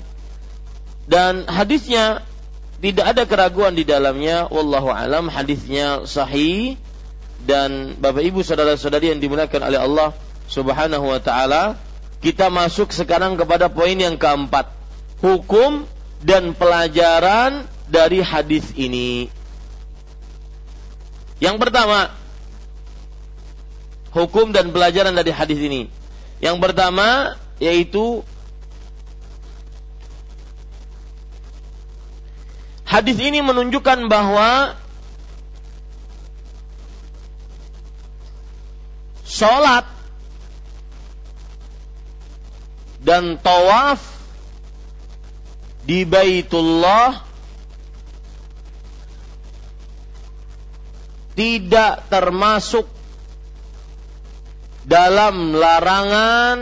Dan 1.06 1.46
hadisnya 1.50 2.22
tidak 2.80 3.16
ada 3.16 3.22
keraguan 3.24 3.72
di 3.72 3.88
dalamnya 3.88 4.46
wallahu 4.52 4.92
alam 4.92 5.32
hadisnya 5.32 6.04
sahih 6.04 6.76
dan 7.46 7.94
Bapak 7.96 8.26
Ibu 8.26 8.42
saudara-saudari 8.42 9.14
yang 9.14 9.22
dimuliakan 9.22 9.62
oleh 9.62 9.78
Allah 9.78 10.10
Subhanahu 10.50 11.06
wa 11.06 11.20
taala 11.22 11.78
kita 12.18 12.50
masuk 12.50 12.90
sekarang 12.90 13.38
kepada 13.38 13.70
poin 13.70 13.94
yang 13.94 14.18
keempat 14.18 14.74
hukum 15.22 15.86
dan 16.26 16.52
pelajaran 16.58 17.70
dari 17.86 18.18
hadis 18.18 18.74
ini. 18.74 19.30
Yang 21.38 21.56
pertama, 21.60 22.10
hukum 24.10 24.50
dan 24.50 24.72
pelajaran 24.72 25.12
dari 25.12 25.30
hadis 25.30 25.60
ini. 25.60 25.92
Yang 26.40 26.56
pertama 26.60 27.38
yaitu 27.56 28.24
hadis 32.84 33.16
ini 33.20 33.40
menunjukkan 33.40 34.08
bahwa 34.08 34.76
sholat. 39.26 39.84
Dan 43.02 43.38
tawaf 43.38 44.02
di 45.86 46.02
Baitullah 46.02 47.22
tidak 51.38 52.10
termasuk 52.10 52.90
dalam 54.82 55.54
larangan 55.54 56.58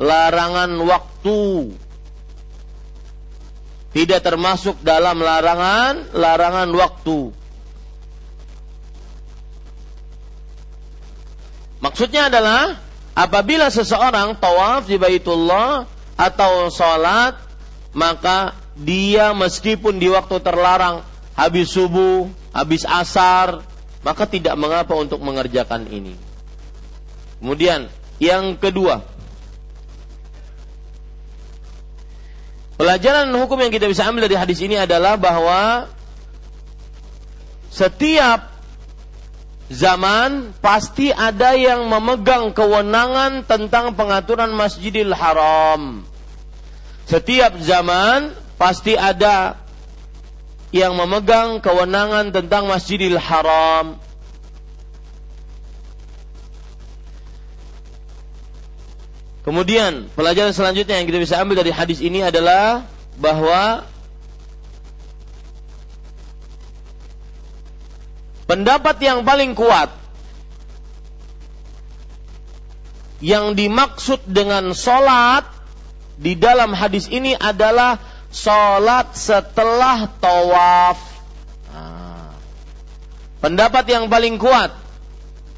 larangan 0.00 0.70
waktu. 0.82 1.42
Tidak 3.94 4.20
termasuk 4.20 4.82
dalam 4.82 5.22
larangan 5.22 6.10
larangan 6.10 6.68
waktu 6.74 7.35
maksudnya 11.80 12.28
adalah 12.32 12.80
apabila 13.16 13.68
seseorang 13.72 14.36
tawaf 14.36 14.88
di 14.88 14.96
Baitullah 15.00 15.88
atau 16.16 16.72
sholat 16.72 17.36
maka 17.96 18.56
dia 18.76 19.32
meskipun 19.32 19.96
di 19.96 20.12
waktu 20.12 20.36
terlarang 20.44 21.00
habis 21.32 21.72
subuh, 21.72 22.28
habis 22.52 22.84
asar, 22.88 23.64
maka 24.00 24.24
tidak 24.24 24.56
mengapa 24.56 24.96
untuk 24.96 25.20
mengerjakan 25.20 25.88
ini. 25.88 26.16
Kemudian 27.40 27.92
yang 28.16 28.56
kedua, 28.56 29.04
pelajaran 32.80 33.28
hukum 33.36 33.60
yang 33.60 33.72
kita 33.72 33.88
bisa 33.88 34.08
ambil 34.08 34.24
dari 34.28 34.36
hadis 34.40 34.60
ini 34.64 34.80
adalah 34.80 35.20
bahwa 35.20 35.92
setiap 37.68 38.55
zaman 39.66 40.54
pasti 40.62 41.10
ada 41.10 41.58
yang 41.58 41.90
memegang 41.90 42.54
kewenangan 42.54 43.42
tentang 43.46 43.98
pengaturan 43.98 44.54
Masjidil 44.54 45.10
Haram. 45.10 46.06
Setiap 47.06 47.58
zaman 47.62 48.34
pasti 48.58 48.98
ada 48.98 49.58
yang 50.74 50.94
memegang 50.98 51.62
kewenangan 51.62 52.34
tentang 52.34 52.66
Masjidil 52.66 53.18
Haram. 53.18 53.98
Kemudian 59.46 60.10
pelajaran 60.18 60.50
selanjutnya 60.50 60.98
yang 60.98 61.06
kita 61.06 61.22
bisa 61.22 61.38
ambil 61.38 61.62
dari 61.62 61.70
hadis 61.70 62.02
ini 62.02 62.18
adalah 62.18 62.82
bahwa 63.14 63.86
pendapat 68.46 68.96
yang 69.02 69.26
paling 69.26 69.52
kuat 69.58 69.90
yang 73.20 73.56
dimaksud 73.58 74.22
dengan 74.26 74.70
sholat 74.76 75.46
di 76.16 76.36
dalam 76.36 76.72
hadis 76.72 77.08
ini 77.12 77.36
adalah 77.36 78.00
sholat 78.32 79.16
setelah 79.16 80.08
tawaf. 80.20 80.98
Nah, 81.72 82.32
pendapat 83.40 83.84
yang 83.88 84.08
paling 84.12 84.36
kuat 84.36 84.72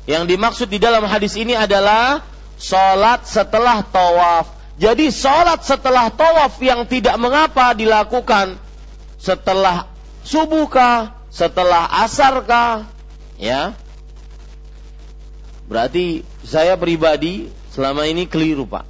yang 0.09 0.24
dimaksud 0.24 0.70
di 0.70 0.80
dalam 0.80 1.05
hadis 1.05 1.34
ini 1.34 1.53
adalah 1.59 2.22
sholat 2.59 3.26
setelah 3.26 3.82
tawaf. 3.82 4.55
Jadi 4.78 5.11
sholat 5.11 5.66
setelah 5.66 6.14
tawaf 6.14 6.55
yang 6.62 6.86
tidak 6.86 7.18
mengapa 7.18 7.74
dilakukan 7.74 8.55
setelah 9.18 9.91
subuh 10.22 10.70
kah, 10.70 11.17
setelah 11.39 11.86
asar 12.03 12.43
kah, 12.43 12.91
ya. 13.39 13.78
Berarti 15.70 16.26
saya 16.43 16.74
pribadi 16.74 17.47
selama 17.70 18.11
ini 18.11 18.26
keliru 18.26 18.66
pak. 18.66 18.82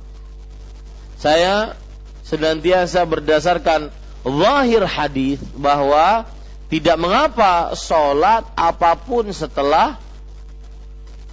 Saya 1.21 1.77
senantiasa 2.25 3.05
berdasarkan 3.05 3.93
zahir 4.25 4.89
hadis 4.89 5.45
bahwa 5.61 6.25
tidak 6.73 6.97
mengapa 6.97 7.77
sholat 7.77 8.49
apa 8.57 8.97
pun 8.97 9.29
setelah 9.29 10.01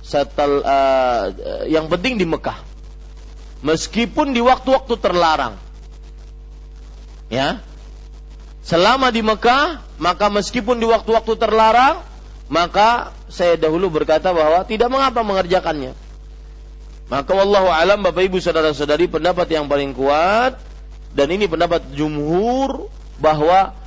setel 0.03 0.67
uh, 0.67 1.23
yang 1.71 1.87
penting 1.87 2.19
di 2.19 2.27
Mekah. 2.27 2.59
Meskipun 3.63 4.35
di 4.35 4.43
waktu-waktu 4.43 4.99
terlarang. 4.99 5.55
Ya. 7.31 7.63
Selama 8.65 9.13
di 9.13 9.21
Mekah, 9.21 9.85
maka 10.01 10.25
meskipun 10.33 10.81
di 10.81 10.89
waktu-waktu 10.89 11.37
terlarang, 11.37 12.01
maka 12.49 13.13
saya 13.29 13.61
dahulu 13.61 13.93
berkata 13.93 14.33
bahwa 14.33 14.65
tidak 14.65 14.89
mengapa 14.89 15.21
mengerjakannya. 15.21 15.93
Maka 17.05 17.31
wallahu 17.37 17.69
alam 17.69 18.01
Bapak 18.01 18.25
Ibu 18.25 18.41
saudara-saudari 18.41 19.05
pendapat 19.05 19.45
yang 19.53 19.69
paling 19.69 19.93
kuat 19.93 20.57
dan 21.13 21.27
ini 21.29 21.45
pendapat 21.45 21.93
jumhur 21.93 22.89
bahwa 23.21 23.77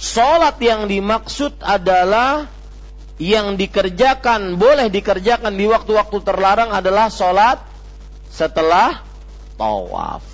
sholat 0.00 0.56
yang 0.64 0.88
dimaksud 0.88 1.60
adalah 1.60 2.48
yang 3.20 3.60
dikerjakan 3.60 4.56
boleh 4.56 4.88
dikerjakan 4.88 5.52
di 5.60 5.68
waktu-waktu 5.68 6.16
terlarang 6.24 6.72
adalah 6.72 7.12
sholat 7.12 7.60
setelah 8.32 9.04
tawaf. 9.60 10.24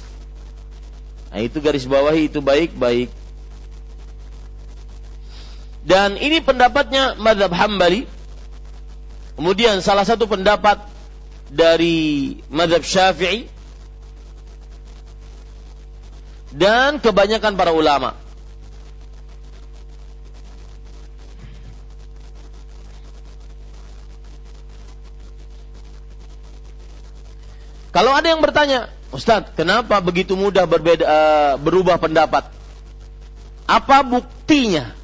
Nah 1.35 1.41
itu 1.43 1.59
garis 1.59 1.87
bawahi 1.91 2.30
itu 2.30 2.39
baik-baik. 2.39 3.22
Dan 5.83 6.14
ini 6.14 6.39
pendapatnya 6.39 7.18
madhab 7.18 7.51
hambali. 7.51 8.07
Kemudian 9.35 9.83
salah 9.83 10.07
satu 10.07 10.30
pendapat 10.30 10.78
dari 11.51 12.39
madhab 12.47 12.87
syafi'i. 12.87 13.51
Dan 16.53 17.01
kebanyakan 17.01 17.57
para 17.57 17.72
ulama. 17.72 18.22
Kalau 27.93 28.16
ada 28.16 28.24
yang 28.24 28.41
bertanya, 28.41 28.89
Ustadz, 29.12 29.53
kenapa 29.53 30.01
begitu 30.01 30.33
mudah 30.33 30.64
berbeda, 30.64 31.05
uh, 31.05 31.53
berubah 31.61 32.01
pendapat? 32.01 32.49
Apa 33.68 34.01
buktinya? 34.01 34.97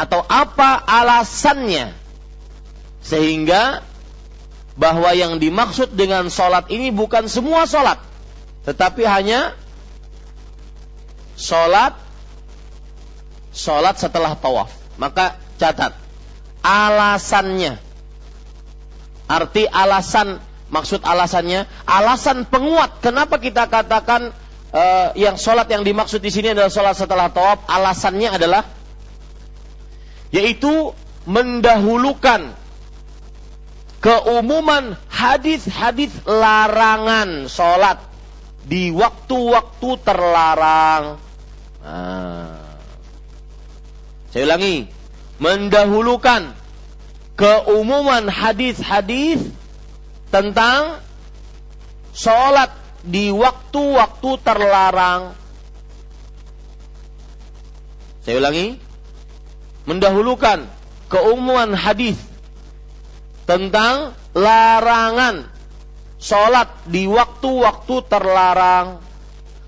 Atau 0.00 0.24
apa 0.24 0.80
alasannya? 0.80 1.92
Sehingga 3.04 3.84
bahwa 4.80 5.12
yang 5.12 5.36
dimaksud 5.36 5.92
dengan 5.92 6.32
sholat 6.32 6.72
ini 6.72 6.88
bukan 6.88 7.28
semua 7.28 7.68
sholat. 7.68 8.00
Tetapi 8.64 9.04
hanya 9.04 9.52
sholat 11.36 11.92
sholat 13.52 14.00
setelah 14.00 14.32
tawaf. 14.40 14.72
Maka 14.96 15.36
catat 15.60 15.92
alasannya. 16.64 17.76
Arti 19.28 19.68
alasan 19.68 20.40
Maksud 20.70 21.02
alasannya, 21.02 21.66
alasan 21.82 22.46
penguat 22.46 23.02
kenapa 23.02 23.42
kita 23.42 23.66
katakan 23.66 24.30
uh, 24.70 25.10
yang 25.18 25.34
sholat 25.34 25.66
yang 25.66 25.82
dimaksud 25.82 26.22
di 26.22 26.30
sini 26.30 26.54
adalah 26.54 26.70
sholat 26.70 26.94
setelah 26.94 27.26
tawaf. 27.26 27.66
Alasannya 27.66 28.38
adalah 28.38 28.62
yaitu 30.30 30.94
mendahulukan 31.26 32.54
keumuman 34.00 34.96
hadis-hadis 35.12 36.10
larangan 36.24 37.46
sholat 37.50 38.00
di 38.64 38.88
waktu-waktu 38.94 39.90
terlarang. 40.00 41.04
Nah. 41.84 42.56
Saya 44.30 44.46
ulangi, 44.46 44.86
mendahulukan 45.42 46.54
keumuman 47.34 48.30
hadis-hadis 48.30 49.42
tentang 50.30 51.02
sholat 52.14 52.70
di 53.02 53.34
waktu-waktu 53.34 54.30
terlarang. 54.46 55.34
Saya 58.22 58.38
ulangi, 58.38 58.78
mendahulukan 59.88 60.68
keumuman 61.10 61.72
hadis 61.74 62.16
tentang 63.48 64.14
larangan 64.36 65.50
sholat 66.20 66.68
di 66.86 67.08
waktu-waktu 67.08 67.94
terlarang. 68.06 69.02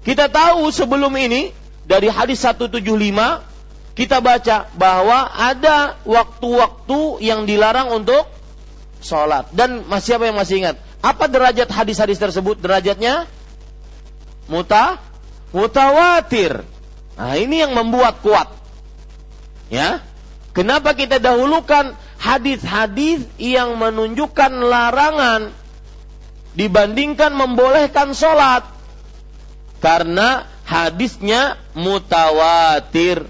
Kita 0.03 0.29
tahu 0.29 0.69
sebelum 0.71 1.11
ini 1.19 1.51
dari 1.87 2.13
hadis 2.13 2.45
175 2.45 2.79
kita 3.93 4.25
baca 4.25 4.73
bahwa 4.73 5.29
ada 5.29 6.01
waktu-waktu 6.09 7.21
yang 7.21 7.45
dilarang 7.45 7.93
untuk 7.93 8.25
sholat. 9.05 9.51
Dan 9.53 9.85
masih 9.91 10.17
apa 10.17 10.25
yang 10.31 10.39
masih 10.39 10.55
ingat? 10.65 10.77
Apa 11.03 11.27
derajat 11.27 11.69
hadis-hadis 11.69 12.17
tersebut? 12.17 12.63
Derajatnya 12.63 13.27
muta 14.47 15.03
mutawatir. 15.51 16.65
Nah, 17.19 17.37
ini 17.37 17.61
yang 17.61 17.77
membuat 17.77 18.25
kuat. 18.25 18.49
Ya. 19.73 20.05
Kenapa 20.53 20.93
kita 20.93 21.17
dahulukan 21.17 21.97
hadis-hadis 22.21 23.25
yang 23.41 23.81
menunjukkan 23.81 24.53
larangan 24.61 25.49
dibandingkan 26.53 27.33
membolehkan 27.33 28.13
sholat? 28.13 28.69
Karena 29.81 30.45
hadisnya 30.69 31.57
mutawatir. 31.73 33.25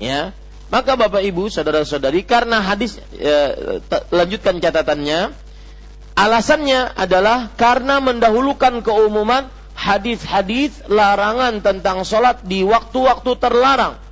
Ya. 0.00 0.32
Maka 0.72 0.96
Bapak 0.96 1.20
Ibu, 1.20 1.52
saudara-saudari, 1.52 2.24
karena 2.24 2.64
hadis 2.64 2.96
e, 3.14 3.34
lanjutkan 4.08 4.58
catatannya, 4.58 5.30
alasannya 6.16 6.96
adalah 6.96 7.52
karena 7.54 8.00
mendahulukan 8.00 8.80
keumuman 8.80 9.52
hadis-hadis 9.76 10.80
larangan 10.88 11.60
tentang 11.60 12.02
sholat 12.08 12.42
di 12.42 12.64
waktu-waktu 12.64 13.30
terlarang. 13.36 14.03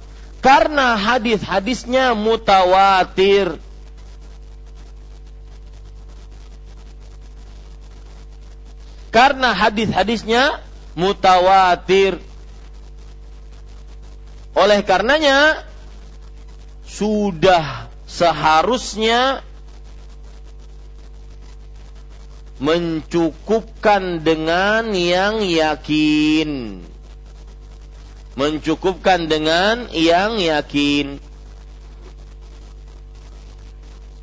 Karena 0.42 0.98
hadis-hadisnya 0.98 2.18
mutawatir. 2.18 3.62
Karena 9.14 9.54
hadis-hadisnya 9.54 10.58
mutawatir. 10.98 12.18
Oleh 14.58 14.82
karenanya 14.82 15.62
sudah 16.84 17.86
seharusnya 18.04 19.46
mencukupkan 22.58 24.20
dengan 24.20 24.90
yang 24.90 25.40
yakin. 25.40 26.91
Mencukupkan 28.32 29.28
dengan 29.28 29.92
yang 29.92 30.40
yakin. 30.40 31.20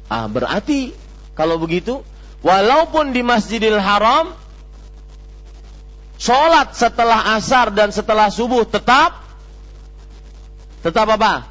Ah, 0.10 0.26
berarti 0.26 0.98
kalau 1.38 1.62
begitu, 1.62 2.02
walaupun 2.42 3.14
di 3.14 3.22
Masjidil 3.22 3.78
Haram, 3.78 4.34
sholat 6.18 6.74
setelah 6.74 7.38
asar 7.38 7.70
dan 7.70 7.94
setelah 7.94 8.34
subuh 8.34 8.66
tetap 8.66 9.30
tetap 10.80 11.08
apa? 11.12 11.48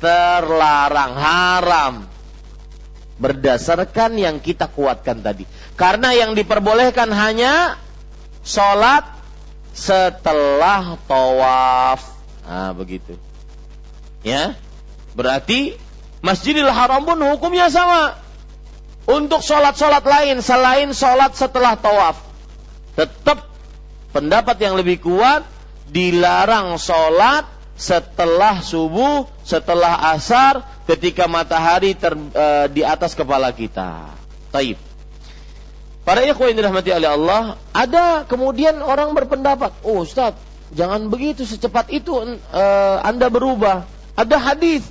Terlarang, 0.00 1.12
haram. 1.16 1.94
Berdasarkan 3.14 4.18
yang 4.18 4.42
kita 4.42 4.66
kuatkan 4.68 5.22
tadi. 5.22 5.46
Karena 5.78 6.12
yang 6.12 6.34
diperbolehkan 6.34 7.08
hanya 7.14 7.78
sholat 8.42 9.06
setelah 9.74 10.94
tawaf. 11.10 12.00
Nah, 12.46 12.70
begitu. 12.72 13.18
Ya. 14.22 14.54
Berarti 15.12 15.76
Masjidil 16.24 16.70
Haram 16.70 17.04
pun 17.04 17.18
hukumnya 17.20 17.68
sama. 17.68 18.16
Untuk 19.04 19.44
sholat-sholat 19.44 20.00
lain 20.00 20.40
selain 20.40 20.88
sholat 20.96 21.36
setelah 21.36 21.76
tawaf. 21.76 22.16
Tetap 22.96 23.44
pendapat 24.16 24.56
yang 24.64 24.80
lebih 24.80 25.04
kuat 25.04 25.44
dilarang 25.90 26.80
sholat 26.80 27.44
setelah 27.74 28.62
subuh, 28.64 29.28
setelah 29.44 30.14
asar, 30.14 30.62
ketika 30.86 31.26
matahari 31.26 31.92
ter, 31.92 32.14
e, 32.14 32.46
di 32.72 32.80
atas 32.86 33.12
kepala 33.12 33.50
kita. 33.50 34.14
Taib. 34.54 34.78
Para 36.04 36.20
ikhwan 36.20 36.52
yang 36.52 36.58
dirahmati 36.60 36.92
oleh 36.92 37.08
Allah, 37.08 37.42
ada 37.72 38.28
kemudian 38.28 38.76
orang 38.84 39.16
berpendapat, 39.16 39.72
oh 39.88 40.04
Ustaz, 40.04 40.36
jangan 40.76 41.08
begitu 41.08 41.48
secepat 41.48 41.88
itu 41.88 42.12
e, 42.52 42.64
Anda 43.00 43.32
berubah. 43.32 43.88
Ada 44.12 44.36
hadis. 44.36 44.84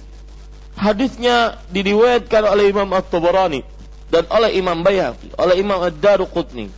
Hadisnya 0.73 1.61
diriwayatkan 1.69 2.49
oleh 2.49 2.73
Imam 2.73 2.89
At-Tabarani 2.97 3.61
dan 4.09 4.25
oleh 4.33 4.57
Imam 4.57 4.81
Bayhaqi, 4.81 5.37
oleh 5.37 5.61
Imam 5.61 5.85
Ad-Daruqutni. 5.85 6.73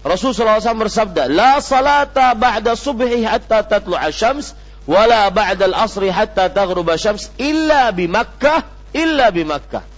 Rasulullah 0.00 0.64
SAW 0.64 0.88
bersabda, 0.88 1.28
"La 1.28 1.60
salata 1.60 2.32
ba'da 2.32 2.72
subhi 2.72 3.20
hatta 3.20 3.68
tatlu'a 3.68 4.08
syams 4.08 4.56
wala 4.88 5.28
ba'dal 5.28 5.76
asri 5.76 6.08
hatta 6.08 6.48
taghruba 6.48 6.96
syams 6.96 7.32
illa 7.36 7.92
bi 7.92 8.08
Makkah 8.08 8.64
illa 8.96 9.28
bi 9.28 9.44
Makkah. 9.44 9.93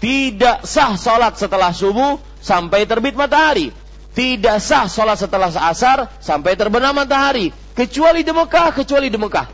Tidak 0.00 0.64
sah 0.64 0.96
salat 0.96 1.36
setelah 1.36 1.76
subuh 1.76 2.16
sampai 2.40 2.88
terbit 2.88 3.12
matahari. 3.12 3.68
Tidak 4.16 4.56
sah 4.58 4.88
salat 4.88 5.20
setelah 5.20 5.52
asar 5.52 6.08
sampai 6.18 6.56
terbenam 6.56 6.96
matahari. 6.96 7.52
Kecuali 7.76 8.24
di 8.24 8.32
Mekah, 8.32 8.72
kecuali 8.72 9.12
di 9.12 9.18
Mekah. 9.20 9.46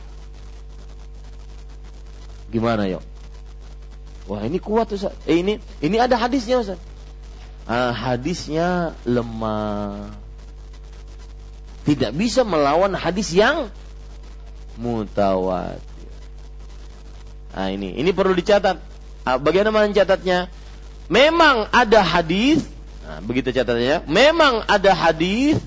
Gimana 2.46 2.86
yuk? 2.86 3.02
Wah 4.30 4.42
ini 4.46 4.62
kuat 4.62 4.90
Ustaz. 4.94 5.14
Eh, 5.26 5.42
ini 5.42 5.58
ini 5.82 5.96
ada 5.98 6.14
hadisnya 6.14 6.62
Ustaz. 6.62 6.78
Ah, 7.66 7.90
hadisnya 7.90 8.94
lemah. 9.02 10.14
Tidak 11.86 12.14
bisa 12.14 12.42
melawan 12.46 12.94
hadis 12.94 13.30
yang 13.34 13.70
mutawatir. 14.78 15.82
Nah 17.54 17.68
ini, 17.72 17.94
ini 17.98 18.10
perlu 18.10 18.34
dicatat. 18.34 18.95
Ah, 19.26 19.42
bagaimana 19.42 19.90
mencatatnya? 19.90 20.46
Memang 21.10 21.66
ada 21.74 21.98
hadis, 21.98 22.62
nah, 23.02 23.18
begitu 23.18 23.50
catatannya. 23.50 24.06
Memang 24.06 24.62
ada 24.70 24.94
hadis 24.94 25.58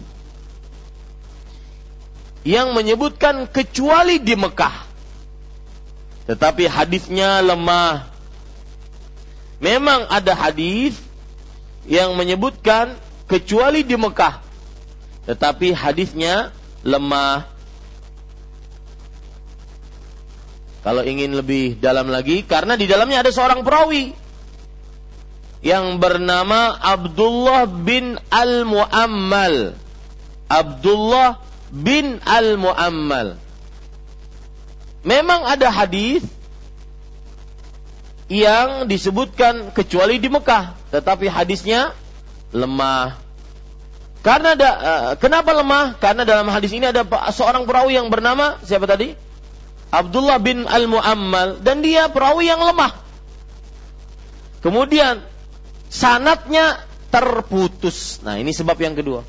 yang 2.48 2.72
menyebutkan 2.72 3.52
kecuali 3.52 4.16
di 4.16 4.40
Mekah. 4.40 4.88
Tetapi 6.32 6.72
hadisnya 6.72 7.44
lemah. 7.44 8.08
Memang 9.60 10.08
ada 10.08 10.32
hadis 10.32 10.96
yang 11.84 12.16
menyebutkan 12.16 12.96
kecuali 13.28 13.84
di 13.84 14.00
Mekah. 14.00 14.40
Tetapi 15.28 15.76
hadisnya 15.76 16.56
lemah. 16.88 17.44
Kalau 20.90 21.06
ingin 21.06 21.38
lebih 21.38 21.78
dalam 21.78 22.10
lagi, 22.10 22.42
karena 22.42 22.74
di 22.74 22.90
dalamnya 22.90 23.22
ada 23.22 23.30
seorang 23.30 23.62
perawi 23.62 24.10
yang 25.62 26.02
bernama 26.02 26.74
Abdullah 26.82 27.70
bin 27.70 28.18
Al-Muammal. 28.34 29.78
Abdullah 30.50 31.46
bin 31.70 32.18
Al-Muammal. 32.26 33.38
Memang 35.06 35.46
ada 35.46 35.70
hadis 35.70 36.26
yang 38.26 38.90
disebutkan 38.90 39.70
kecuali 39.70 40.18
di 40.18 40.26
Mekah, 40.26 40.74
tetapi 40.90 41.30
hadisnya 41.30 41.94
lemah. 42.50 43.14
Karena 44.26 44.58
ada, 44.58 44.70
uh, 44.74 45.10
kenapa 45.22 45.54
lemah? 45.54 46.02
Karena 46.02 46.26
dalam 46.26 46.50
hadis 46.50 46.74
ini 46.74 46.90
ada 46.90 47.06
seorang 47.30 47.70
perawi 47.70 47.94
yang 47.94 48.10
bernama 48.10 48.58
siapa 48.66 48.90
tadi? 48.90 49.29
Abdullah 49.90 50.38
bin 50.38 50.70
Al-Mu'ammal 50.70 51.66
dan 51.66 51.82
dia 51.82 52.10
perawi 52.14 52.46
yang 52.50 52.62
lemah. 52.62 52.94
Kemudian 54.62 55.26
sanatnya 55.90 56.86
terputus. 57.10 58.22
Nah, 58.22 58.38
ini 58.38 58.54
sebab 58.54 58.78
yang 58.78 58.94
kedua. 58.94 59.26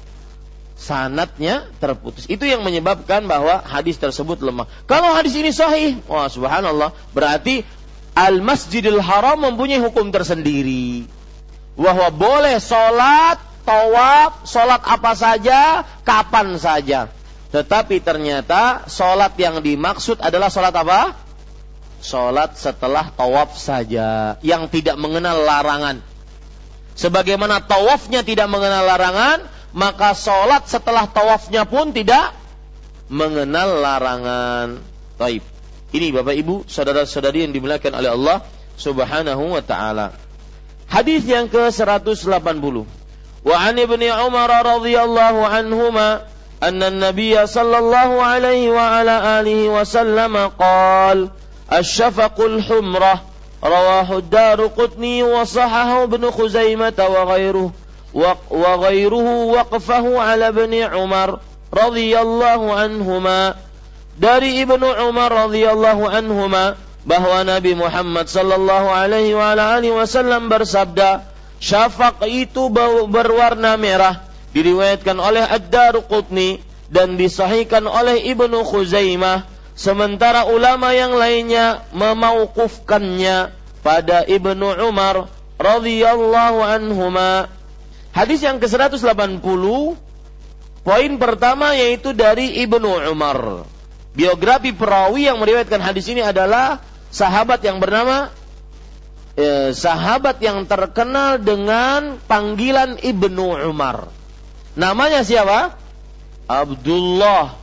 Sanatnya 0.77 1.69
terputus. 1.81 2.29
Itu 2.29 2.49
yang 2.49 2.65
menyebabkan 2.65 3.25
bahwa 3.29 3.61
hadis 3.65 4.01
tersebut 4.01 4.41
lemah. 4.41 4.69
Kalau 4.89 5.13
hadis 5.13 5.37
ini 5.37 5.53
sahih, 5.53 6.01
wah 6.09 6.29
subhanallah, 6.29 6.93
berarti 7.13 7.65
Al-Masjidil 8.17 9.01
Haram 9.01 9.41
mempunyai 9.45 9.81
hukum 9.81 10.13
tersendiri. 10.13 11.09
Bahwa 11.77 12.13
boleh 12.13 12.61
sholat, 12.61 13.41
tawaf, 13.65 14.45
sholat 14.45 14.81
apa 14.85 15.13
saja, 15.17 15.85
kapan 16.05 16.57
saja. 16.61 17.13
Tetapi 17.51 17.99
ternyata 17.99 18.87
sholat 18.87 19.35
yang 19.35 19.59
dimaksud 19.59 20.23
adalah 20.23 20.47
sholat 20.55 20.71
apa? 20.71 21.19
Sholat 21.99 22.55
setelah 22.55 23.11
tawaf 23.11 23.59
saja. 23.59 24.39
Yang 24.41 24.81
tidak 24.81 24.97
mengenal 24.97 25.43
larangan. 25.43 25.99
Sebagaimana 26.95 27.65
tawafnya 27.67 28.23
tidak 28.23 28.47
mengenal 28.47 28.87
larangan, 28.87 29.51
maka 29.75 30.15
sholat 30.15 30.71
setelah 30.71 31.11
tawafnya 31.11 31.67
pun 31.67 31.91
tidak 31.91 32.35
mengenal 33.11 33.83
larangan. 33.83 34.79
Taib. 35.19 35.43
Ini 35.91 36.15
Bapak 36.15 36.39
Ibu, 36.39 36.71
saudara-saudari 36.71 37.43
yang 37.43 37.51
dimuliakan 37.51 37.99
oleh 37.99 38.11
Allah 38.15 38.47
Subhanahu 38.79 39.59
wa 39.59 39.63
taala. 39.67 40.15
Hadis 40.87 41.27
yang 41.27 41.51
ke-180. 41.51 42.77
Wa 43.41 43.57
an 43.59 43.77
Umar 44.23 44.51
radhiyallahu 44.51 45.41
anhuma 45.43 46.31
أن 46.63 46.83
النبي 46.83 47.47
صلى 47.47 47.79
الله 47.79 48.23
عليه 48.23 48.71
وعلى 48.71 49.41
آله 49.41 49.69
وسلم 49.69 50.37
قال 50.59 51.29
الشفق 51.73 52.41
الحمرة. 52.41 53.21
رواه 53.65 54.19
الدار 54.19 54.67
قطني 54.67 55.23
وصححه 55.23 56.03
ابن 56.03 56.31
خزيمة 56.31 56.99
وغيره 56.99 57.71
وغيره 58.51 59.45
وقفه 59.45 60.21
على 60.21 60.49
ابن 60.49 60.75
عمر 60.75 61.39
رضي 61.75 62.21
الله 62.21 62.75
عنهما. 62.75 63.55
دار 64.19 64.43
ابن 64.43 64.85
عمر 64.85 65.33
رضي 65.45 65.71
الله 65.71 66.11
عنهما 66.11 66.75
Umar 67.09 67.49
نبي 67.49 67.75
محمد 67.75 68.29
صلى 68.29 68.55
الله 68.55 68.91
عليه 68.91 69.35
وعلى 69.35 69.79
آله 69.79 69.91
وسلم 69.91 70.53
bersabda 70.53 71.25
syafaq 71.57 72.29
itu 72.29 72.69
berwarna 73.09 73.81
merah 73.81 74.21
diriwayatkan 74.57 75.17
oleh 75.19 75.45
Ad-Darqutni 75.47 76.63
dan 76.91 77.15
disahihkan 77.15 77.87
oleh 77.87 78.23
Ibnu 78.35 78.67
Khuzaimah 78.67 79.47
sementara 79.79 80.51
ulama 80.51 80.91
yang 80.91 81.15
lainnya 81.15 81.87
memauqufkannya 81.95 83.55
pada 83.81 84.27
Ibnu 84.27 84.85
Umar 84.85 85.31
radhiyallahu 85.57 86.59
anhuma. 86.61 87.49
Hadis 88.11 88.43
yang 88.43 88.59
ke-180 88.59 89.39
poin 90.83 91.13
pertama 91.21 91.79
yaitu 91.79 92.11
dari 92.11 92.59
Ibnu 92.67 93.07
Umar 93.15 93.71
biografi 94.15 94.75
perawi 94.75 95.31
yang 95.31 95.39
meriwayatkan 95.39 95.79
hadis 95.79 96.11
ini 96.11 96.23
adalah 96.23 96.83
sahabat 97.15 97.63
yang 97.63 97.79
bernama 97.79 98.31
eh, 99.39 99.71
sahabat 99.71 100.43
yang 100.43 100.67
terkenal 100.67 101.39
dengan 101.39 102.19
panggilan 102.27 102.99
Ibnu 102.99 103.71
Umar. 103.71 104.11
Namanya 104.81 105.21
siapa? 105.21 105.77
Abdullah. 106.49 107.61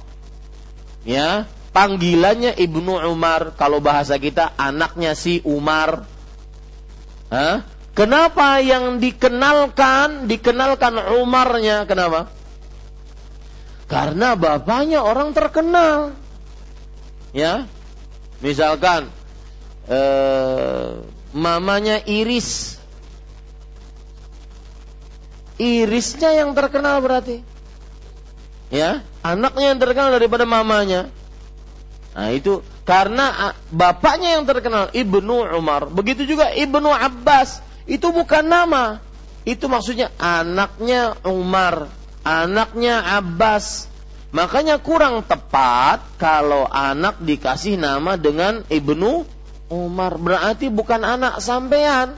Ya, 1.01 1.49
panggilannya 1.73 2.53
Ibnu 2.53 3.01
Umar. 3.09 3.57
Kalau 3.57 3.81
bahasa 3.81 4.21
kita 4.21 4.53
anaknya 4.53 5.17
si 5.17 5.41
Umar. 5.41 6.05
Hah? 7.33 7.65
Kenapa 7.97 8.61
yang 8.61 9.01
dikenalkan 9.01 10.29
dikenalkan 10.29 11.01
Umarnya? 11.17 11.89
Kenapa? 11.89 12.29
Karena 13.89 14.37
bapaknya 14.37 15.01
orang 15.01 15.33
terkenal 15.33 16.13
ya 17.37 17.67
misalkan 18.39 19.09
eh, 19.85 20.87
mamanya 21.37 22.01
Iris 22.07 22.76
Irisnya 25.57 26.37
yang 26.37 26.53
terkenal 26.53 27.01
berarti 27.01 27.41
ya 28.69 29.01
anaknya 29.25 29.73
yang 29.73 29.79
terkenal 29.81 30.13
daripada 30.13 30.45
mamanya 30.45 31.09
nah 32.17 32.33
itu 32.33 32.65
karena 32.85 33.53
bapaknya 33.69 34.37
yang 34.37 34.45
terkenal 34.45 34.89
Ibnu 34.93 35.53
Umar 35.57 35.89
begitu 35.89 36.25
juga 36.25 36.49
Ibnu 36.53 36.89
Abbas 36.89 37.61
itu 37.89 38.09
bukan 38.09 38.45
nama 38.45 39.01
itu 39.47 39.65
maksudnya 39.69 40.13
anaknya 40.19 41.15
Umar 41.23 41.87
anaknya 42.25 43.01
Abbas 43.17 43.87
Makanya 44.35 44.83
kurang 44.83 45.23
tepat 45.23 46.03
kalau 46.19 46.67
anak 46.67 47.23
dikasih 47.23 47.79
nama 47.79 48.19
dengan 48.19 48.67
Ibnu 48.67 49.23
Umar. 49.71 50.19
Berarti 50.19 50.67
bukan 50.67 51.01
anak 51.07 51.39
sampean. 51.39 52.13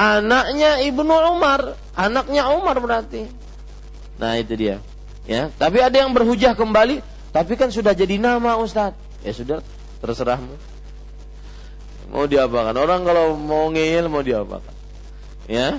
Anaknya 0.00 0.80
Ibnu 0.80 1.36
Umar. 1.36 1.76
Anaknya 2.00 2.48
Umar 2.48 2.80
berarti. 2.80 3.28
Nah 4.16 4.40
itu 4.40 4.56
dia. 4.56 4.80
Ya, 5.28 5.52
tapi 5.52 5.84
ada 5.84 5.92
yang 6.00 6.16
berhujah 6.16 6.56
kembali, 6.56 7.04
tapi 7.36 7.52
kan 7.60 7.68
sudah 7.68 7.92
jadi 7.92 8.16
nama 8.16 8.56
Ustaz. 8.56 8.96
Ya 9.20 9.36
sudah, 9.36 9.60
terserahmu. 10.00 10.56
Mau 12.08 12.24
diapakan? 12.24 12.72
Orang 12.80 13.04
kalau 13.04 13.36
mau 13.36 13.68
ngeyel 13.68 14.08
mau 14.08 14.24
diapakan? 14.24 14.72
Ya, 15.44 15.78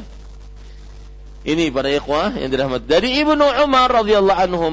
ini 1.41 1.73
para 1.73 1.89
ikhwah 1.89 2.37
yang 2.37 2.53
dirahmati. 2.53 2.85
Dari 2.85 3.17
Ibnu 3.25 3.41
Umar 3.65 3.89
radhiyallahu 3.89 4.39
anhu 4.45 4.69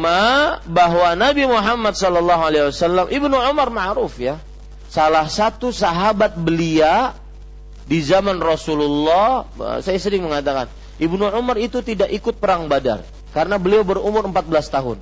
bahwa 0.69 1.09
Nabi 1.17 1.49
Muhammad 1.49 1.97
sallallahu 1.97 2.43
alaihi 2.45 2.69
wasallam 2.69 3.09
Ibnu 3.09 3.33
Umar 3.33 3.73
ma'ruf 3.73 4.21
ya. 4.21 4.37
Salah 4.93 5.33
satu 5.33 5.73
sahabat 5.73 6.37
belia 6.37 7.17
di 7.89 8.05
zaman 8.05 8.37
Rasulullah, 8.37 9.49
saya 9.81 9.97
sering 9.97 10.29
mengatakan, 10.29 10.69
Ibnu 10.99 11.31
Umar 11.31 11.57
itu 11.63 11.79
tidak 11.79 12.11
ikut 12.11 12.43
perang 12.43 12.67
Badar 12.67 13.07
karena 13.31 13.55
beliau 13.55 13.87
berumur 13.87 14.27
14 14.27 14.51
tahun. 14.67 14.99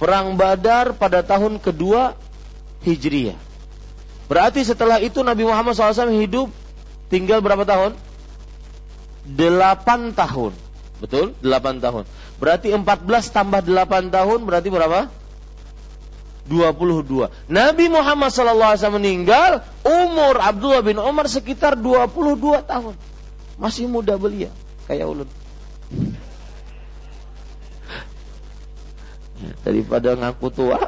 Perang 0.00 0.36
Badar 0.36 0.96
pada 0.96 1.20
tahun 1.20 1.60
kedua 1.60 2.16
Hijriah. 2.84 3.36
Berarti 4.26 4.64
setelah 4.64 5.00
itu 5.00 5.20
Nabi 5.20 5.44
Muhammad 5.44 5.76
SAW 5.76 6.12
hidup 6.16 6.48
tinggal 7.12 7.44
berapa 7.44 7.62
tahun? 7.68 7.94
8 9.36 10.16
tahun 10.16 10.52
Betul? 10.96 11.36
8 11.44 11.84
tahun. 11.84 12.08
Berarti 12.40 12.72
14 12.72 13.36
tambah 13.36 13.60
8 13.60 14.08
tahun 14.08 14.38
berarti 14.48 14.68
berapa? 14.72 15.12
22. 16.48 17.28
Nabi 17.50 17.86
Muhammad 17.90 18.30
SAW 18.30 18.96
meninggal 18.96 19.66
umur 19.82 20.40
Abdullah 20.40 20.80
bin 20.80 20.96
Umar 20.96 21.28
sekitar 21.28 21.76
22 21.76 22.64
tahun. 22.64 22.94
Masih 23.60 23.90
muda 23.90 24.16
belia 24.16 24.48
kayak 24.86 25.06
ulun. 25.06 25.28
Daripada 29.62 30.16
ngaku 30.16 30.48
tua. 30.48 30.80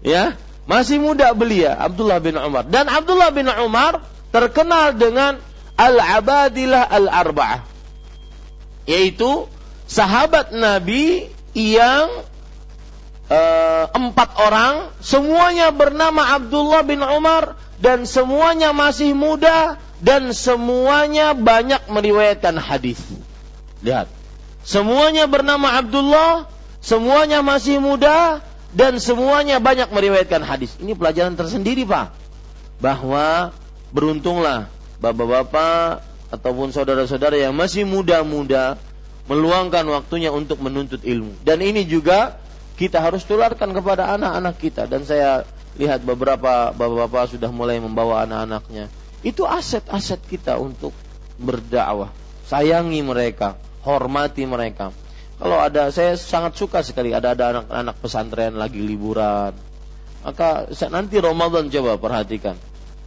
Ya, 0.00 0.38
masih 0.70 1.02
muda 1.02 1.34
belia 1.34 1.74
Abdullah 1.76 2.22
bin 2.22 2.38
Umar. 2.38 2.64
Dan 2.66 2.86
Abdullah 2.86 3.30
bin 3.34 3.50
Umar 3.50 4.02
terkenal 4.30 4.94
dengan 4.94 5.38
al-abadilah 5.76 6.88
al-arba'ah 6.88 7.76
yaitu 8.86 9.50
sahabat 9.84 10.54
Nabi 10.54 11.28
yang 11.52 12.08
uh, 13.30 13.84
empat 13.90 14.30
orang 14.38 14.74
semuanya 15.02 15.70
bernama 15.74 16.36
Abdullah 16.38 16.82
bin 16.86 17.02
Umar 17.02 17.58
dan 17.82 18.08
semuanya 18.08 18.72
masih 18.72 19.12
muda 19.12 19.76
dan 20.00 20.32
semuanya 20.32 21.32
banyak 21.32 21.88
meriwayatkan 21.88 22.56
hadis. 22.60 23.00
Lihat, 23.84 24.08
semuanya 24.64 25.28
bernama 25.28 25.76
Abdullah, 25.76 26.48
semuanya 26.80 27.40
masih 27.44 27.80
muda 27.80 28.40
dan 28.76 29.00
semuanya 29.00 29.60
banyak 29.60 29.88
meriwayatkan 29.88 30.44
hadis. 30.44 30.76
Ini 30.80 30.96
pelajaran 30.96 31.36
tersendiri, 31.36 31.88
Pak. 31.88 32.12
Bahwa 32.76 33.56
beruntunglah 33.92 34.68
bapak-bapak 35.00 36.04
ataupun 36.28 36.74
saudara-saudara 36.74 37.40
yang 37.40 37.56
masih 37.56 37.88
muda-muda 37.88 38.76
meluangkan 39.26 39.84
waktunya 39.88 40.28
untuk 40.28 40.60
menuntut 40.60 41.02
ilmu. 41.02 41.32
Dan 41.42 41.64
ini 41.64 41.88
juga 41.88 42.36
kita 42.76 43.00
harus 43.00 43.24
tularkan 43.24 43.72
kepada 43.72 44.12
anak-anak 44.12 44.56
kita 44.60 44.84
dan 44.84 45.02
saya 45.08 45.48
lihat 45.80 46.04
beberapa 46.04 46.72
bapak-bapak 46.76 47.36
sudah 47.36 47.48
mulai 47.48 47.80
membawa 47.80 48.28
anak-anaknya. 48.28 48.92
Itu 49.24 49.48
aset-aset 49.48 50.20
kita 50.28 50.60
untuk 50.60 50.92
berdakwah. 51.40 52.12
Sayangi 52.46 53.00
mereka, 53.00 53.56
hormati 53.80 54.44
mereka. 54.44 54.92
Kalau 55.36 55.56
ada 55.60 55.88
saya 55.92 56.16
sangat 56.16 56.56
suka 56.56 56.80
sekali 56.80 57.12
ada 57.12 57.32
ada 57.32 57.60
anak-anak 57.60 57.96
pesantren 58.00 58.56
lagi 58.56 58.80
liburan. 58.80 59.52
Maka 60.24 60.68
nanti 60.92 61.20
Ramadan 61.20 61.68
coba 61.68 62.00
perhatikan. 62.00 62.56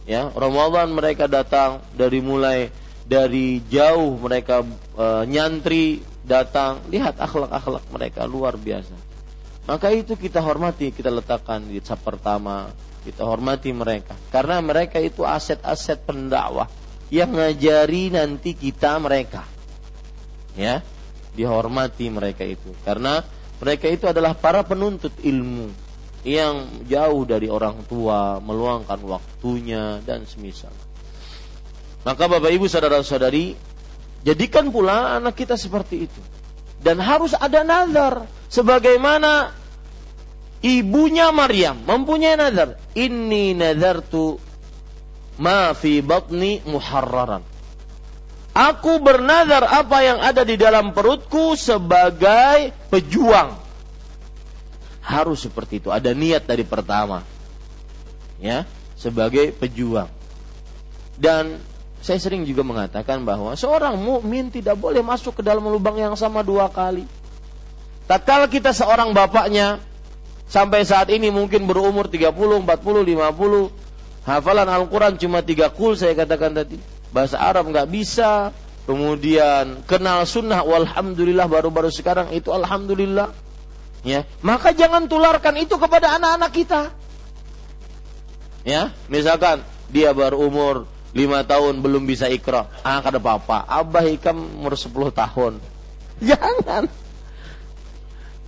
Ya, 0.06 0.30
Ramadan 0.34 0.94
mereka 0.94 1.30
datang 1.30 1.82
dari 1.94 2.18
mulai 2.22 2.70
dari 3.06 3.62
jauh 3.66 4.18
mereka 4.18 4.62
e, 4.94 5.06
nyantri 5.26 6.02
datang 6.22 6.78
lihat 6.90 7.18
akhlak-akhlak 7.18 7.82
mereka 7.90 8.22
luar 8.26 8.54
biasa 8.54 9.09
maka 9.70 9.94
itu 9.94 10.18
kita 10.18 10.42
hormati 10.42 10.90
kita 10.90 11.14
letakkan 11.14 11.62
di 11.62 11.78
sab 11.78 12.02
pertama 12.02 12.74
kita 13.06 13.22
hormati 13.22 13.70
mereka. 13.70 14.18
Karena 14.34 14.58
mereka 14.58 14.98
itu 14.98 15.22
aset-aset 15.22 16.02
pendakwah 16.02 16.66
yang 17.14 17.30
ngajari 17.30 18.10
nanti 18.10 18.58
kita 18.58 18.98
mereka. 18.98 19.46
Ya 20.58 20.82
dihormati 21.38 22.10
mereka 22.10 22.42
itu. 22.42 22.74
Karena 22.82 23.22
mereka 23.62 23.86
itu 23.86 24.10
adalah 24.10 24.34
para 24.34 24.66
penuntut 24.66 25.14
ilmu 25.22 25.70
yang 26.26 26.82
jauh 26.90 27.22
dari 27.22 27.46
orang 27.46 27.86
tua 27.86 28.42
meluangkan 28.42 28.98
waktunya 29.06 30.02
dan 30.02 30.26
semisal 30.26 30.74
maka 32.00 32.32
Bapak 32.32 32.48
Ibu 32.48 32.64
saudara-saudari, 32.64 33.52
jadikan 34.24 34.72
pula 34.72 35.20
anak 35.20 35.36
kita 35.36 35.60
seperti 35.60 36.08
itu. 36.08 36.20
Dan 36.80 36.96
harus 36.96 37.36
ada 37.36 37.60
nazar 37.60 38.24
sebagaimana 38.48 39.52
ibunya 40.64 41.28
Maryam 41.28 41.84
mempunyai 41.84 42.40
nazar. 42.40 42.80
Inni 42.96 43.52
nazartu 43.52 44.40
ma 45.36 45.76
fi 45.76 46.00
batni 46.00 46.64
muharraran. 46.64 47.44
Aku 48.50 48.98
bernazar 48.98 49.62
apa 49.62 50.02
yang 50.02 50.18
ada 50.18 50.42
di 50.42 50.58
dalam 50.58 50.90
perutku 50.90 51.54
sebagai 51.54 52.74
pejuang. 52.90 53.70
harus 55.00 55.42
seperti 55.42 55.82
itu. 55.82 55.90
Ada 55.90 56.14
niat 56.14 56.46
dari 56.46 56.62
pertama. 56.62 57.26
Ya, 58.38 58.62
sebagai 58.94 59.50
pejuang. 59.50 60.06
Dan 61.18 61.60
saya 62.00 62.16
sering 62.16 62.48
juga 62.48 62.64
mengatakan 62.64 63.20
bahwa 63.28 63.52
seorang 63.52 64.00
mukmin 64.00 64.48
tidak 64.48 64.80
boleh 64.80 65.04
masuk 65.04 65.40
ke 65.40 65.42
dalam 65.44 65.68
lubang 65.68 66.00
yang 66.00 66.16
sama 66.16 66.40
dua 66.40 66.72
kali. 66.72 67.04
Tatkala 68.08 68.48
kita 68.48 68.72
seorang 68.72 69.12
bapaknya 69.12 69.78
sampai 70.48 70.82
saat 70.82 71.12
ini 71.12 71.28
mungkin 71.28 71.68
berumur 71.68 72.08
30, 72.08 72.32
40, 72.32 72.66
50, 72.66 74.26
hafalan 74.26 74.68
Al-Quran 74.68 75.14
cuma 75.20 75.44
tiga 75.44 75.68
kul 75.68 75.94
saya 75.94 76.16
katakan 76.16 76.56
tadi. 76.56 76.80
Bahasa 77.12 77.36
Arab 77.36 77.68
nggak 77.68 77.88
bisa, 77.92 78.50
kemudian 78.88 79.84
kenal 79.84 80.24
sunnah, 80.24 80.64
walhamdulillah 80.64 81.46
baru-baru 81.46 81.92
sekarang 81.92 82.32
itu 82.32 82.48
alhamdulillah. 82.50 83.30
Ya, 84.00 84.24
maka 84.40 84.72
jangan 84.72 85.04
tularkan 85.06 85.60
itu 85.60 85.76
kepada 85.76 86.16
anak-anak 86.16 86.50
kita. 86.56 86.82
Ya, 88.64 88.90
misalkan 89.12 89.60
dia 89.92 90.16
baru 90.16 90.48
umur 90.48 90.88
lima 91.10 91.42
tahun 91.42 91.82
belum 91.82 92.06
bisa 92.06 92.30
ikra. 92.30 92.70
Ah, 92.86 93.02
kata 93.02 93.18
papa, 93.18 93.66
abah 93.66 94.06
ikam 94.06 94.36
umur 94.36 94.78
sepuluh 94.78 95.10
tahun. 95.10 95.58
Jangan. 96.22 96.86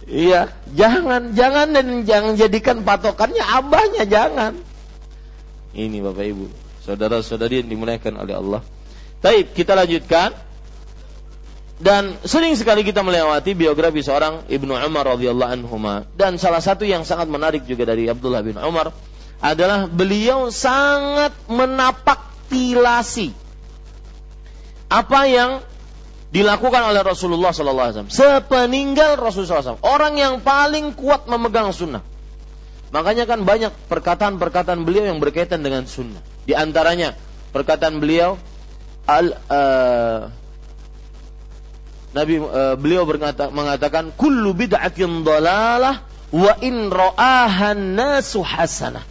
Iya, 0.02 0.50
jangan, 0.74 1.32
jangan 1.32 1.66
dan 1.72 1.86
jangan 2.02 2.34
jadikan 2.34 2.82
patokannya 2.82 3.42
abahnya, 3.42 4.02
jangan. 4.04 4.58
Ini 5.72 6.04
Bapak 6.04 6.26
Ibu, 6.26 6.46
saudara-saudari 6.84 7.62
yang 7.64 7.70
dimuliakan 7.70 8.20
oleh 8.20 8.34
Allah. 8.34 8.60
Baik, 9.22 9.54
kita 9.54 9.78
lanjutkan. 9.78 10.34
Dan 11.82 12.14
sering 12.22 12.54
sekali 12.54 12.86
kita 12.86 13.02
melewati 13.02 13.58
biografi 13.58 14.06
seorang 14.06 14.46
Ibnu 14.46 14.70
Umar 14.70 15.18
radhiyallahu 15.18 15.50
anhu 15.50 15.74
dan 16.14 16.38
salah 16.38 16.62
satu 16.62 16.86
yang 16.86 17.02
sangat 17.02 17.26
menarik 17.26 17.66
juga 17.66 17.90
dari 17.90 18.06
Abdullah 18.06 18.38
bin 18.38 18.54
Umar 18.54 18.94
adalah 19.42 19.90
beliau 19.90 20.46
sangat 20.54 21.34
menapak 21.50 22.32
ventilasi. 22.53 23.32
Apa 24.92 25.24
yang 25.24 25.64
dilakukan 26.36 26.84
oleh 26.84 27.00
Rasulullah 27.00 27.57
Sallallahu 27.57 27.86
Alaihi 27.88 27.96
Wasallam? 27.96 28.12
Sepeninggal 28.12 29.16
Rasulullah 29.16 29.64
SAW 29.64 29.80
orang 29.80 30.20
yang 30.20 30.34
paling 30.44 30.92
kuat 30.92 31.24
memegang 31.24 31.72
sunnah. 31.72 32.05
Makanya 32.92 33.24
kan 33.24 33.48
banyak 33.48 33.72
perkataan-perkataan 33.88 34.84
beliau 34.84 35.09
yang 35.09 35.16
berkaitan 35.16 35.64
dengan 35.64 35.88
sunnah. 35.88 36.20
Di 36.44 36.53
antaranya 36.53 37.16
perkataan 37.57 38.05
beliau 38.05 38.36
al 39.09 39.32
uh, 39.32 40.28
Nabi 42.12 42.36
uh, 42.36 42.76
beliau 42.76 43.09
berkata, 43.09 43.48
mengatakan 43.48 44.12
kullu 44.12 44.53
bid'atin 44.53 45.24
dalalah 45.24 46.05
wa 46.28 46.53
in 46.61 46.92
ra'ahan 46.92 47.96
nasu 47.96 48.44
hasanah. 48.44 49.09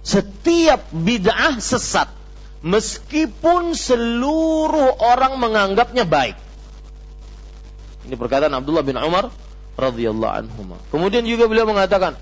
Setiap 0.00 0.88
bid'ah 0.96 1.60
sesat 1.60 2.23
meskipun 2.64 3.76
seluruh 3.76 4.96
orang 4.96 5.36
menganggapnya 5.36 6.08
baik. 6.08 6.40
Ini 8.08 8.16
perkataan 8.16 8.56
Abdullah 8.56 8.80
bin 8.80 8.96
Umar 8.96 9.28
radhiyallahu 9.76 10.32
anhu. 10.32 10.60
Kemudian 10.88 11.28
juga 11.28 11.44
beliau 11.44 11.68
mengatakan, 11.68 12.16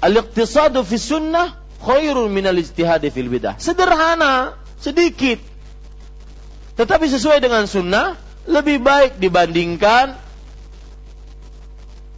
"Al-iqtisadu 0.00 0.80
fi 0.80 0.96
sunnah 0.96 1.60
khairun 1.84 2.32
min 2.32 2.48
al-ijtihad 2.48 3.04
fil 3.12 3.28
bidah." 3.28 3.60
Sederhana, 3.60 4.56
sedikit. 4.80 5.40
Tetapi 6.80 7.06
sesuai 7.06 7.38
dengan 7.44 7.68
sunnah 7.68 8.16
lebih 8.48 8.80
baik 8.80 9.20
dibandingkan 9.20 10.16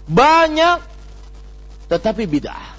banyak 0.07 0.79
tetapi 1.87 2.27
bidah. 2.27 2.75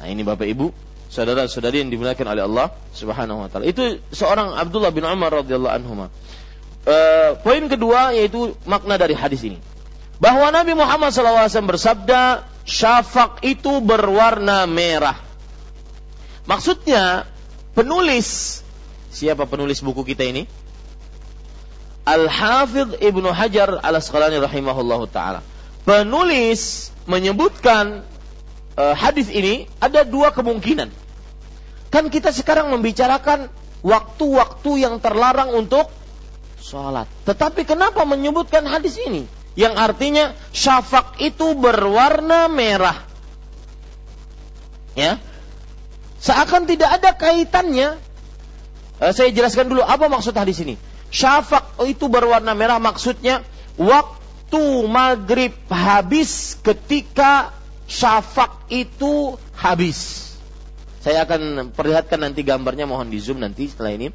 Nah, 0.00 0.06
ini 0.08 0.20
Bapak 0.20 0.44
Ibu 0.44 0.83
saudara-saudari 1.14 1.86
yang 1.86 1.94
dimuliakan 1.94 2.26
oleh 2.34 2.42
Allah 2.42 2.66
Subhanahu 2.90 3.46
wa 3.46 3.48
taala. 3.48 3.70
Itu 3.70 4.02
seorang 4.10 4.58
Abdullah 4.58 4.90
bin 4.90 5.06
Umar 5.06 5.30
radhiyallahu 5.30 5.74
anhu. 5.78 6.10
Uh, 6.84 7.38
poin 7.46 7.62
kedua 7.70 8.10
yaitu 8.12 8.58
makna 8.66 8.98
dari 8.98 9.14
hadis 9.14 9.46
ini. 9.46 9.62
Bahwa 10.18 10.50
Nabi 10.50 10.74
Muhammad 10.74 11.14
SAW 11.14 11.46
bersabda, 11.70 12.42
syafaq 12.66 13.46
itu 13.46 13.78
berwarna 13.78 14.66
merah. 14.66 15.18
Maksudnya, 16.44 17.24
penulis, 17.72 18.60
siapa 19.14 19.46
penulis 19.48 19.80
buku 19.80 20.02
kita 20.04 20.26
ini? 20.26 20.44
Al-Hafidh 22.04 23.00
Ibnu 23.00 23.32
Hajar 23.32 23.80
al-Asqalani 23.80 24.36
rahimahullah 24.42 25.00
ta'ala. 25.08 25.40
Penulis 25.88 26.92
menyebutkan 27.08 28.04
uh, 28.76 28.94
hadis 28.96 29.32
ini 29.32 29.64
ada 29.80 30.04
dua 30.04 30.32
kemungkinan. 30.36 31.03
Kan 31.94 32.10
kita 32.10 32.34
sekarang 32.34 32.74
membicarakan 32.74 33.46
waktu-waktu 33.86 34.82
yang 34.82 34.98
terlarang 34.98 35.54
untuk 35.54 35.86
sholat. 36.58 37.06
Tetapi 37.22 37.62
kenapa 37.62 38.02
menyebutkan 38.02 38.66
hadis 38.66 38.98
ini? 38.98 39.30
Yang 39.54 39.74
artinya 39.78 40.24
syafak 40.50 41.22
itu 41.22 41.54
berwarna 41.54 42.50
merah. 42.50 42.98
Ya. 44.98 45.22
Seakan 46.18 46.66
tidak 46.66 46.98
ada 46.98 47.14
kaitannya. 47.14 47.94
Eh, 48.98 49.12
saya 49.14 49.30
jelaskan 49.30 49.70
dulu 49.70 49.86
apa 49.86 50.10
maksud 50.10 50.34
hadis 50.34 50.58
ini. 50.66 50.74
Syafak 51.14 51.78
itu 51.86 52.10
berwarna 52.10 52.58
merah 52.58 52.82
maksudnya 52.82 53.46
waktu 53.78 54.64
maghrib 54.90 55.54
habis 55.70 56.58
ketika 56.58 57.54
syafak 57.86 58.66
itu 58.66 59.38
habis. 59.54 60.23
Saya 61.04 61.28
akan 61.28 61.76
perlihatkan 61.76 62.16
nanti 62.16 62.40
gambarnya 62.40 62.88
mohon 62.88 63.12
di 63.12 63.20
zoom 63.20 63.44
nanti 63.44 63.68
setelah 63.68 63.92
ini. 63.92 64.08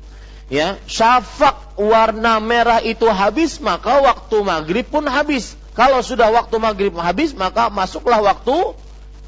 Ya, 0.49 0.81
syafaq 0.89 1.77
warna 1.77 2.41
merah 2.41 2.81
itu 2.81 3.05
habis 3.05 3.61
maka 3.61 4.01
waktu 4.01 4.41
maghrib 4.41 4.89
pun 4.89 5.05
habis. 5.05 5.53
Kalau 5.77 6.01
sudah 6.01 6.33
waktu 6.33 6.57
maghrib 6.57 6.97
habis 6.97 7.37
maka 7.37 7.69
masuklah 7.69 8.17
waktu 8.17 8.73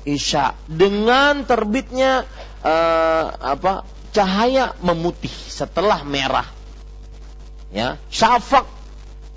isya 0.02 0.58
dengan 0.66 1.46
terbitnya 1.46 2.26
uh, 2.66 3.26
apa 3.38 3.86
cahaya 4.10 4.74
memutih 4.82 5.30
setelah 5.30 6.02
merah. 6.02 6.50
Ya, 7.70 8.02
syafaq 8.10 8.66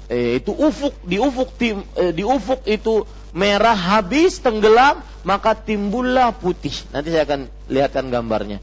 eh, 0.08 0.40
itu 0.40 0.56
ufuk 0.56 0.96
di 1.04 1.20
ufuk 1.20 1.52
tim, 1.60 1.84
eh, 1.94 2.10
di 2.10 2.24
ufuk 2.24 2.64
itu 2.64 3.04
merah 3.34 3.74
habis 3.74 4.38
tenggelam 4.38 5.02
maka 5.26 5.58
timbullah 5.58 6.30
putih. 6.30 6.72
Nanti 6.94 7.10
saya 7.10 7.26
akan 7.26 7.50
lihatkan 7.66 8.06
gambarnya. 8.08 8.62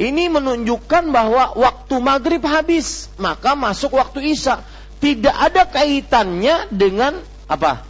Ini 0.00 0.32
menunjukkan 0.32 1.12
bahwa 1.12 1.52
waktu 1.58 1.94
maghrib 2.00 2.40
habis, 2.46 3.10
maka 3.20 3.52
masuk 3.58 3.98
waktu 3.98 4.32
isya. 4.32 4.62
Tidak 5.00 5.32
ada 5.32 5.66
kaitannya 5.68 6.70
dengan 6.72 7.20
apa? 7.48 7.84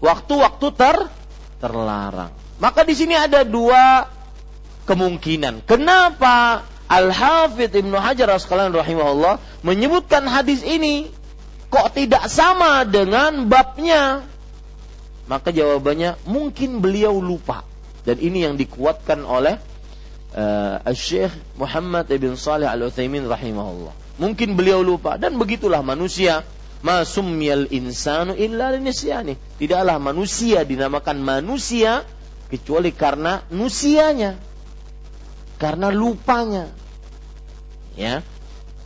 Waktu-waktu 0.00 0.66
ter 0.76 0.96
terlarang. 1.58 2.32
Maka 2.60 2.84
di 2.84 2.92
sini 2.96 3.16
ada 3.16 3.42
dua 3.44 4.08
kemungkinan. 4.84 5.64
Kenapa 5.64 6.64
Al-Hafidh 6.86 7.72
Ibnu 7.72 7.96
Hajar 7.98 8.30
Asqalani 8.36 8.76
rahimahullah 8.76 9.40
menyebutkan 9.66 10.28
hadis 10.28 10.62
ini 10.62 11.10
kok 11.72 11.96
tidak 11.96 12.28
sama 12.30 12.84
dengan 12.86 13.48
babnya? 13.50 14.35
Maka 15.26 15.50
jawabannya 15.50 16.22
mungkin 16.26 16.78
beliau 16.78 17.18
lupa. 17.18 17.66
Dan 18.06 18.22
ini 18.22 18.46
yang 18.46 18.54
dikuatkan 18.54 19.26
oleh 19.26 19.58
uh, 20.38 20.78
Syekh 20.94 21.34
Muhammad 21.58 22.06
ibn 22.14 22.38
Salih 22.38 22.70
al 22.70 22.86
Utsaimin 22.86 23.26
rahimahullah. 23.26 23.94
Mungkin 24.22 24.54
beliau 24.54 24.80
lupa 24.80 25.18
dan 25.18 25.34
begitulah 25.36 25.82
manusia. 25.82 26.46
Masumyal 26.86 27.66
insanu 27.74 28.38
illa 28.38 28.70
linisyani. 28.70 29.34
Tidaklah 29.58 29.98
manusia 29.98 30.62
dinamakan 30.62 31.18
manusia 31.18 32.06
kecuali 32.46 32.94
karena 32.94 33.42
nusianya. 33.50 34.38
Karena 35.58 35.90
lupanya. 35.90 36.70
Ya. 37.98 38.22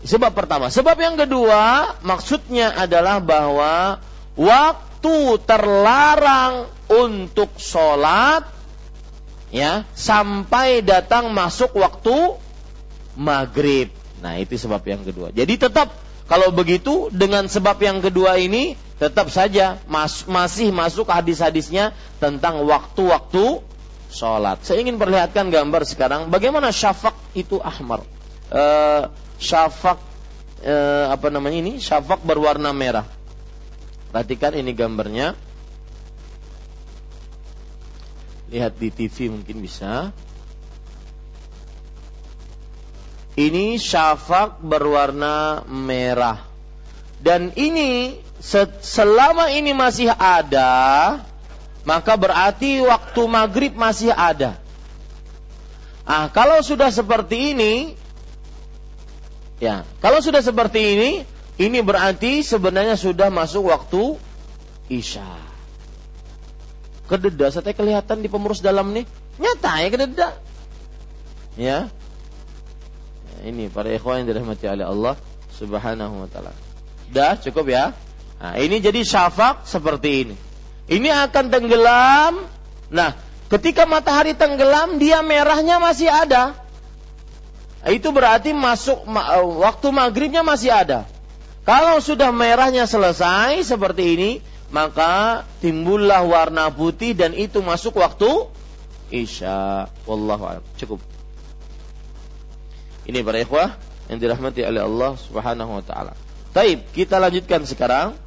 Sebab 0.01 0.33
pertama, 0.33 0.73
sebab 0.73 0.97
yang 0.97 1.19
kedua 1.21 1.93
maksudnya 2.01 2.73
adalah 2.73 3.21
bahwa 3.21 4.01
waktu 4.33 4.90
waktu 5.01 5.41
terlarang 5.49 6.69
untuk 6.93 7.57
sholat 7.57 8.45
ya 9.49 9.89
sampai 9.97 10.85
datang 10.85 11.33
masuk 11.33 11.73
waktu 11.81 12.37
maghrib. 13.17 13.89
Nah 14.21 14.37
itu 14.37 14.61
sebab 14.61 14.85
yang 14.85 15.01
kedua. 15.01 15.33
Jadi 15.33 15.57
tetap 15.57 15.89
kalau 16.29 16.53
begitu 16.53 17.09
dengan 17.09 17.49
sebab 17.49 17.81
yang 17.81 18.05
kedua 18.05 18.37
ini 18.37 18.77
tetap 19.01 19.33
saja 19.33 19.81
mas, 19.89 20.29
masih 20.29 20.69
masuk 20.69 21.09
hadis-hadisnya 21.09 21.97
tentang 22.21 22.61
waktu-waktu 22.69 23.65
sholat. 24.13 24.61
Saya 24.69 24.85
ingin 24.85 25.01
perlihatkan 25.01 25.49
gambar 25.49 25.81
sekarang 25.89 26.29
bagaimana 26.29 26.77
syafak 26.77 27.17
itu 27.33 27.57
ahmar. 27.57 28.05
E, 28.53 28.65
syafak 29.41 29.97
e, 30.61 30.77
apa 31.09 31.33
namanya 31.33 31.57
ini? 31.57 31.81
Syafak 31.81 32.21
berwarna 32.21 32.77
merah. 32.77 33.09
Perhatikan 34.11 34.59
ini 34.59 34.75
gambarnya. 34.75 35.39
lihat 38.51 38.75
di 38.77 38.91
TV 38.91 39.31
mungkin 39.31 39.63
bisa. 39.63 40.11
Ini 43.39 43.79
syafak 43.79 44.59
berwarna 44.59 45.63
merah. 45.71 46.43
Dan 47.23 47.55
ini 47.55 48.19
selama 48.83 49.55
ini 49.55 49.71
masih 49.71 50.11
ada, 50.11 51.23
maka 51.87 52.19
berarti 52.19 52.83
waktu 52.83 53.23
maghrib 53.31 53.73
masih 53.79 54.11
ada. 54.11 54.59
Ah, 56.03 56.27
kalau 56.35 56.59
sudah 56.59 56.91
seperti 56.91 57.55
ini, 57.55 57.95
ya, 59.63 59.87
kalau 60.03 60.19
sudah 60.19 60.43
seperti 60.43 60.81
ini, 60.99 61.11
ini 61.61 61.85
berarti 61.85 62.41
sebenarnya 62.41 62.97
sudah 62.97 63.29
masuk 63.29 63.69
waktu 63.69 64.17
isya. 64.89 65.29
Kededa, 67.05 67.53
saya 67.53 67.77
kelihatan 67.77 68.25
di 68.25 68.33
pemurus 68.33 68.65
dalam 68.65 68.97
nih, 68.97 69.05
nyata 69.37 69.73
ya 69.83 69.89
kededa. 69.93 70.29
Ya, 71.59 71.79
ini 73.45 73.69
para 73.69 73.93
ikhwan 73.93 74.25
yang 74.25 74.33
dirahmati 74.33 74.65
oleh 74.71 74.87
Allah 74.89 75.15
Subhanahu 75.59 76.25
wa 76.25 76.29
taala. 76.31 76.55
Dah 77.13 77.37
cukup 77.37 77.69
ya. 77.69 77.93
Nah, 78.41 78.57
ini 78.57 78.81
jadi 78.81 79.05
syafaq 79.05 79.69
seperti 79.69 80.11
ini. 80.25 80.37
Ini 80.89 81.29
akan 81.29 81.45
tenggelam. 81.53 82.47
Nah, 82.89 83.11
Ketika 83.51 83.83
matahari 83.83 84.31
tenggelam, 84.39 85.03
dia 85.03 85.27
merahnya 85.27 85.83
masih 85.83 86.07
ada. 86.07 86.55
Itu 87.83 88.15
berarti 88.15 88.55
masuk 88.55 89.03
waktu 89.59 89.91
maghribnya 89.91 90.47
masih 90.47 90.71
ada. 90.71 91.03
Kalau 91.65 92.01
sudah 92.01 92.33
merahnya 92.33 92.89
selesai 92.89 93.63
seperti 93.69 94.17
ini, 94.17 94.31
maka 94.73 95.45
timbullah 95.61 96.25
warna 96.25 96.73
putih 96.73 97.13
dan 97.13 97.37
itu 97.37 97.61
masuk 97.61 98.01
waktu 98.01 98.49
isya. 99.13 99.91
Wallahu 100.07 100.47
a'lam. 100.47 100.65
Cukup. 100.79 101.03
Ini 103.05 103.27
para 103.27 103.43
ikhwah 103.43 103.75
yang 104.07 104.19
dirahmati 104.23 104.63
oleh 104.63 104.83
Allah 104.87 105.19
Subhanahu 105.19 105.83
wa 105.83 105.85
taala. 105.85 106.15
Taib, 106.51 106.83
kita 106.95 107.19
lanjutkan 107.19 107.63
sekarang 107.67 108.19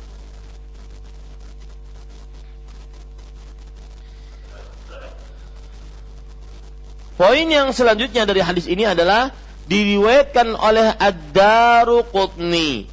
Poin 7.14 7.46
yang 7.46 7.70
selanjutnya 7.70 8.26
dari 8.26 8.42
hadis 8.42 8.66
ini 8.66 8.90
adalah 8.90 9.30
diriwayatkan 9.70 10.58
oleh 10.58 10.92
Ad-Daruqutni 10.98 12.93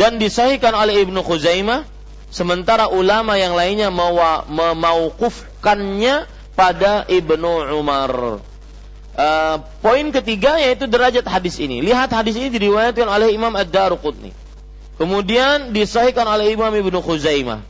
dan 0.00 0.16
disahihkan 0.16 0.72
oleh 0.72 1.04
Ibnu 1.04 1.20
Khuzaimah 1.20 1.84
sementara 2.32 2.88
ulama 2.88 3.36
yang 3.36 3.52
lainnya 3.52 3.92
memaukufkannya 4.48 6.24
pada 6.56 7.04
Ibnu 7.04 7.76
Umar. 7.76 8.40
Uh, 9.20 9.60
poin 9.84 10.08
ketiga 10.08 10.56
yaitu 10.56 10.88
derajat 10.88 11.28
hadis 11.28 11.60
ini. 11.60 11.84
Lihat 11.84 12.08
hadis 12.16 12.40
ini 12.40 12.48
diriwayatkan 12.48 13.04
oleh 13.04 13.36
Imam 13.36 13.52
Ad-Daruqutni. 13.52 14.32
Kemudian 14.96 15.76
disahihkan 15.76 16.24
oleh 16.24 16.56
Imam 16.56 16.72
Ibnu 16.72 17.04
Khuzaimah. 17.04 17.60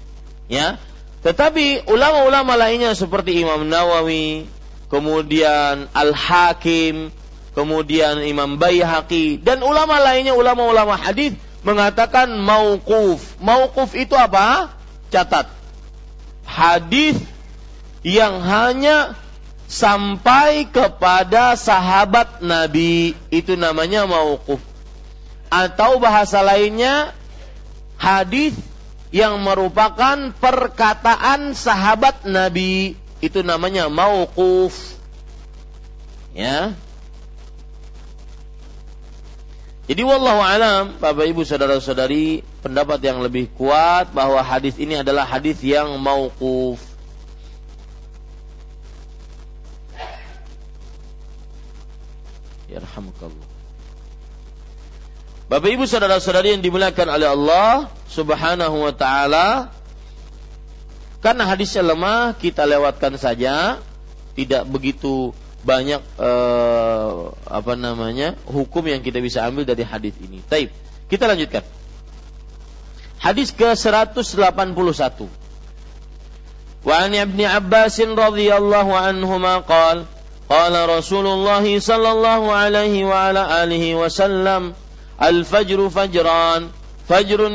Ya. 0.47 0.78
Tetapi 1.26 1.91
ulama-ulama 1.91 2.55
lainnya 2.55 2.95
seperti 2.95 3.43
Imam 3.43 3.66
Nawawi, 3.66 4.47
kemudian 4.87 5.91
Al-Hakim, 5.91 7.11
kemudian 7.59 8.22
Imam 8.22 8.55
Baihaqi 8.55 9.43
dan 9.43 9.66
ulama 9.66 9.99
lainnya 9.99 10.39
ulama-ulama 10.39 10.95
hadis 10.95 11.35
mengatakan 11.63 12.31
mauquf. 12.41 13.37
Mauquf 13.41 13.93
itu 13.97 14.17
apa? 14.17 14.73
Catat. 15.13 15.49
Hadis 16.45 17.21
yang 18.01 18.41
hanya 18.41 19.15
sampai 19.71 20.67
kepada 20.67 21.55
sahabat 21.55 22.43
Nabi 22.43 23.15
itu 23.31 23.55
namanya 23.55 24.09
mauquf. 24.09 24.59
Atau 25.51 25.99
bahasa 26.03 26.43
lainnya 26.43 27.15
hadis 27.99 28.55
yang 29.11 29.43
merupakan 29.43 30.31
perkataan 30.39 31.53
sahabat 31.55 32.27
Nabi 32.27 32.95
itu 33.21 33.43
namanya 33.43 33.91
mauquf. 33.91 34.97
Ya. 36.33 36.75
Jadi 39.91 40.07
wallahu 40.07 40.38
alam, 40.38 40.95
Bapak 41.03 41.26
Ibu 41.26 41.43
saudara-saudari, 41.43 42.47
pendapat 42.62 43.03
yang 43.03 43.18
lebih 43.26 43.51
kuat 43.59 44.14
bahwa 44.14 44.38
hadis 44.38 44.78
ini 44.78 45.03
adalah 45.03 45.26
hadis 45.26 45.59
yang 45.66 45.99
mauquf. 45.99 46.78
Yarhamukallah. 52.70 53.49
Bapak 55.51 55.70
Ibu 55.74 55.82
saudara-saudari 55.91 56.55
yang 56.55 56.62
dimuliakan 56.62 57.11
oleh 57.11 57.26
Allah 57.26 57.91
Subhanahu 58.07 58.86
wa 58.86 58.95
taala, 58.95 59.74
karena 61.18 61.51
hadisnya 61.51 61.82
lemah, 61.82 62.38
kita 62.38 62.62
lewatkan 62.62 63.18
saja, 63.18 63.82
tidak 64.38 64.70
begitu 64.70 65.34
banyak 65.61 66.01
eh, 66.01 67.13
apa 67.45 67.73
namanya 67.77 68.33
hukum 68.49 68.81
yang 68.89 69.05
kita 69.05 69.21
bisa 69.21 69.45
ambil 69.45 69.69
dari 69.69 69.85
hadis 69.85 70.17
ini. 70.21 70.41
Taib. 70.49 70.73
Kita 71.11 71.29
lanjutkan. 71.29 71.67
Hadis 73.21 73.53
ke 73.53 73.69
181. 73.77 74.25
Wa 76.81 76.95
an 77.05 77.13
Ibnu 77.13 77.45
Abbas 77.45 78.01
radhiyallahu 78.01 78.97
anhuma 78.97 79.61
qala 79.61 80.09
qala 80.49 80.89
Rasulullah 80.89 81.61
sallallahu 81.61 82.49
alaihi 82.49 83.05
wa 83.05 83.29
ala 83.29 83.61
alihi 83.61 83.93
wasallam 84.01 84.73
al-fajru 85.21 85.93
fajran 85.93 86.73
fajrun 87.05 87.53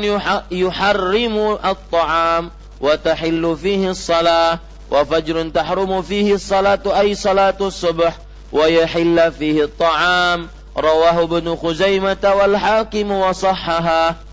yuharrimu 0.48 1.58
at-ta'am 1.58 2.54
wa 4.90 5.02
fajrun 5.02 5.50
tahrumu 5.50 6.02
fihi 6.02 6.38
salatu 6.38 6.94
ay 6.94 7.14
salatu 7.16 7.70
subh 7.70 8.12
wa 8.52 8.66
yahilla 8.70 9.32
fihi 9.34 9.66
ta'am. 9.70 10.48
Rawahu 10.76 11.40
ibnu 11.40 11.56
Khuzaimah 11.56 12.20
wal 12.20 12.56
hakim 12.60 13.08
wa 13.08 13.32
sahaha 13.32 14.26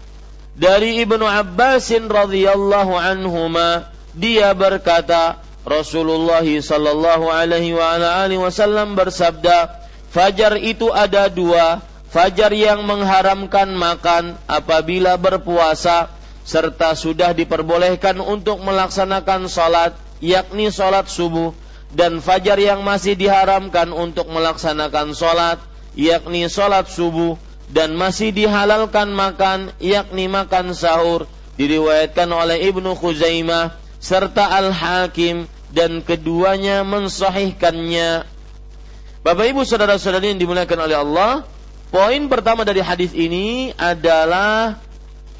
dari 0.53 1.01
Ibnu 1.01 1.25
abbas 1.25 1.89
radhiyallahu 1.89 2.93
anhuma 2.93 3.89
dia 4.13 4.53
berkata 4.53 5.41
Rasulullah 5.65 6.45
sallallahu 6.45 7.33
alaihi 7.33 7.73
wa 7.73 7.97
ala 7.97 8.21
alihi 8.21 8.37
wasallam 8.37 8.93
bersabda 8.93 9.81
fajar 10.13 10.61
itu 10.61 10.93
ada 10.93 11.25
dua 11.25 11.81
fajar 12.13 12.53
yang 12.53 12.85
mengharamkan 12.85 13.73
makan 13.73 14.37
apabila 14.45 15.17
berpuasa 15.17 16.13
serta 16.45 16.93
sudah 16.93 17.33
diperbolehkan 17.33 18.21
untuk 18.21 18.61
melaksanakan 18.61 19.49
salat 19.49 19.97
yakni 20.23 20.71
sholat 20.71 21.11
subuh, 21.11 21.51
dan 21.91 22.23
fajar 22.23 22.55
yang 22.55 22.79
masih 22.81 23.19
diharamkan 23.19 23.91
untuk 23.91 24.31
melaksanakan 24.31 25.11
sholat, 25.11 25.59
yakni 25.99 26.47
sholat 26.47 26.87
subuh, 26.87 27.35
dan 27.67 27.99
masih 27.99 28.31
dihalalkan 28.31 29.11
makan, 29.11 29.75
yakni 29.83 30.31
makan 30.31 30.71
sahur, 30.71 31.27
diriwayatkan 31.59 32.31
oleh 32.31 32.71
Ibnu 32.71 32.95
Khuzaimah 32.95 33.75
serta 33.99 34.47
Al-Hakim 34.63 35.45
dan 35.75 35.99
keduanya 36.01 36.81
mensahihkannya. 36.87 38.25
Bapak 39.23 39.45
Ibu 39.55 39.63
saudara-saudari 39.63 40.35
yang 40.35 40.39
dimuliakan 40.41 40.79
oleh 40.83 40.97
Allah, 40.99 41.31
poin 41.93 42.21
pertama 42.27 42.67
dari 42.67 42.83
hadis 42.83 43.15
ini 43.15 43.71
adalah 43.79 44.81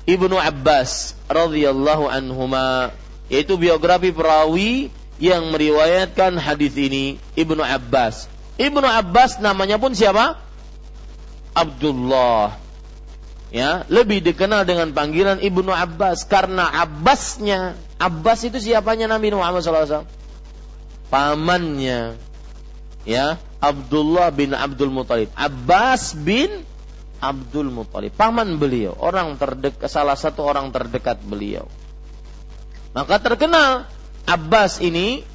Ibnu 0.08 0.40
Abbas 0.40 1.16
radhiyallahu 1.28 2.08
anhuma 2.08 2.96
yaitu 3.32 3.56
biografi 3.56 4.12
perawi 4.12 4.92
yang 5.22 5.54
meriwayatkan 5.54 6.36
hadis 6.36 6.74
ini 6.76 7.22
Ibnu 7.38 7.62
Abbas. 7.62 8.28
Ibnu 8.60 8.86
Abbas 8.86 9.40
namanya 9.40 9.80
pun 9.80 9.96
siapa? 9.96 10.38
Abdullah. 11.54 12.58
Ya, 13.54 13.86
lebih 13.86 14.26
dikenal 14.26 14.66
dengan 14.66 14.90
panggilan 14.98 15.38
Ibnu 15.38 15.70
Abbas 15.70 16.26
karena 16.26 16.66
Abbasnya, 16.74 17.78
Abbas 18.02 18.50
itu 18.50 18.58
siapanya 18.58 19.06
Nabi 19.06 19.30
Muhammad 19.30 19.62
SAW? 19.62 20.10
Pamannya. 21.14 22.18
Ya, 23.06 23.38
Abdullah 23.62 24.34
bin 24.34 24.58
Abdul 24.58 24.90
Muthalib. 24.90 25.30
Abbas 25.38 26.18
bin 26.18 26.66
Abdul 27.22 27.70
Muthalib, 27.70 28.12
paman 28.18 28.58
beliau, 28.58 28.98
orang 28.98 29.38
terdekat 29.38 29.88
salah 29.88 30.18
satu 30.18 30.44
orang 30.44 30.74
terdekat 30.76 31.22
beliau. 31.24 31.70
Maka 32.94 33.18
terkenal 33.18 33.90
Abbas 34.24 34.80
ini 34.80 35.26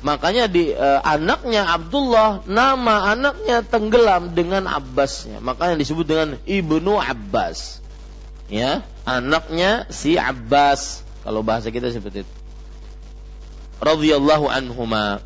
makanya 0.00 0.48
di 0.48 0.72
uh, 0.72 1.04
anaknya 1.04 1.68
Abdullah 1.68 2.46
nama 2.48 3.12
anaknya 3.12 3.66
tenggelam 3.66 4.32
dengan 4.32 4.70
Abbasnya. 4.70 5.42
Makanya 5.42 5.76
disebut 5.76 6.06
dengan 6.06 6.30
Ibnu 6.46 6.96
Abbas. 6.96 7.82
Ya 8.46 8.86
anaknya 9.04 9.90
si 9.90 10.16
Abbas. 10.16 11.02
Kalau 11.26 11.44
bahasa 11.44 11.68
kita 11.68 11.92
seperti 11.92 12.24
itu. 12.24 12.32
Radhiyallahu 13.82 14.46
anhuma. 14.48 15.20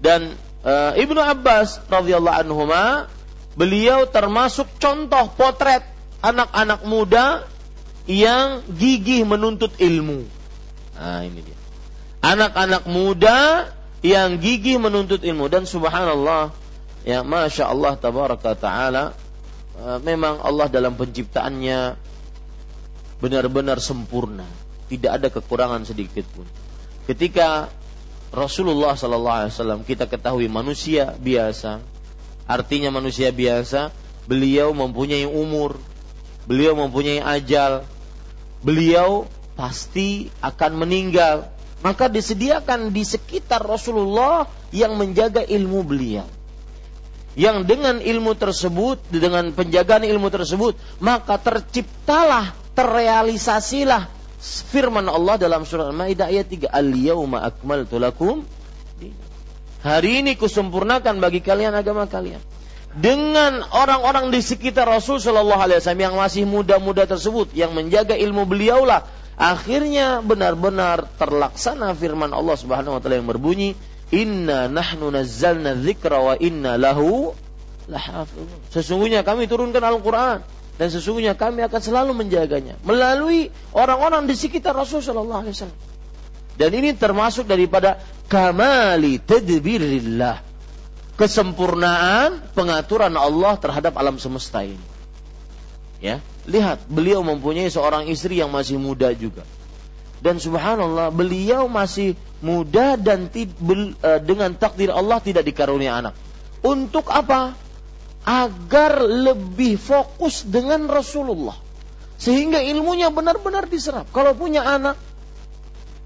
Dan 0.00 0.36
uh, 0.62 0.92
Ibnu 0.94 1.18
Abbas 1.18 1.82
radhiyallahu 1.90 2.46
anhuma 2.46 3.10
beliau 3.58 4.06
termasuk 4.06 4.68
contoh 4.78 5.28
potret 5.34 5.82
anak-anak 6.22 6.84
muda 6.86 7.44
yang 8.08 8.64
gigih 8.70 9.24
menuntut 9.28 9.76
ilmu. 9.76 10.24
Nah, 10.96 11.24
ini 11.24 11.40
dia. 11.44 11.58
Anak-anak 12.20 12.84
muda 12.84 13.72
yang 14.00 14.40
gigih 14.40 14.80
menuntut 14.80 15.24
ilmu 15.24 15.48
dan 15.48 15.64
subhanallah 15.68 16.52
ya 17.04 17.24
masya 17.24 17.68
Allah 17.68 17.96
tabaraka 17.96 18.52
taala 18.56 19.16
uh, 19.80 19.98
memang 20.00 20.40
Allah 20.40 20.68
dalam 20.68 20.96
penciptaannya 20.96 21.96
benar-benar 23.20 23.76
sempurna, 23.80 24.48
tidak 24.88 25.20
ada 25.20 25.28
kekurangan 25.28 25.84
sedikit 25.84 26.24
pun. 26.32 26.48
Ketika 27.04 27.68
Rasulullah 28.32 28.96
Sallallahu 28.96 29.38
Alaihi 29.44 29.52
Wasallam 29.52 29.80
kita 29.84 30.08
ketahui 30.08 30.48
manusia 30.48 31.12
biasa, 31.20 31.84
artinya 32.48 32.88
manusia 32.88 33.28
biasa, 33.28 33.92
beliau 34.24 34.72
mempunyai 34.72 35.28
umur, 35.28 35.76
beliau 36.50 36.74
mempunyai 36.74 37.22
ajal, 37.22 37.86
beliau 38.66 39.30
pasti 39.54 40.26
akan 40.42 40.82
meninggal. 40.82 41.46
Maka 41.80 42.10
disediakan 42.10 42.90
di 42.90 43.06
sekitar 43.06 43.62
Rasulullah 43.62 44.50
yang 44.74 44.98
menjaga 44.98 45.46
ilmu 45.46 45.86
beliau. 45.86 46.26
Yang 47.38 47.70
dengan 47.70 48.02
ilmu 48.02 48.34
tersebut, 48.34 48.98
dengan 49.14 49.54
penjagaan 49.54 50.02
ilmu 50.02 50.28
tersebut, 50.28 50.74
maka 50.98 51.38
terciptalah 51.38 52.52
terrealisasilah 52.74 54.10
firman 54.74 55.06
Allah 55.06 55.38
dalam 55.38 55.62
surah 55.62 55.88
Al-Maidah 55.88 56.28
ayat 56.28 56.50
3, 56.50 56.68
"Al-yauma 56.68 57.46
akmaltu 57.46 58.02
lakum 58.02 58.42
Hari 59.80 60.20
ini 60.20 60.36
kusempurnakan 60.36 61.24
bagi 61.24 61.40
kalian 61.40 61.72
agama 61.72 62.04
kalian. 62.04 62.36
Dengan 62.90 63.62
orang-orang 63.70 64.34
di 64.34 64.42
sekitar 64.42 64.90
Rasul 64.90 65.22
Shallallahu 65.22 65.62
Alaihi 65.62 65.78
Wasallam 65.78 66.04
yang 66.10 66.16
masih 66.18 66.42
muda-muda 66.42 67.06
tersebut, 67.06 67.54
yang 67.54 67.70
menjaga 67.70 68.18
ilmu 68.18 68.50
beliaulah, 68.50 69.06
akhirnya 69.38 70.18
benar-benar 70.26 71.06
terlaksana 71.14 71.94
firman 71.94 72.34
Allah 72.34 72.58
Subhanahu 72.58 72.98
Wa 72.98 73.00
Taala 73.00 73.22
yang 73.22 73.30
berbunyi, 73.30 73.78
Inna 74.10 74.66
nahnu 74.66 75.14
nazzalna 75.14 75.78
dzikra 75.78 76.18
wa 76.18 76.34
inna 76.34 76.74
lahu. 76.74 77.30
Sesungguhnya 78.74 79.22
kami 79.22 79.46
turunkan 79.46 79.82
Al-Quran 79.82 80.42
dan 80.78 80.88
sesungguhnya 80.90 81.38
kami 81.38 81.62
akan 81.66 81.80
selalu 81.82 82.14
menjaganya 82.14 82.78
melalui 82.82 83.54
orang-orang 83.74 84.26
di 84.26 84.34
sekitar 84.34 84.74
Rasulullah 84.74 85.06
Shallallahu 85.14 85.42
Alaihi 85.46 85.54
Wasallam. 85.54 85.80
Dan 86.58 86.70
ini 86.74 86.90
termasuk 86.94 87.46
daripada 87.46 88.02
kamali 88.26 89.22
tadbirillah, 89.22 90.42
kesempurnaan 91.20 92.40
pengaturan 92.56 93.12
Allah 93.12 93.60
terhadap 93.60 93.92
alam 94.00 94.16
semesta 94.16 94.64
ini. 94.64 94.80
Ya, 96.00 96.24
lihat 96.48 96.88
beliau 96.88 97.20
mempunyai 97.20 97.68
seorang 97.68 98.08
istri 98.08 98.40
yang 98.40 98.48
masih 98.48 98.80
muda 98.80 99.12
juga. 99.12 99.44
Dan 100.24 100.40
subhanallah 100.40 101.12
beliau 101.12 101.68
masih 101.68 102.16
muda 102.40 102.96
dan 102.96 103.28
eh, 103.28 104.20
dengan 104.24 104.56
takdir 104.56 104.88
Allah 104.88 105.20
tidak 105.20 105.44
dikarunia 105.44 106.00
anak. 106.00 106.16
Untuk 106.64 107.12
apa? 107.12 107.52
agar 108.20 109.00
lebih 109.00 109.80
fokus 109.80 110.44
dengan 110.44 110.84
Rasulullah 110.84 111.56
sehingga 112.20 112.60
ilmunya 112.60 113.08
benar-benar 113.08 113.64
diserap. 113.64 114.12
Kalau 114.12 114.36
punya 114.36 114.60
anak, 114.60 115.00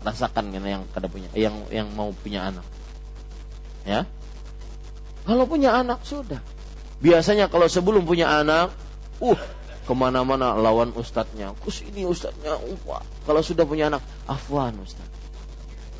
rasakan 0.06 0.54
yang 0.54 0.86
kada 0.94 1.10
punya, 1.10 1.26
yang 1.34 1.66
yang 1.74 1.90
mau 1.90 2.14
punya 2.14 2.54
anak, 2.54 2.66
ya. 3.82 4.06
Kalau 5.24 5.44
punya 5.48 5.72
anak 5.72 6.04
sudah. 6.04 6.40
Biasanya 7.00 7.48
kalau 7.48 7.68
sebelum 7.68 8.04
punya 8.04 8.28
anak, 8.28 8.72
uh 9.20 9.40
ke 9.84 9.92
mana-mana 9.92 10.56
lawan 10.56 10.96
ustadznya. 10.96 11.52
Kus 11.60 11.84
ini 11.84 12.08
ustadznya, 12.08 12.56
uh, 12.56 13.02
kalau 13.28 13.40
sudah 13.44 13.68
punya 13.68 13.92
anak, 13.92 14.00
afwan 14.24 14.80
ustadz, 14.80 15.12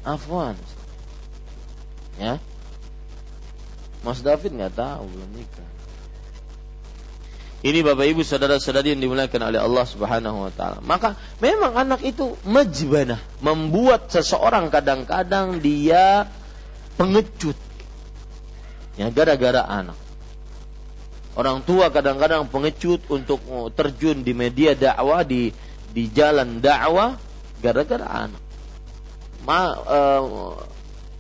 afwan. 0.09 0.57
Ustadz. 0.57 0.83
Ya, 2.14 2.39
Mas 4.01 4.25
David 4.25 4.57
nggak 4.57 4.75
tahu 4.79 5.05
belum 5.05 5.31
nikah. 5.37 5.68
Ini 7.64 7.81
Bapak 7.81 8.05
Ibu 8.05 8.20
saudara-saudari 8.20 8.93
yang 8.93 9.01
dimuliakan 9.01 9.49
oleh 9.49 9.57
Allah 9.57 9.85
Subhanahu 9.89 10.49
wa 10.49 10.53
taala. 10.53 10.85
Maka 10.85 11.16
memang 11.41 11.72
anak 11.72 12.05
itu 12.05 12.37
majbanah, 12.45 13.20
membuat 13.41 14.12
seseorang 14.12 14.68
kadang-kadang 14.68 15.64
dia 15.64 16.29
pengecut. 17.01 17.57
Ya 18.95 19.11
gara-gara 19.11 19.62
anak. 19.66 19.99
Orang 21.34 21.66
tua 21.66 21.90
kadang-kadang 21.90 22.47
pengecut 22.47 23.03
untuk 23.11 23.42
terjun 23.74 24.22
di 24.22 24.30
media 24.30 24.78
dakwah 24.78 25.26
di 25.26 25.51
di 25.90 26.07
jalan 26.11 26.62
dakwah 26.62 27.18
gara-gara 27.59 28.07
anak. 28.07 28.42
Ma, 29.42 29.74
uh, 29.74 30.55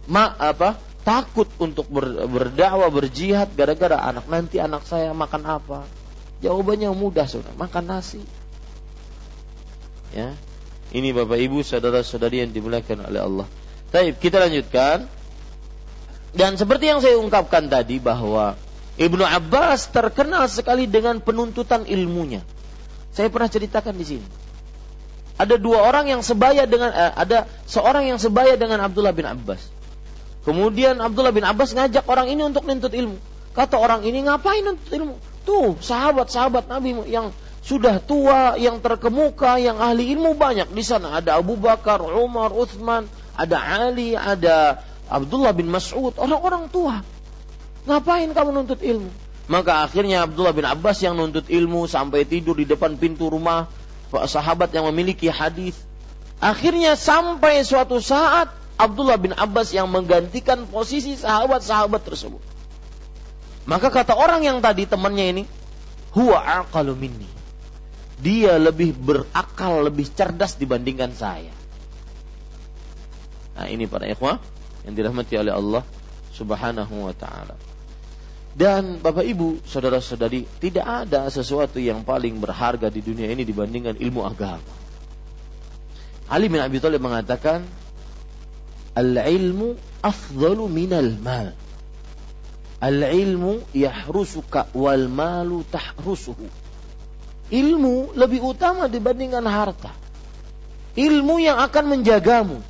ma 0.06 0.38
apa? 0.38 0.78
Takut 1.04 1.50
untuk 1.60 1.90
ber, 1.90 2.24
berdakwah 2.30 2.88
berjihad 2.88 3.52
gara-gara 3.58 4.00
anak. 4.00 4.24
Nanti 4.30 4.62
anak 4.62 4.86
saya 4.88 5.12
makan 5.12 5.42
apa? 5.44 5.84
Jawabannya 6.40 6.94
mudah 6.94 7.28
sudah, 7.28 7.52
makan 7.58 7.84
nasi. 7.88 8.22
Ya. 10.14 10.32
Ini 10.94 11.10
Bapak 11.10 11.42
Ibu, 11.42 11.66
saudara-saudari 11.66 12.38
yang 12.46 12.54
dimuliakan 12.54 13.10
oleh 13.10 13.20
Allah. 13.20 13.46
Baik, 13.90 14.22
kita 14.22 14.38
lanjutkan. 14.38 15.10
Dan 16.34 16.58
seperti 16.58 16.90
yang 16.90 16.98
saya 16.98 17.14
ungkapkan 17.16 17.70
tadi 17.70 18.02
bahwa 18.02 18.58
Ibnu 18.98 19.22
Abbas 19.22 19.90
terkenal 19.94 20.50
sekali 20.50 20.90
dengan 20.90 21.22
penuntutan 21.22 21.86
ilmunya. 21.86 22.42
Saya 23.14 23.30
pernah 23.30 23.46
ceritakan 23.46 23.94
di 23.94 24.06
sini. 24.06 24.26
Ada 25.34 25.58
dua 25.58 25.86
orang 25.86 26.10
yang 26.10 26.22
sebaya 26.22 26.66
dengan 26.66 26.90
eh, 26.94 27.12
ada 27.14 27.46
seorang 27.66 28.06
yang 28.06 28.18
sebaya 28.18 28.54
dengan 28.54 28.82
Abdullah 28.82 29.14
bin 29.14 29.26
Abbas. 29.26 29.62
Kemudian 30.46 30.98
Abdullah 31.02 31.34
bin 31.34 31.42
Abbas 31.42 31.74
ngajak 31.74 32.06
orang 32.06 32.30
ini 32.30 32.42
untuk 32.46 32.66
nuntut 32.66 32.94
ilmu. 32.94 33.18
Kata 33.54 33.78
orang 33.78 34.02
ini 34.06 34.26
ngapain 34.26 34.62
nuntut 34.62 34.90
ilmu? 34.90 35.14
Tuh 35.42 35.78
sahabat-sahabat 35.78 36.70
Nabi 36.70 36.94
yang 37.10 37.34
sudah 37.64 37.96
tua, 37.98 38.60
yang 38.60 38.78
terkemuka, 38.78 39.56
yang 39.56 39.80
ahli 39.80 40.12
ilmu 40.14 40.36
banyak 40.36 40.70
di 40.70 40.84
sana. 40.84 41.18
Ada 41.18 41.40
Abu 41.40 41.56
Bakar, 41.56 41.98
Umar, 42.04 42.52
Uthman, 42.52 43.08
ada 43.34 43.56
Ali, 43.58 44.14
ada 44.14 44.84
Abdullah 45.08 45.52
bin 45.52 45.68
Mas'ud, 45.68 46.16
orang-orang 46.16 46.72
tua. 46.72 47.04
Ngapain 47.84 48.32
kamu 48.32 48.50
nuntut 48.50 48.80
ilmu? 48.80 49.10
Maka 49.44 49.84
akhirnya 49.84 50.24
Abdullah 50.24 50.56
bin 50.56 50.64
Abbas 50.64 51.04
yang 51.04 51.20
nuntut 51.20 51.52
ilmu 51.52 51.84
sampai 51.84 52.24
tidur 52.24 52.56
di 52.56 52.64
depan 52.64 52.96
pintu 52.96 53.28
rumah 53.28 53.68
sahabat 54.08 54.72
yang 54.72 54.88
memiliki 54.88 55.28
hadis. 55.28 55.76
Akhirnya 56.40 56.96
sampai 56.96 57.60
suatu 57.60 58.00
saat 58.00 58.48
Abdullah 58.80 59.20
bin 59.20 59.36
Abbas 59.36 59.76
yang 59.76 59.86
menggantikan 59.92 60.64
posisi 60.64 61.14
sahabat-sahabat 61.14 62.00
tersebut. 62.02 62.40
Maka 63.68 63.88
kata 63.92 64.16
orang 64.16 64.44
yang 64.44 64.58
tadi 64.64 64.88
temannya 64.88 65.26
ini, 65.30 65.44
huwa 66.16 66.40
aqalu 66.40 66.96
minni. 66.96 67.28
Dia 68.20 68.56
lebih 68.56 68.96
berakal, 68.96 69.84
lebih 69.84 70.08
cerdas 70.08 70.56
dibandingkan 70.56 71.12
saya. 71.12 71.52
Nah, 73.54 73.66
ini 73.70 73.86
para 73.86 74.08
ikhwah 74.08 74.42
yang 74.84 74.94
dirahmati 74.94 75.34
oleh 75.40 75.52
Allah 75.52 75.82
Subhanahu 76.32 77.08
wa 77.08 77.14
taala. 77.16 77.56
Dan 78.54 79.02
Bapak 79.02 79.26
Ibu, 79.26 79.66
saudara-saudari, 79.66 80.46
tidak 80.62 80.86
ada 80.86 81.26
sesuatu 81.26 81.82
yang 81.82 82.06
paling 82.06 82.38
berharga 82.38 82.86
di 82.86 83.02
dunia 83.02 83.26
ini 83.26 83.42
dibandingkan 83.42 83.98
ilmu 83.98 84.22
agama. 84.22 84.62
Ali 86.30 86.46
bin 86.46 86.62
Abi 86.62 86.78
Thalib 86.78 87.02
mengatakan, 87.02 87.66
"Al-ilmu 88.94 89.74
afdalu 90.06 90.64
minal 90.70 91.18
mal." 91.18 91.50
Al-ilmu 92.78 93.64
yahrusuka 93.74 94.70
wal 94.76 95.10
malu 95.10 95.66
tahrusuhu. 95.66 96.46
Ilmu 97.50 98.14
lebih 98.14 98.44
utama 98.44 98.86
dibandingkan 98.86 99.44
harta. 99.50 99.90
Ilmu 100.94 101.42
yang 101.42 101.58
akan 101.58 101.84
menjagamu. 101.90 102.60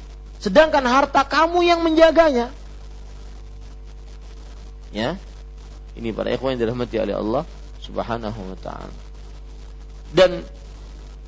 Sedangkan 0.45 0.85
harta 0.85 1.25
kamu 1.25 1.65
yang 1.65 1.81
menjaganya. 1.81 2.53
Ya. 4.93 5.17
Ini 5.97 6.13
para 6.13 6.29
ikhwan 6.37 6.53
yang 6.53 6.69
dirahmati 6.69 7.01
oleh 7.01 7.17
Allah 7.17 7.43
Subhanahu 7.81 8.53
wa 8.53 8.59
taala. 8.61 8.93
Dan 10.13 10.45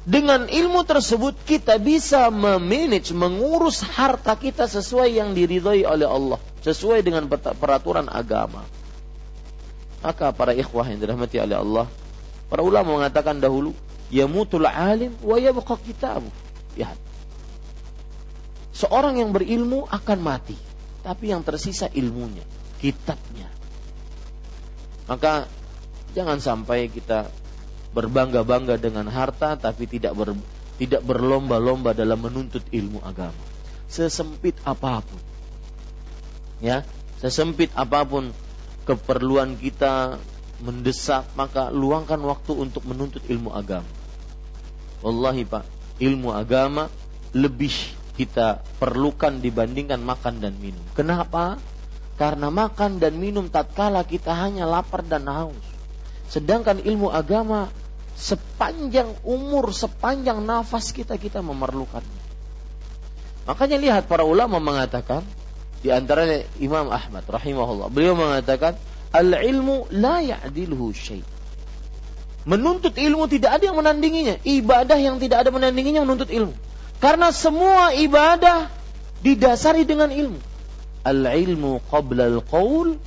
dengan 0.05 0.45
ilmu 0.53 0.85
tersebut 0.85 1.33
kita 1.49 1.81
bisa 1.81 2.29
memanage, 2.29 3.17
mengurus 3.17 3.81
harta 3.81 4.37
kita 4.37 4.69
sesuai 4.69 5.17
yang 5.17 5.33
diridhoi 5.33 5.89
oleh 5.89 6.05
Allah, 6.05 6.37
sesuai 6.61 7.01
dengan 7.01 7.25
peraturan 7.33 8.13
agama. 8.13 8.69
Maka 10.05 10.29
para 10.37 10.53
ikhwah 10.53 10.93
yang 10.93 11.01
dirahmati 11.01 11.41
oleh 11.41 11.57
Allah, 11.57 11.87
para 12.53 12.61
ulama 12.61 13.01
mengatakan 13.01 13.41
dahulu, 13.41 13.73
yamutul 14.13 14.69
alim 14.69 15.17
wa 15.25 15.41
yabqa 15.41 15.81
kitabu. 15.81 16.29
Ya. 16.77 16.93
Seorang 18.77 19.17
yang 19.17 19.33
berilmu 19.33 19.89
akan 19.89 20.19
mati, 20.21 20.57
tapi 21.01 21.33
yang 21.33 21.41
tersisa 21.41 21.89
ilmunya, 21.97 22.45
kitabnya. 22.77 23.49
Maka 25.09 25.49
jangan 26.13 26.37
sampai 26.37 26.93
kita 26.93 27.33
berbangga-bangga 27.97 28.77
dengan 28.77 29.09
harta 29.09 29.57
tapi 29.57 29.89
tidak 29.89 30.13
ber, 30.13 30.37
tidak 30.77 31.01
berlomba-lomba 31.01 31.97
dalam 31.97 32.21
menuntut 32.21 32.61
ilmu 32.69 33.01
agama. 33.01 33.41
Sesempit 33.89 34.61
apa 34.69 35.01
pun. 35.01 35.23
Ya, 36.61 36.85
sesempit 37.25 37.73
apa 37.73 38.05
pun 38.05 38.29
keperluan 38.85 39.57
kita 39.57 40.21
mendesak, 40.61 41.25
maka 41.37 41.73
luangkan 41.73 42.21
waktu 42.21 42.53
untuk 42.53 42.85
menuntut 42.85 43.25
ilmu 43.25 43.53
agama. 43.53 43.89
Wallahi 45.01 45.45
Pak, 45.45 45.65
ilmu 46.01 46.33
agama 46.33 46.89
lebih 47.37 47.73
kita 48.17 48.65
perlukan 48.81 49.39
dibandingkan 49.39 50.01
makan 50.01 50.41
dan 50.41 50.57
minum. 50.57 50.83
Kenapa? 50.97 51.61
Karena 52.17 52.49
makan 52.49 52.97
dan 52.97 53.21
minum 53.21 53.53
tatkala 53.53 54.01
kita 54.09 54.33
hanya 54.33 54.65
lapar 54.65 55.05
dan 55.05 55.29
haus. 55.29 55.67
Sedangkan 56.33 56.81
ilmu 56.81 57.13
agama 57.13 57.69
sepanjang 58.17 59.13
umur, 59.21 59.69
sepanjang 59.71 60.41
nafas 60.41 60.97
kita 60.97 61.21
kita 61.21 61.45
memerlukannya. 61.45 62.25
Makanya 63.47 63.77
lihat 63.79 64.03
para 64.09 64.25
ulama 64.25 64.59
mengatakan 64.59 65.23
di 65.85 65.93
antaranya 65.93 66.43
Imam 66.59 66.89
Ahmad 66.89 67.23
rahimahullah. 67.29 67.93
Beliau 67.93 68.17
mengatakan 68.17 68.75
al-ilmu 69.13 69.87
la 69.93 70.25
ya'diluhu 70.25 70.91
syai. 70.91 71.23
Menuntut 72.47 72.97
ilmu 72.97 73.29
tidak 73.29 73.61
ada 73.61 73.71
yang 73.71 73.79
menandinginya. 73.79 74.41
Ibadah 74.43 74.99
yang 74.99 75.21
tidak 75.21 75.47
ada 75.47 75.51
menandinginya 75.53 76.03
menuntut 76.03 76.31
ilmu. 76.31 76.55
Karena 76.97 77.29
semua 77.31 77.93
ibadah 77.93 78.73
didasari 79.21 79.85
dengan 79.85 80.09
ilmu. 80.09 80.41
Al-ilmu 81.07 81.81
qabla 81.87 82.29
al-qaul 82.29 82.99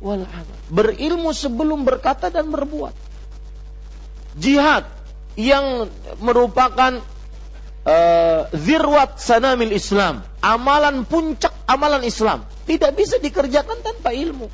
wal 0.00 0.24
amal. 0.24 0.56
Berilmu 0.70 1.34
sebelum 1.34 1.82
berkata 1.82 2.30
dan 2.30 2.48
berbuat 2.52 3.10
jihad 4.38 4.86
yang 5.34 5.88
merupakan 6.22 7.00
uh, 7.86 8.40
zirwat 8.54 9.18
sanamil 9.18 9.72
Islam, 9.74 10.22
amalan 10.44 11.02
puncak 11.08 11.50
amalan 11.66 12.04
Islam, 12.06 12.44
tidak 12.68 12.94
bisa 12.94 13.18
dikerjakan 13.18 13.80
tanpa 13.82 14.14
ilmu. 14.14 14.46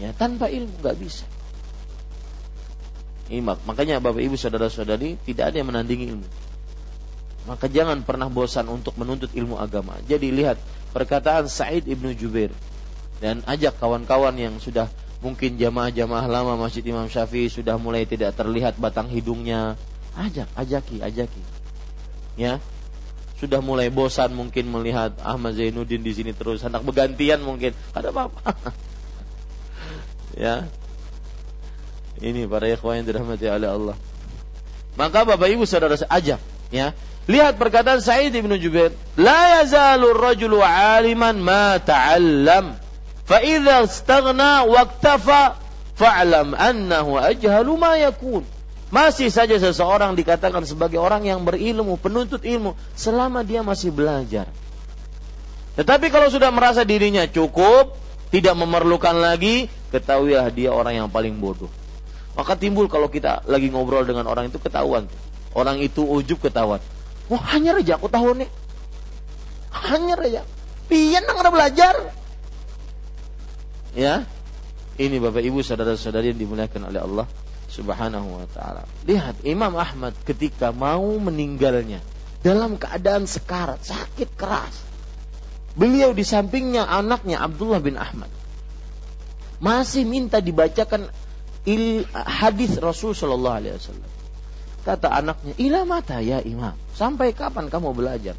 Ya, 0.00 0.16
tanpa 0.16 0.48
ilmu 0.48 0.80
nggak 0.80 0.96
bisa. 0.96 1.28
Ini 3.30 3.46
makanya 3.46 4.02
Bapak 4.02 4.26
Ibu 4.26 4.34
saudara-saudari 4.34 5.20
tidak 5.22 5.54
ada 5.54 5.56
yang 5.62 5.70
menandingi 5.70 6.10
ilmu. 6.10 6.26
Maka 7.50 7.66
jangan 7.66 8.06
pernah 8.06 8.30
bosan 8.30 8.70
untuk 8.70 8.94
menuntut 8.94 9.34
ilmu 9.34 9.58
agama. 9.58 9.98
Jadi 10.06 10.30
lihat 10.30 10.62
perkataan 10.94 11.50
Said 11.50 11.90
ibnu 11.90 12.14
Jubair 12.14 12.54
dan 13.18 13.42
ajak 13.42 13.74
kawan-kawan 13.82 14.38
yang 14.38 14.54
sudah 14.62 14.86
mungkin 15.18 15.58
jamaah-jamaah 15.58 16.30
lama 16.30 16.54
Masjid 16.54 16.86
Imam 16.86 17.10
Syafi'i 17.10 17.50
sudah 17.50 17.74
mulai 17.74 18.06
tidak 18.06 18.38
terlihat 18.38 18.78
batang 18.78 19.10
hidungnya. 19.10 19.74
Ajak, 20.14 20.46
ajaki, 20.54 21.02
ajaki. 21.02 21.42
Ya. 22.38 22.62
Sudah 23.42 23.58
mulai 23.58 23.90
bosan 23.90 24.30
mungkin 24.30 24.70
melihat 24.70 25.18
Ahmad 25.26 25.58
Zainuddin 25.58 26.06
di 26.06 26.12
sini 26.14 26.30
terus, 26.30 26.62
anak 26.62 26.86
bergantian 26.86 27.42
mungkin. 27.42 27.74
Ada 27.90 28.14
apa-apa. 28.14 28.46
ya. 30.46 30.70
Ini 32.22 32.46
para 32.46 32.70
ikhwan 32.70 33.02
yang 33.02 33.10
dirahmati 33.10 33.50
oleh 33.50 33.70
Allah. 33.74 33.96
Maka 34.94 35.26
Bapak 35.26 35.50
Ibu 35.50 35.66
Saudara 35.66 35.98
ajak, 35.98 36.38
ya. 36.70 36.94
Lihat 37.30 37.62
perkataan 37.62 38.02
Sa'id 38.02 38.34
bin 38.34 38.50
Jubair, 38.58 38.90
"La 39.14 39.62
yazalu 39.62 40.18
ar-rajulu 40.18 40.58
'aliman 40.58 41.38
ma 41.38 41.78
ta'allam, 41.78 42.74
fa 43.22 43.38
idza 43.38 43.86
istaghna 43.86 44.66
waqtafa 44.66 45.54
fa'lam 45.94 46.58
annahu 46.58 47.22
ajhalu 47.22 47.78
ma 47.78 47.94
yakun." 48.02 48.42
Masih 48.90 49.30
saja 49.30 49.54
seseorang 49.54 50.18
dikatakan 50.18 50.66
sebagai 50.66 50.98
orang 50.98 51.22
yang 51.22 51.46
berilmu, 51.46 51.94
penuntut 52.02 52.42
ilmu, 52.42 52.74
selama 52.98 53.46
dia 53.46 53.62
masih 53.62 53.94
belajar. 53.94 54.50
Tetapi 55.78 56.10
kalau 56.10 56.26
sudah 56.26 56.50
merasa 56.50 56.82
dirinya 56.82 57.22
cukup, 57.30 57.94
tidak 58.34 58.58
memerlukan 58.58 59.14
lagi, 59.14 59.70
ketahuilah 59.94 60.50
dia 60.50 60.74
orang 60.74 61.06
yang 61.06 61.08
paling 61.08 61.38
bodoh. 61.38 61.70
Maka 62.34 62.58
timbul 62.58 62.90
kalau 62.90 63.06
kita 63.06 63.46
lagi 63.46 63.70
ngobrol 63.70 64.02
dengan 64.02 64.26
orang 64.26 64.50
itu 64.50 64.58
ketahuan. 64.58 65.06
Orang 65.54 65.78
itu 65.78 66.02
ujub 66.02 66.42
ketahuan. 66.42 66.82
Wah, 67.30 67.42
hanya 67.54 67.78
aja 67.78 67.94
aku 67.94 68.10
tahu 68.10 68.34
nih. 68.42 68.50
Hanya 69.70 70.18
aja. 70.18 70.42
Pian 70.90 71.22
nang 71.22 71.38
belajar. 71.46 71.94
Ya. 73.94 74.26
Ini 75.00 75.16
Bapak 75.16 75.40
Ibu 75.40 75.62
saudara-saudari 75.62 76.34
yang 76.34 76.40
dimuliakan 76.42 76.90
oleh 76.90 77.00
Allah 77.00 77.26
Subhanahu 77.70 78.42
wa 78.42 78.46
taala. 78.50 78.84
Lihat 79.06 79.46
Imam 79.46 79.72
Ahmad 79.78 80.12
ketika 80.26 80.74
mau 80.74 81.06
meninggalnya 81.22 82.02
dalam 82.42 82.76
keadaan 82.76 83.24
sekarat, 83.24 83.80
sakit 83.80 84.34
keras. 84.34 84.74
Beliau 85.78 86.10
di 86.10 86.26
sampingnya 86.26 86.84
anaknya 86.84 87.40
Abdullah 87.40 87.78
bin 87.78 87.94
Ahmad. 87.94 88.28
Masih 89.62 90.02
minta 90.02 90.42
dibacakan 90.42 91.08
hadis 92.12 92.76
Rasul 92.82 93.14
Shallallahu 93.14 93.56
Alaihi 93.62 93.74
Wasallam. 93.78 94.10
Kata 94.80 95.08
anaknya, 95.12 95.54
ilah 95.60 95.84
mata 95.84 96.18
ya 96.24 96.42
imam. 96.42 96.72
Sampai 97.00 97.32
kapan 97.32 97.72
kamu 97.72 97.96
belajar? 97.96 98.36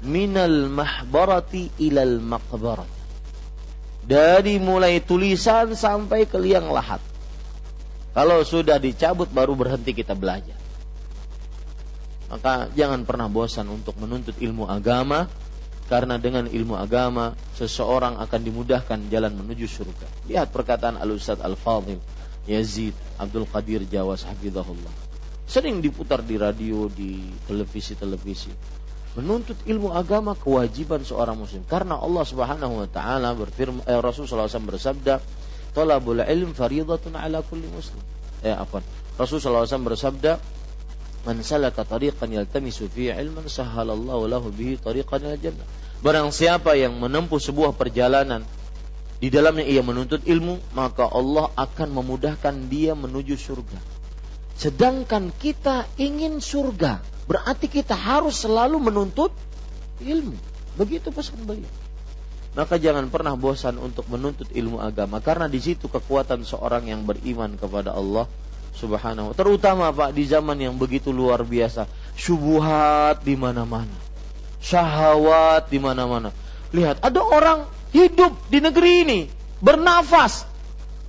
Minal 0.00 0.72
mahbarati 0.72 1.68
ilal 1.84 2.16
maqbarat 2.16 2.88
dari 4.04 4.56
mulai 4.56 5.04
tulisan 5.04 5.76
sampai 5.76 6.24
ke 6.24 6.40
liang 6.40 6.72
lahat. 6.72 7.00
Kalau 8.16 8.40
sudah 8.40 8.80
dicabut 8.80 9.28
baru 9.28 9.52
berhenti 9.52 9.92
kita 9.92 10.16
belajar. 10.16 10.56
Maka 12.32 12.72
jangan 12.72 13.04
pernah 13.04 13.28
bosan 13.28 13.68
untuk 13.68 14.00
menuntut 14.00 14.36
ilmu 14.40 14.64
agama 14.64 15.28
karena 15.84 16.16
dengan 16.16 16.48
ilmu 16.48 16.80
agama 16.80 17.36
seseorang 17.52 18.16
akan 18.16 18.40
dimudahkan 18.40 19.12
jalan 19.12 19.36
menuju 19.36 19.68
surga. 19.68 20.08
Lihat 20.32 20.56
perkataan 20.56 20.96
Al-Ustaz 20.96 21.36
Al-Fadhil 21.44 22.00
Yazid 22.48 22.96
Abdul 23.20 23.44
Qadir 23.44 23.84
Jawas 23.84 24.24
Hafizahullah. 24.24 25.13
Sering 25.44 25.84
diputar 25.84 26.24
di 26.24 26.40
radio, 26.40 26.88
di 26.88 27.20
televisi-televisi. 27.44 28.52
Menuntut 29.14 29.60
ilmu 29.68 29.94
agama 29.94 30.34
kewajiban 30.34 31.04
seorang 31.04 31.38
muslim. 31.38 31.62
Karena 31.68 32.00
Allah 32.00 32.24
Subhanahu 32.26 32.82
wa 32.82 32.88
taala 32.90 33.30
berfirman 33.36 33.86
eh, 33.86 34.00
Rasul 34.00 34.26
wasallam 34.26 34.66
bersabda 34.66 35.22
talabul 35.70 36.18
ilm 36.18 36.50
fardhatun 36.56 37.14
ala 37.14 37.44
kulli 37.46 37.68
muslim. 37.70 38.02
Eh 38.42 38.50
apa? 38.50 38.82
Rasul 39.14 39.38
wasallam 39.38 39.86
bersabda 39.86 40.42
man 41.28 41.38
salaka 41.46 41.86
tariqan 41.86 42.34
yaltamisu 42.34 42.90
fi 42.90 43.14
ilman 43.14 43.46
sahhalallahu 43.46 44.26
lahu 44.26 44.50
bihi 44.50 44.82
tariqan 44.82 45.22
ila 45.22 45.38
jannah. 45.38 45.68
Barang 46.02 46.34
siapa 46.34 46.74
yang 46.74 46.98
menempuh 46.98 47.38
sebuah 47.38 47.78
perjalanan 47.78 48.42
di 49.22 49.30
dalamnya 49.30 49.62
ia 49.62 49.80
menuntut 49.80 50.26
ilmu 50.26 50.74
maka 50.74 51.06
Allah 51.06 51.54
akan 51.54 52.02
memudahkan 52.02 52.66
dia 52.66 52.98
menuju 52.98 53.38
surga 53.38 53.78
sedangkan 54.54 55.34
kita 55.36 55.86
ingin 55.98 56.38
surga 56.38 57.14
Berarti 57.24 57.72
kita 57.72 57.96
harus 57.96 58.44
selalu 58.44 58.76
menuntut 58.80 59.32
ilmu. 60.04 60.36
Begitu 60.76 61.08
pesan 61.08 61.40
beliau. 61.48 61.70
Maka 62.54 62.78
jangan 62.78 63.10
pernah 63.10 63.34
bosan 63.34 63.80
untuk 63.82 64.06
menuntut 64.06 64.46
ilmu 64.54 64.78
agama 64.78 65.18
karena 65.18 65.50
di 65.50 65.58
situ 65.58 65.90
kekuatan 65.90 66.46
seorang 66.46 66.86
yang 66.86 67.02
beriman 67.02 67.58
kepada 67.58 67.90
Allah 67.90 68.30
Subhanahu 68.78 69.34
terutama 69.34 69.90
Pak 69.90 70.14
di 70.14 70.22
zaman 70.26 70.58
yang 70.62 70.78
begitu 70.78 71.10
luar 71.10 71.42
biasa, 71.42 71.90
syubhat 72.14 73.26
di 73.26 73.34
mana-mana. 73.34 73.94
Syahwat 74.62 75.66
di 75.66 75.82
mana-mana. 75.82 76.30
Lihat, 76.70 77.02
ada 77.02 77.20
orang 77.20 77.68
hidup 77.90 78.32
di 78.48 78.58
negeri 78.62 78.92
ini, 79.06 79.20
bernafas. 79.60 80.46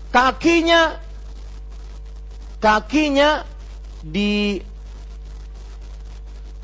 Kakinya 0.10 0.98
kakinya 2.66 3.46
di 4.02 4.58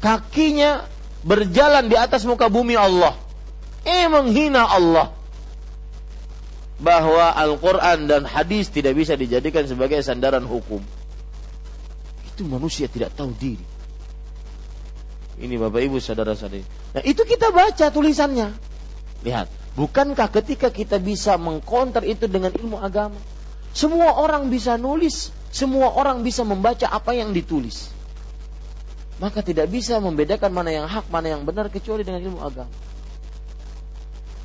kakinya 0.02 0.90
berjalan 1.22 1.86
di 1.86 1.94
atas 1.94 2.26
muka 2.26 2.49
bumi 2.49 2.73
Allah. 2.73 3.14
Eh 3.86 4.10
menghina 4.10 4.65
Allah. 4.65 5.14
Bahwa 6.82 7.30
Al-Quran 7.38 8.10
dan 8.10 8.26
hadis 8.26 8.73
tidak 8.73 8.98
bisa 8.98 9.14
dijadikan 9.14 9.69
sebagai 9.69 10.02
sandaran 10.02 10.41
hukum. 10.41 10.82
Itu 12.34 12.49
manusia 12.49 12.90
tidak 12.90 13.14
tahu 13.14 13.38
diri. 13.38 13.61
Ini 15.38 15.61
Bapak 15.61 15.86
Ibu 15.86 16.02
saudara-saudari. 16.02 16.65
Nah 16.98 17.02
itu 17.06 17.22
kita 17.22 17.53
baca 17.53 17.94
tulisannya. 17.94 18.49
Lihat, 19.22 19.78
bukankah 19.78 20.34
ketika 20.34 20.73
kita 20.73 20.98
bisa 20.98 21.38
mengkonter 21.38 22.02
itu 22.10 22.26
dengan 22.26 22.49
ilmu 22.49 22.82
agama? 22.82 23.18
Semua 23.78 24.18
orang 24.18 24.49
bisa 24.49 24.82
nulis, 24.82 25.30
semua 25.52 25.91
orang 25.94 26.23
bisa 26.23 26.48
membaca 26.48 26.88
apa 26.88 27.11
yang 27.14 27.36
ditulis. 27.36 27.91
maka 29.22 29.45
tidak 29.45 29.69
bisa 29.69 30.02
membedakan 30.02 30.49
mana 30.49 30.73
yang 30.73 30.90
hak, 30.90 31.06
mana 31.14 31.30
yang 31.30 31.45
benar 31.45 31.69
kecuali 31.69 32.02
dengan 32.02 32.26
ilmu 32.26 32.41
agama. 32.41 32.73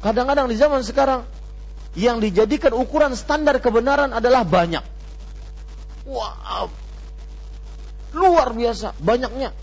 Kadang-kadang 0.05 0.53
di 0.53 0.57
zaman 0.61 0.85
sekarang 0.85 1.25
yang 1.97 2.21
dijadikan 2.21 2.77
ukuran 2.77 3.17
standar 3.17 3.57
kebenaran 3.57 4.13
adalah 4.13 4.45
banyak. 4.45 4.85
Wah, 6.05 6.69
luar 8.13 8.53
biasa 8.53 8.93
banyaknya. 9.01 9.57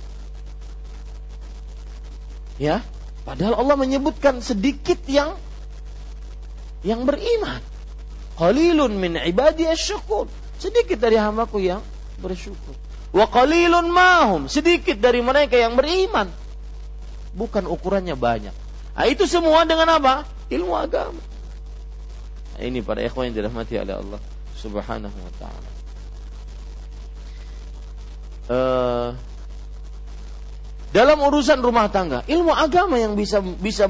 Ya, 2.58 2.82
padahal 3.22 3.54
Allah 3.54 3.78
menyebutkan 3.78 4.42
sedikit 4.42 4.98
yang 5.06 5.38
yang 6.82 7.06
beriman. 7.06 7.62
Qalilun 8.34 8.98
min 8.98 9.14
ibadi 9.22 9.70
syukur. 9.78 10.26
Sedikit 10.64 10.96
dari 10.96 11.20
hambaku 11.20 11.60
yang 11.60 11.84
bersyukur. 12.24 12.72
Wa 13.12 13.28
qalilun 13.28 13.92
mahum. 13.92 14.48
Sedikit 14.48 14.96
dari 14.96 15.20
mereka 15.20 15.60
yang 15.60 15.76
beriman. 15.76 16.32
Bukan 17.36 17.68
ukurannya 17.68 18.16
banyak. 18.16 18.56
Nah, 18.96 19.06
itu 19.12 19.28
semua 19.28 19.68
dengan 19.68 19.92
apa? 19.92 20.24
Ilmu 20.48 20.72
agama. 20.72 21.20
Nah, 22.56 22.62
ini 22.64 22.80
para 22.80 23.04
ikhwan 23.04 23.28
yang 23.28 23.44
dirahmati 23.44 23.76
oleh 23.76 23.96
Allah 24.00 24.22
Subhanahu 24.56 25.18
wa 25.20 25.34
taala. 25.36 25.70
Uh, 28.44 29.10
dalam 30.96 31.20
urusan 31.26 31.60
rumah 31.60 31.90
tangga, 31.90 32.24
ilmu 32.30 32.54
agama 32.56 33.02
yang 33.02 33.20
bisa 33.20 33.42
bisa 33.42 33.90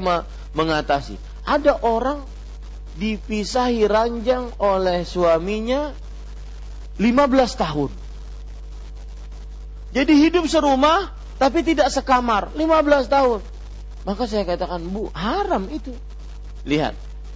mengatasi. 0.56 1.20
Ada 1.44 1.84
orang 1.84 2.24
dipisahi 2.96 3.84
ranjang 3.84 4.50
oleh 4.58 5.04
suaminya 5.04 5.92
15 6.98 7.54
tahun. 7.58 7.90
Jadi 9.94 10.12
hidup 10.26 10.46
serumah 10.50 11.14
tapi 11.38 11.66
tidak 11.66 11.90
sekamar 11.90 12.50
15 12.54 13.10
tahun. 13.10 13.40
Maka 14.04 14.28
saya 14.28 14.44
katakan, 14.44 14.84
"Bu, 14.90 15.08
haram 15.16 15.64
itu." 15.72 15.94
Lihat, 16.68 16.94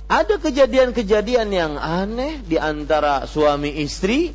ada 0.09 0.35
kejadian-kejadian 0.41 1.49
yang 1.53 1.73
aneh 1.77 2.41
di 2.45 2.57
antara 2.57 3.29
suami 3.29 3.73
istri 3.85 4.33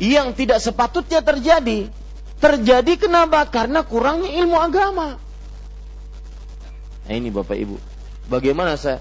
yang 0.00 0.36
tidak 0.36 0.60
sepatutnya 0.60 1.20
terjadi. 1.24 1.88
Terjadi 2.36 2.92
kenapa? 3.00 3.48
Karena 3.48 3.80
kurangnya 3.80 4.28
ilmu 4.40 4.56
agama. 4.60 5.16
Nah 7.06 7.14
ini 7.14 7.32
Bapak 7.32 7.56
Ibu. 7.56 7.76
Bagaimana 8.28 8.76
saya 8.76 9.00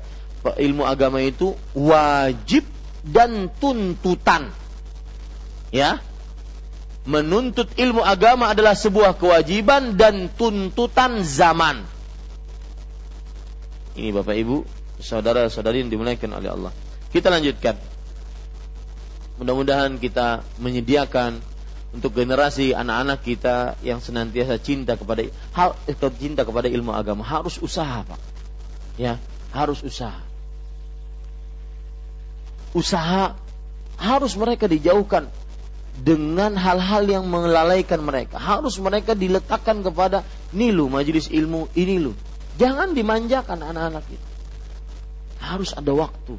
ilmu 0.56 0.88
agama 0.88 1.20
itu 1.20 1.58
wajib 1.74 2.64
dan 3.04 3.52
tuntutan. 3.60 4.52
Ya. 5.76 6.00
Menuntut 7.04 7.68
ilmu 7.76 8.02
agama 8.02 8.50
adalah 8.50 8.74
sebuah 8.74 9.20
kewajiban 9.20 10.00
dan 10.00 10.32
tuntutan 10.32 11.22
zaman. 11.22 11.84
Ini 13.94 14.10
Bapak 14.16 14.34
Ibu, 14.40 14.66
saudara-saudari 15.04 15.84
yang 15.84 15.92
dimuliakan 15.92 16.32
oleh 16.40 16.50
Allah. 16.50 16.72
Kita 17.12 17.28
lanjutkan. 17.28 17.76
Mudah-mudahan 19.36 20.00
kita 20.00 20.48
menyediakan 20.64 21.44
untuk 21.92 22.16
generasi 22.16 22.72
anak-anak 22.72 23.20
kita 23.22 23.76
yang 23.84 24.00
senantiasa 24.00 24.58
cinta 24.64 24.96
kepada 24.96 25.28
hal 25.54 25.76
cinta 26.16 26.48
kepada 26.48 26.72
ilmu 26.72 26.96
agama 26.96 27.22
harus 27.22 27.60
usaha, 27.60 28.02
Pak. 28.08 28.20
Ya, 28.96 29.20
harus 29.52 29.84
usaha 29.84 30.24
usaha 32.76 33.40
harus 33.96 34.36
mereka 34.36 34.68
dijauhkan 34.68 35.32
dengan 36.02 36.60
hal-hal 36.60 37.08
yang 37.08 37.24
melalaikan 37.28 38.04
mereka. 38.04 38.36
Harus 38.36 38.76
mereka 38.84 39.16
diletakkan 39.16 39.80
kepada 39.80 40.28
nilu 40.52 40.92
majelis 40.92 41.32
ilmu 41.32 41.72
ini 41.78 42.02
lu. 42.02 42.12
Jangan 42.60 42.96
dimanjakan 42.96 43.60
anak-anak 43.64 44.06
itu. 44.12 44.28
Harus 45.40 45.72
ada 45.76 45.92
waktu. 45.92 46.36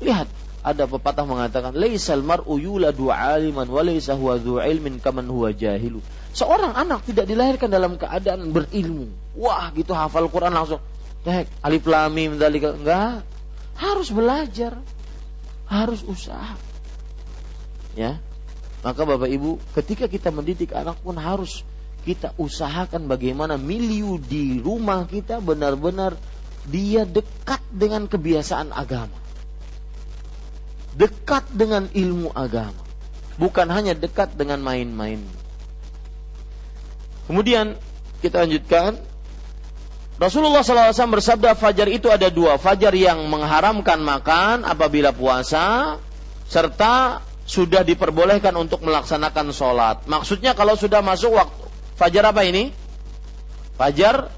Lihat, 0.00 0.28
ada 0.66 0.84
pepatah 0.90 1.24
mengatakan, 1.24 1.72
"Laisal 1.78 2.26
mar'u 2.26 2.58
yuladu 2.58 3.08
'aliman 3.08 3.70
wa 3.70 3.82
laisa 3.86 4.18
huwa 4.18 4.36
ilmin 4.66 4.98
kaman 4.98 5.30
huwa 5.30 5.54
jahilu." 5.54 6.02
Seorang 6.36 6.76
anak 6.76 7.06
tidak 7.08 7.30
dilahirkan 7.30 7.70
dalam 7.72 7.96
keadaan 7.96 8.52
berilmu. 8.52 9.08
Wah, 9.38 9.72
gitu 9.72 9.96
hafal 9.96 10.28
Quran 10.28 10.52
langsung. 10.52 10.82
Tek, 11.24 11.48
alif 11.64 11.86
lam 11.88 12.12
mim 12.12 12.36
dzalika. 12.36 12.76
Enggak. 12.76 13.24
Harus 13.76 14.08
belajar, 14.12 14.76
harus 15.68 16.00
usaha. 16.04 16.56
Ya. 17.96 18.20
Maka 18.84 19.02
Bapak 19.02 19.26
Ibu, 19.26 19.58
ketika 19.74 20.06
kita 20.06 20.30
mendidik 20.30 20.70
anak 20.76 21.00
pun 21.02 21.16
harus 21.18 21.64
kita 22.06 22.30
usahakan 22.38 23.10
bagaimana 23.10 23.58
miliu 23.58 24.20
di 24.20 24.62
rumah 24.62 25.08
kita 25.10 25.42
benar-benar 25.42 26.14
dia 26.70 27.02
dekat 27.02 27.58
dengan 27.72 28.06
kebiasaan 28.06 28.70
agama. 28.70 29.18
Dekat 30.94 31.50
dengan 31.50 31.90
ilmu 31.90 32.30
agama. 32.30 32.78
Bukan 33.36 33.66
hanya 33.74 33.98
dekat 33.98 34.38
dengan 34.38 34.62
main-main. 34.62 35.18
Kemudian 37.26 37.74
kita 38.22 38.46
lanjutkan 38.46 39.02
Rasulullah 40.16 40.64
SAW 40.64 41.12
bersabda 41.12 41.52
fajar 41.52 41.92
itu 41.92 42.08
ada 42.08 42.32
dua. 42.32 42.56
Fajar 42.56 42.96
yang 42.96 43.20
mengharamkan 43.28 44.00
makan 44.00 44.64
apabila 44.64 45.12
puasa, 45.12 46.00
serta 46.48 47.20
sudah 47.46 47.86
diperbolehkan 47.86 48.52
untuk 48.58 48.82
melaksanakan 48.82 49.54
sholat. 49.54 50.02
Maksudnya 50.10 50.52
kalau 50.58 50.74
sudah 50.74 51.00
masuk 51.00 51.38
waktu 51.38 51.64
fajar 51.94 52.26
apa 52.28 52.42
ini? 52.42 52.74
Fajar 53.78 54.28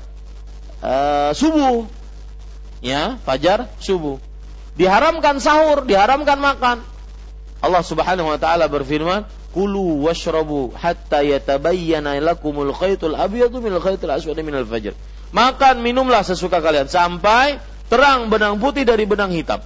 uh, 0.85 1.33
subuh, 1.33 1.89
ya 2.85 3.17
fajar 3.25 3.67
subuh. 3.81 4.21
Diharamkan 4.79 5.43
sahur, 5.43 5.83
diharamkan 5.89 6.39
makan. 6.39 6.79
Allah 7.59 7.83
Subhanahu 7.83 8.31
Wa 8.31 8.39
Taala 8.39 8.71
berfirman, 8.71 9.27
kulu 9.51 10.07
washrabu 10.07 10.71
hatta 10.79 11.27
yatabayyana 11.27 12.15
lakumul 12.23 12.71
khaytul 12.71 13.19
abyadu 13.19 13.59
minal 13.59 13.83
khaytul 13.83 14.15
aswadi 14.15 14.47
minal 14.47 14.63
fajr 14.63 14.95
Makan 15.29 15.85
minumlah 15.85 16.25
sesuka 16.25 16.63
kalian 16.65 16.89
sampai 16.89 17.61
terang 17.93 18.33
benang 18.33 18.57
putih 18.57 18.89
dari 18.89 19.05
benang 19.05 19.29
hitam. 19.29 19.61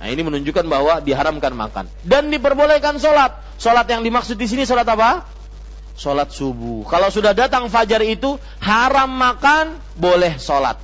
Nah 0.00 0.08
ini 0.08 0.24
menunjukkan 0.24 0.64
bahwa 0.64 1.04
diharamkan 1.04 1.52
makan 1.52 1.84
dan 2.08 2.32
diperbolehkan 2.32 2.96
sholat. 2.96 3.36
Sholat 3.60 3.84
yang 3.84 4.00
dimaksud 4.00 4.40
di 4.40 4.48
sini 4.48 4.64
sholat 4.64 4.88
apa? 4.88 5.28
Sholat 5.92 6.32
subuh. 6.32 6.88
Kalau 6.88 7.12
sudah 7.12 7.36
datang 7.36 7.68
fajar 7.68 8.00
itu 8.00 8.40
haram 8.64 9.12
makan, 9.12 9.76
boleh 10.00 10.40
sholat. 10.40 10.80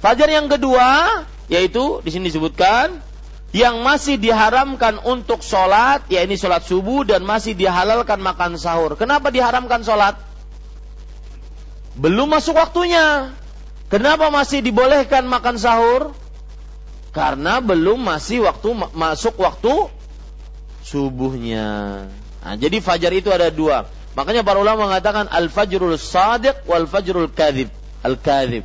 Fajar 0.00 0.32
yang 0.32 0.48
kedua 0.48 1.20
yaitu 1.52 2.00
di 2.00 2.08
sini 2.08 2.32
disebutkan 2.32 3.04
yang 3.52 3.84
masih 3.84 4.16
diharamkan 4.16 4.96
untuk 5.04 5.44
sholat, 5.44 6.08
ya 6.08 6.24
ini 6.24 6.40
sholat 6.40 6.64
subuh 6.64 7.04
dan 7.04 7.20
masih 7.28 7.52
dihalalkan 7.52 8.16
makan 8.24 8.56
sahur. 8.56 8.96
Kenapa 8.96 9.28
diharamkan 9.28 9.84
sholat? 9.84 10.16
Belum 11.92 12.32
masuk 12.32 12.56
waktunya. 12.56 13.36
Kenapa 13.92 14.32
masih 14.32 14.64
dibolehkan 14.64 15.28
makan 15.28 15.60
sahur? 15.60 16.16
Karena 17.12 17.60
belum 17.60 18.00
masih 18.00 18.48
waktu 18.48 18.72
masuk 18.96 19.36
waktu 19.36 19.92
subuhnya. 20.80 21.68
Nah, 22.42 22.54
jadi 22.56 22.80
fajar 22.80 23.12
itu 23.12 23.28
ada 23.28 23.52
dua. 23.52 23.86
Makanya 24.16 24.44
para 24.44 24.60
ulama 24.60 24.88
mengatakan 24.88 25.28
al-fajrul 25.28 25.96
sadiq 26.00 26.64
wal 26.64 26.88
fajrul 26.88 27.28
kadhib. 27.28 27.68
Al-kadhib. 28.00 28.64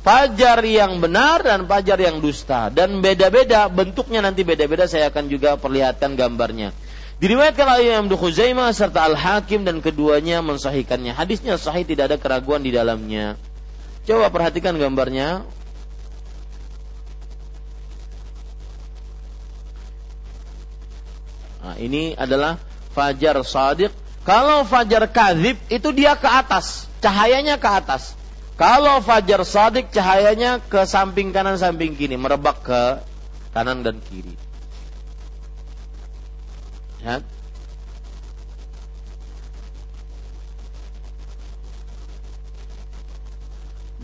Fajar 0.00 0.62
yang 0.62 1.02
benar 1.02 1.42
dan 1.42 1.66
fajar 1.66 1.98
yang 1.98 2.22
dusta 2.22 2.70
dan 2.70 3.02
beda-beda 3.02 3.66
bentuknya 3.66 4.22
nanti 4.22 4.46
beda-beda 4.46 4.86
saya 4.86 5.10
akan 5.10 5.26
juga 5.26 5.58
perlihatkan 5.58 6.14
gambarnya. 6.14 6.70
Diriwayatkan 7.16 7.66
oleh 7.66 7.96
Imam 7.96 8.12
Khuzaimah 8.12 8.76
serta 8.76 9.08
Al-Hakim 9.08 9.64
dan 9.64 9.80
keduanya 9.80 10.44
mensahihkannya. 10.44 11.16
Hadisnya 11.16 11.56
sahih 11.56 11.88
tidak 11.88 12.12
ada 12.12 12.16
keraguan 12.20 12.60
di 12.60 12.70
dalamnya. 12.76 13.40
Coba 14.04 14.28
perhatikan 14.28 14.76
gambarnya. 14.76 15.42
Nah, 21.66 21.74
ini 21.82 22.14
adalah 22.14 22.62
fajar 22.94 23.34
sadiq. 23.42 23.90
Kalau 24.22 24.62
fajar 24.62 25.02
kadhib 25.10 25.58
itu 25.66 25.90
dia 25.90 26.14
ke 26.14 26.30
atas, 26.30 26.86
cahayanya 27.02 27.58
ke 27.58 27.66
atas. 27.66 28.14
Kalau 28.54 29.02
fajar 29.02 29.42
sadiq 29.42 29.90
cahayanya 29.90 30.62
ke 30.62 30.86
samping 30.86 31.34
kanan 31.34 31.58
samping 31.58 31.98
kiri, 31.98 32.14
merebak 32.14 32.62
ke 32.62 32.82
kanan 33.50 33.82
dan 33.82 33.98
kiri. 33.98 34.38
Ya. 37.02 37.18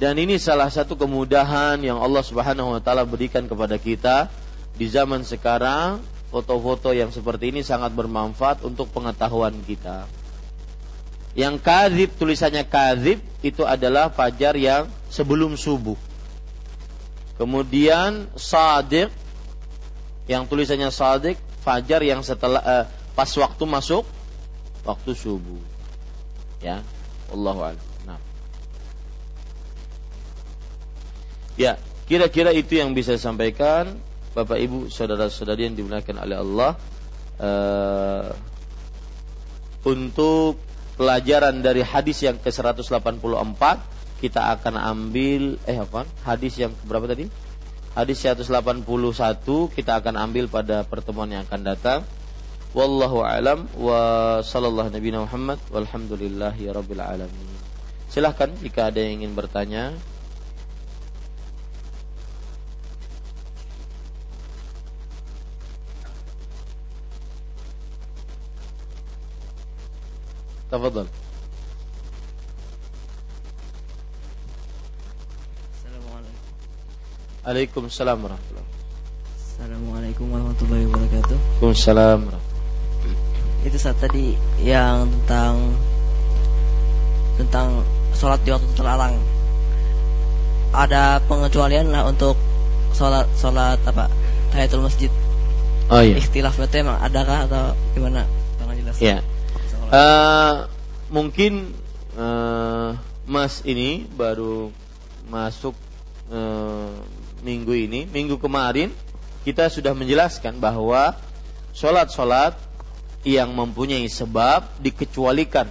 Dan 0.03 0.19
ini 0.19 0.35
salah 0.43 0.67
satu 0.67 0.99
kemudahan 0.99 1.79
yang 1.79 2.03
Allah 2.03 2.27
Subhanahu 2.27 2.75
wa 2.75 2.83
taala 2.83 3.07
berikan 3.07 3.47
kepada 3.47 3.79
kita 3.79 4.35
di 4.75 4.91
zaman 4.91 5.23
sekarang. 5.23 6.03
Foto-foto 6.33 6.97
yang 6.97 7.13
seperti 7.13 7.53
ini 7.53 7.61
sangat 7.61 7.93
bermanfaat 7.93 8.65
untuk 8.65 8.89
pengetahuan 8.89 9.53
kita. 9.69 10.09
Yang 11.37 11.61
kadzib 11.61 12.11
tulisannya 12.17 12.65
kadzib 12.65 13.21
itu 13.45 13.69
adalah 13.69 14.09
fajar 14.09 14.57
yang 14.57 14.89
sebelum 15.13 15.61
subuh. 15.61 15.97
Kemudian 17.37 18.33
sadiq 18.33 19.13
yang 20.25 20.49
tulisannya 20.49 20.89
sadiq 20.89 21.37
fajar 21.61 22.01
yang 22.01 22.25
setelah 22.25 22.65
uh, 22.65 22.85
pas 23.13 23.29
waktu 23.29 23.65
masuk 23.69 24.09
waktu 24.89 25.13
subuh. 25.13 25.61
Ya, 26.65 26.81
Allah 27.29 27.77
Nah. 28.09 28.21
Ya, 31.61 31.77
kira-kira 32.09 32.57
itu 32.57 32.81
yang 32.81 32.97
bisa 32.97 33.21
saya 33.21 33.33
sampaikan 33.33 34.01
Bapak 34.33 34.57
Ibu, 34.57 34.89
saudara-saudari 34.89 35.69
yang 35.69 35.77
dimuliakan 35.77 36.17
oleh 36.25 36.37
Allah 36.41 36.71
uh, 37.37 38.29
untuk 39.85 40.57
pelajaran 40.97 41.61
dari 41.61 41.85
hadis 41.85 42.25
yang 42.25 42.41
ke-184 42.41 43.63
kita 44.23 44.55
akan 44.55 44.75
ambil 44.79 45.59
eh 45.67 45.79
apa? 45.83 46.07
Hadis 46.23 46.55
yang 46.57 46.71
berapa 46.87 47.11
tadi? 47.11 47.27
Hadis 47.93 48.25
181 48.25 48.87
kita 49.75 49.93
akan 50.01 50.15
ambil 50.17 50.49
pada 50.49 50.87
pertemuan 50.87 51.29
yang 51.29 51.45
akan 51.45 51.61
datang. 51.67 52.01
Wallahu 52.73 53.21
alam 53.21 53.69
wa 53.77 54.41
sallallahu 54.41 54.95
nabi 54.97 55.13
Muhammad 55.13 55.61
walhamdulillahi 55.69 56.73
rabbil 56.73 57.05
alamin. 57.05 57.53
Silahkan 58.09 58.49
jika 58.65 58.89
ada 58.89 58.97
yang 58.97 59.21
ingin 59.21 59.37
bertanya. 59.37 59.93
Tafadhal. 70.73 71.05
Waalaikumsalam 77.43 78.17
warahmatullahi 78.25 78.69
Assalamualaikum 79.37 80.33
warahmatullahi 80.33 80.89
wabarakatuh. 80.89 81.37
Waalaikumsalam. 81.61 82.21
Itu 83.69 83.77
saat 83.77 84.01
tadi 84.01 84.33
yang 84.65 85.13
tentang 85.13 85.77
tentang 87.37 87.85
sholat 88.17 88.41
di 88.41 88.57
waktu 88.57 88.73
terlarang. 88.73 89.21
Ada 90.73 91.21
pengecualian 91.29 91.93
lah 91.93 92.09
untuk 92.09 92.41
sholat 92.97 93.29
sholat 93.37 93.77
apa 93.85 94.09
tahiyatul 94.57 94.89
masjid. 94.89 95.13
Oh 95.93 96.01
iya. 96.01 96.17
Ikhtilaf 96.17 96.57
itu 96.57 96.81
emang 96.81 96.97
adakah 96.97 97.45
atau 97.45 97.77
gimana? 97.93 98.25
Tolong 98.57 98.81
jelas. 98.81 98.97
Iya. 98.97 99.21
Uh, 99.93 100.73
mungkin 101.13 101.69
uh, 102.17 102.97
Mas 103.29 103.61
ini 103.69 104.09
baru 104.09 104.73
masuk 105.29 105.77
uh, 106.33 106.97
minggu 107.45 107.77
ini, 107.77 108.09
minggu 108.09 108.41
kemarin 108.41 108.89
kita 109.45 109.69
sudah 109.69 109.93
menjelaskan 109.93 110.57
bahwa 110.65 111.13
sholat-sholat 111.77 112.57
yang 113.21 113.53
mempunyai 113.53 114.09
sebab 114.09 114.65
dikecualikan 114.81 115.69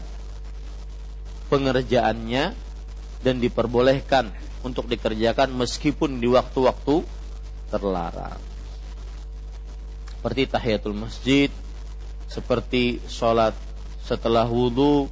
pengerjaannya 1.49 2.53
dan 3.25 3.35
diperbolehkan 3.41 4.29
untuk 4.61 4.85
dikerjakan 4.85 5.49
meskipun 5.49 6.21
di 6.21 6.29
waktu-waktu 6.29 7.01
terlarang. 7.73 8.37
Seperti 10.13 10.45
tahiyatul 10.45 10.93
masjid, 10.93 11.49
seperti 12.29 13.01
sholat 13.09 13.70
setelah 14.05 14.45
wudhu, 14.45 15.07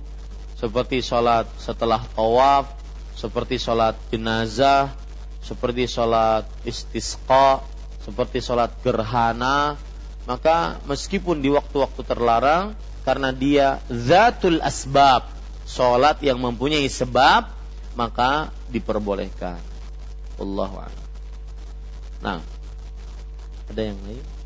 seperti 0.59 0.99
sholat 0.99 1.47
setelah 1.55 2.03
tawaf, 2.13 2.75
seperti 3.15 3.55
sholat 3.59 3.95
jenazah, 4.11 4.91
seperti 5.39 5.87
sholat 5.87 6.45
istisqa, 6.67 7.63
seperti 8.03 8.43
sholat 8.43 8.71
gerhana, 8.83 9.79
maka 10.27 10.77
meskipun 10.85 11.39
di 11.39 11.49
waktu-waktu 11.49 12.01
terlarang, 12.03 12.75
karena 13.07 13.31
dia 13.31 13.79
zatul 13.87 14.59
asbab, 14.59 15.25
sholat 15.65 16.19
yang 16.21 16.37
mempunyai 16.37 16.85
sebab, 16.85 17.49
maka 17.97 18.53
diperbolehkan. 18.69 19.59
Allah 20.39 20.91
Nah, 22.19 22.39
ada 23.67 23.81
yang 23.81 23.99
lain? 24.03 24.38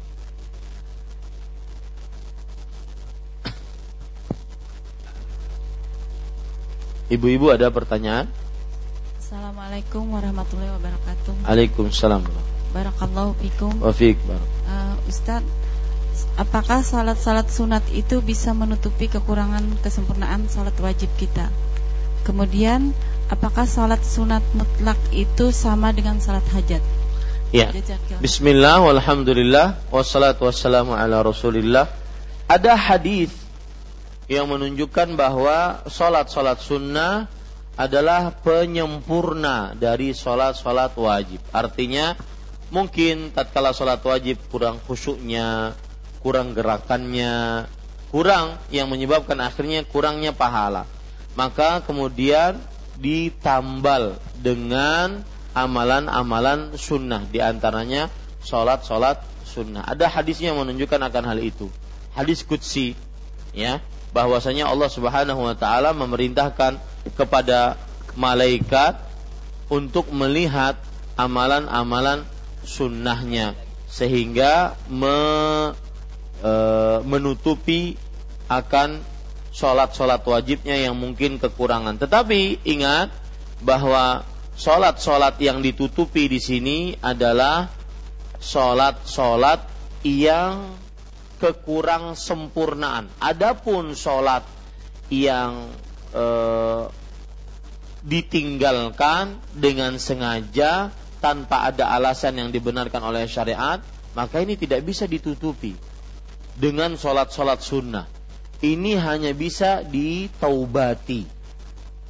Ibu-ibu 7.14 7.54
ada 7.54 7.70
pertanyaan? 7.70 8.26
Assalamualaikum 9.22 10.18
warahmatullahi 10.18 10.74
wabarakatuh. 10.82 11.46
Waalaikumsalam. 11.46 12.26
Barakallahu 12.74 13.38
fikum. 13.38 13.70
Wa 13.78 13.94
fik 13.94 14.18
Uh, 14.66 14.98
Ustaz, 15.06 15.46
apakah 16.42 16.82
salat-salat 16.82 17.46
sunat 17.54 17.86
itu 17.94 18.18
bisa 18.26 18.58
menutupi 18.58 19.06
kekurangan 19.06 19.62
kesempurnaan 19.86 20.50
salat 20.50 20.74
wajib 20.82 21.14
kita? 21.22 21.54
Kemudian, 22.26 22.98
apakah 23.30 23.70
salat 23.70 24.02
sunat 24.02 24.42
mutlak 24.58 24.98
itu 25.14 25.54
sama 25.54 25.94
dengan 25.94 26.18
salat 26.18 26.48
hajat? 26.50 26.82
Ya. 27.54 27.70
Bismillah 28.18 28.82
walhamdulillah 28.82 29.86
wassalatu 29.94 30.50
wassalamu 30.50 30.98
ala 30.98 31.22
Rasulillah. 31.22 31.86
Ada 32.50 32.74
hadis 32.74 33.43
yang 34.34 34.50
menunjukkan 34.50 35.14
bahwa 35.14 35.86
salat-salat 35.86 36.60
sunnah 36.60 37.30
adalah 37.74 38.34
penyempurna 38.42 39.74
dari 39.74 40.14
salat-salat 40.14 40.94
wajib. 40.94 41.42
Artinya 41.50 42.14
mungkin 42.70 43.34
tatkala 43.34 43.74
salat 43.74 44.02
wajib 44.02 44.38
kurang 44.50 44.82
khusyuknya, 44.86 45.78
kurang 46.22 46.54
gerakannya, 46.58 47.66
kurang 48.14 48.62
yang 48.70 48.90
menyebabkan 48.90 49.42
akhirnya 49.42 49.86
kurangnya 49.86 50.34
pahala. 50.34 50.86
Maka 51.34 51.82
kemudian 51.82 52.62
ditambal 53.02 54.22
dengan 54.38 55.26
amalan-amalan 55.58 56.78
sunnah 56.78 57.26
di 57.26 57.42
antaranya 57.42 58.10
salat-salat 58.46 59.22
sunnah. 59.46 59.82
Ada 59.86 60.10
hadisnya 60.10 60.54
menunjukkan 60.54 61.02
akan 61.10 61.24
hal 61.30 61.40
itu. 61.42 61.70
Hadis 62.14 62.46
kutsi 62.46 62.94
ya 63.54 63.82
bahwasanya 64.14 64.70
Allah 64.70 64.90
Subhanahu 64.94 65.42
wa 65.42 65.58
taala 65.58 65.92
memerintahkan 65.92 66.78
kepada 67.18 67.76
malaikat 68.14 69.02
untuk 69.68 70.14
melihat 70.14 70.78
amalan-amalan 71.18 72.24
sunnahnya 72.64 73.58
sehingga 73.90 74.78
me, 74.90 75.18
e, 76.42 76.54
menutupi 77.06 77.98
akan 78.50 79.02
sholat-sholat 79.54 80.26
wajibnya 80.26 80.78
yang 80.78 80.98
mungkin 80.98 81.38
kekurangan. 81.38 82.02
Tetapi 82.02 82.66
ingat 82.66 83.14
bahwa 83.62 84.26
sholat-sholat 84.58 85.38
yang 85.42 85.62
ditutupi 85.62 86.26
di 86.26 86.42
sini 86.42 86.78
adalah 87.02 87.70
sholat-sholat 88.42 89.66
yang 90.02 90.74
kekurang 91.44 92.16
sempurnaan. 92.16 93.12
Adapun 93.20 93.92
sholat 94.00 94.48
yang 95.12 95.68
e, 96.16 96.26
ditinggalkan 98.08 99.44
dengan 99.52 100.00
sengaja 100.00 100.96
tanpa 101.20 101.68
ada 101.68 101.92
alasan 101.92 102.40
yang 102.40 102.50
dibenarkan 102.56 103.04
oleh 103.04 103.28
syariat, 103.28 103.84
maka 104.16 104.40
ini 104.40 104.56
tidak 104.56 104.88
bisa 104.88 105.04
ditutupi 105.04 105.76
dengan 106.56 106.96
sholat-sholat 106.96 107.60
sunnah. 107.60 108.08
Ini 108.64 108.96
hanya 109.04 109.36
bisa 109.36 109.84
ditaubati. 109.84 111.28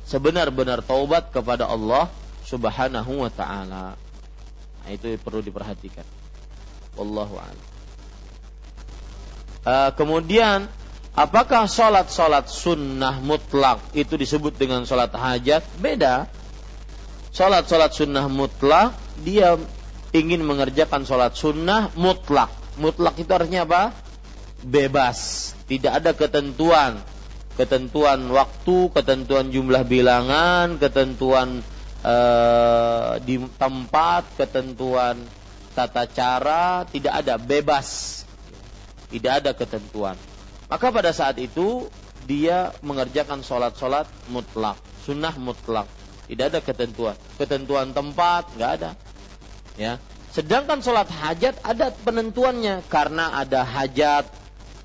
Sebenar-benar 0.06 0.86
taubat 0.86 1.34
kepada 1.34 1.66
Allah 1.66 2.06
Subhanahu 2.46 3.26
wa 3.26 3.32
taala. 3.34 3.98
Nah, 4.84 4.90
itu 4.94 5.18
perlu 5.18 5.42
diperhatikan. 5.42 6.06
Wallahu 6.94 7.42
a'lam. 7.42 7.73
Uh, 9.64 9.96
kemudian 9.96 10.68
apakah 11.16 11.72
sholat-sholat 11.72 12.52
sunnah 12.52 13.24
mutlak 13.24 13.80
itu 13.96 14.20
disebut 14.20 14.60
dengan 14.60 14.84
sholat 14.84 15.16
hajat? 15.16 15.64
Beda. 15.80 16.28
Sholat-sholat 17.32 17.96
sunnah 17.96 18.28
mutlak 18.28 18.92
dia 19.24 19.56
ingin 20.12 20.44
mengerjakan 20.44 21.08
sholat 21.08 21.34
sunnah 21.40 21.96
mutlak. 21.96 22.52
Mutlak 22.76 23.16
itu 23.16 23.32
artinya 23.32 23.64
apa? 23.64 23.84
Bebas. 24.68 25.52
Tidak 25.64 26.04
ada 26.04 26.12
ketentuan. 26.12 27.00
Ketentuan 27.56 28.28
waktu, 28.34 28.92
ketentuan 28.92 29.48
jumlah 29.54 29.86
bilangan, 29.88 30.76
ketentuan 30.76 31.64
uh, 32.04 33.16
di 33.22 33.38
tempat, 33.56 34.26
ketentuan 34.36 35.22
tata 35.78 36.10
cara, 36.10 36.82
tidak 36.90 37.14
ada 37.24 37.38
bebas 37.38 38.23
tidak 39.14 39.46
ada 39.46 39.52
ketentuan. 39.54 40.18
Maka 40.66 40.90
pada 40.90 41.14
saat 41.14 41.38
itu 41.38 41.86
dia 42.26 42.74
mengerjakan 42.82 43.46
sholat-sholat 43.46 44.10
mutlak, 44.34 44.82
sunnah 45.06 45.38
mutlak. 45.38 45.86
Tidak 46.26 46.50
ada 46.50 46.60
ketentuan, 46.66 47.14
ketentuan 47.38 47.94
tempat 47.94 48.50
nggak 48.58 48.72
ada. 48.82 48.92
Ya, 49.78 50.02
sedangkan 50.34 50.82
sholat 50.82 51.12
hajat 51.14 51.62
ada 51.62 51.94
penentuannya 51.94 52.82
karena 52.90 53.38
ada 53.38 53.62
hajat, 53.62 54.26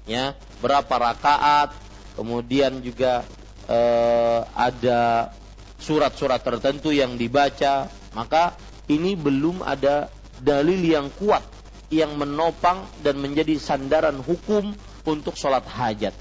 ya 0.04 0.36
berapa 0.60 0.90
rakaat, 0.90 1.72
kemudian 2.18 2.84
juga 2.84 3.24
eh, 3.70 4.40
ada 4.52 5.32
surat-surat 5.78 6.42
tertentu 6.42 6.90
yang 6.90 7.14
dibaca, 7.14 7.86
maka 8.12 8.58
ini 8.90 9.14
belum 9.14 9.62
ada 9.62 10.10
dalil 10.42 10.82
yang 10.82 11.08
kuat 11.14 11.57
yang 11.88 12.16
menopang 12.20 12.84
dan 13.00 13.16
menjadi 13.20 13.56
sandaran 13.56 14.20
hukum 14.20 14.76
untuk 15.08 15.34
sholat 15.36 15.64
hajat. 15.64 16.12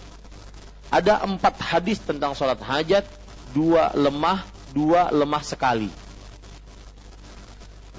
Ada 0.87 1.27
empat 1.27 1.59
hadis 1.59 1.99
tentang 1.99 2.31
sholat 2.31 2.59
hajat, 2.63 3.03
dua 3.51 3.91
lemah, 3.91 4.47
dua 4.71 5.11
lemah 5.11 5.43
sekali. 5.43 5.91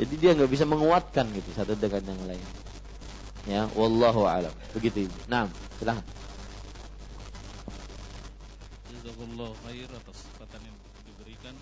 Jadi 0.01 0.15
dia 0.17 0.33
nggak 0.33 0.49
bisa 0.49 0.65
menguatkan 0.65 1.29
gitu 1.35 1.51
satu 1.53 1.77
dengan 1.77 2.01
yang 2.07 2.23
lain. 2.25 2.47
Ya, 3.45 3.63
wallahu 3.77 4.25
alam. 4.25 4.53
Begitu. 4.73 5.11
Nah, 5.29 5.51
silahkan 5.77 6.05
kesempatan 10.49 10.61
yang 10.65 10.77
diberikan. 11.05 11.55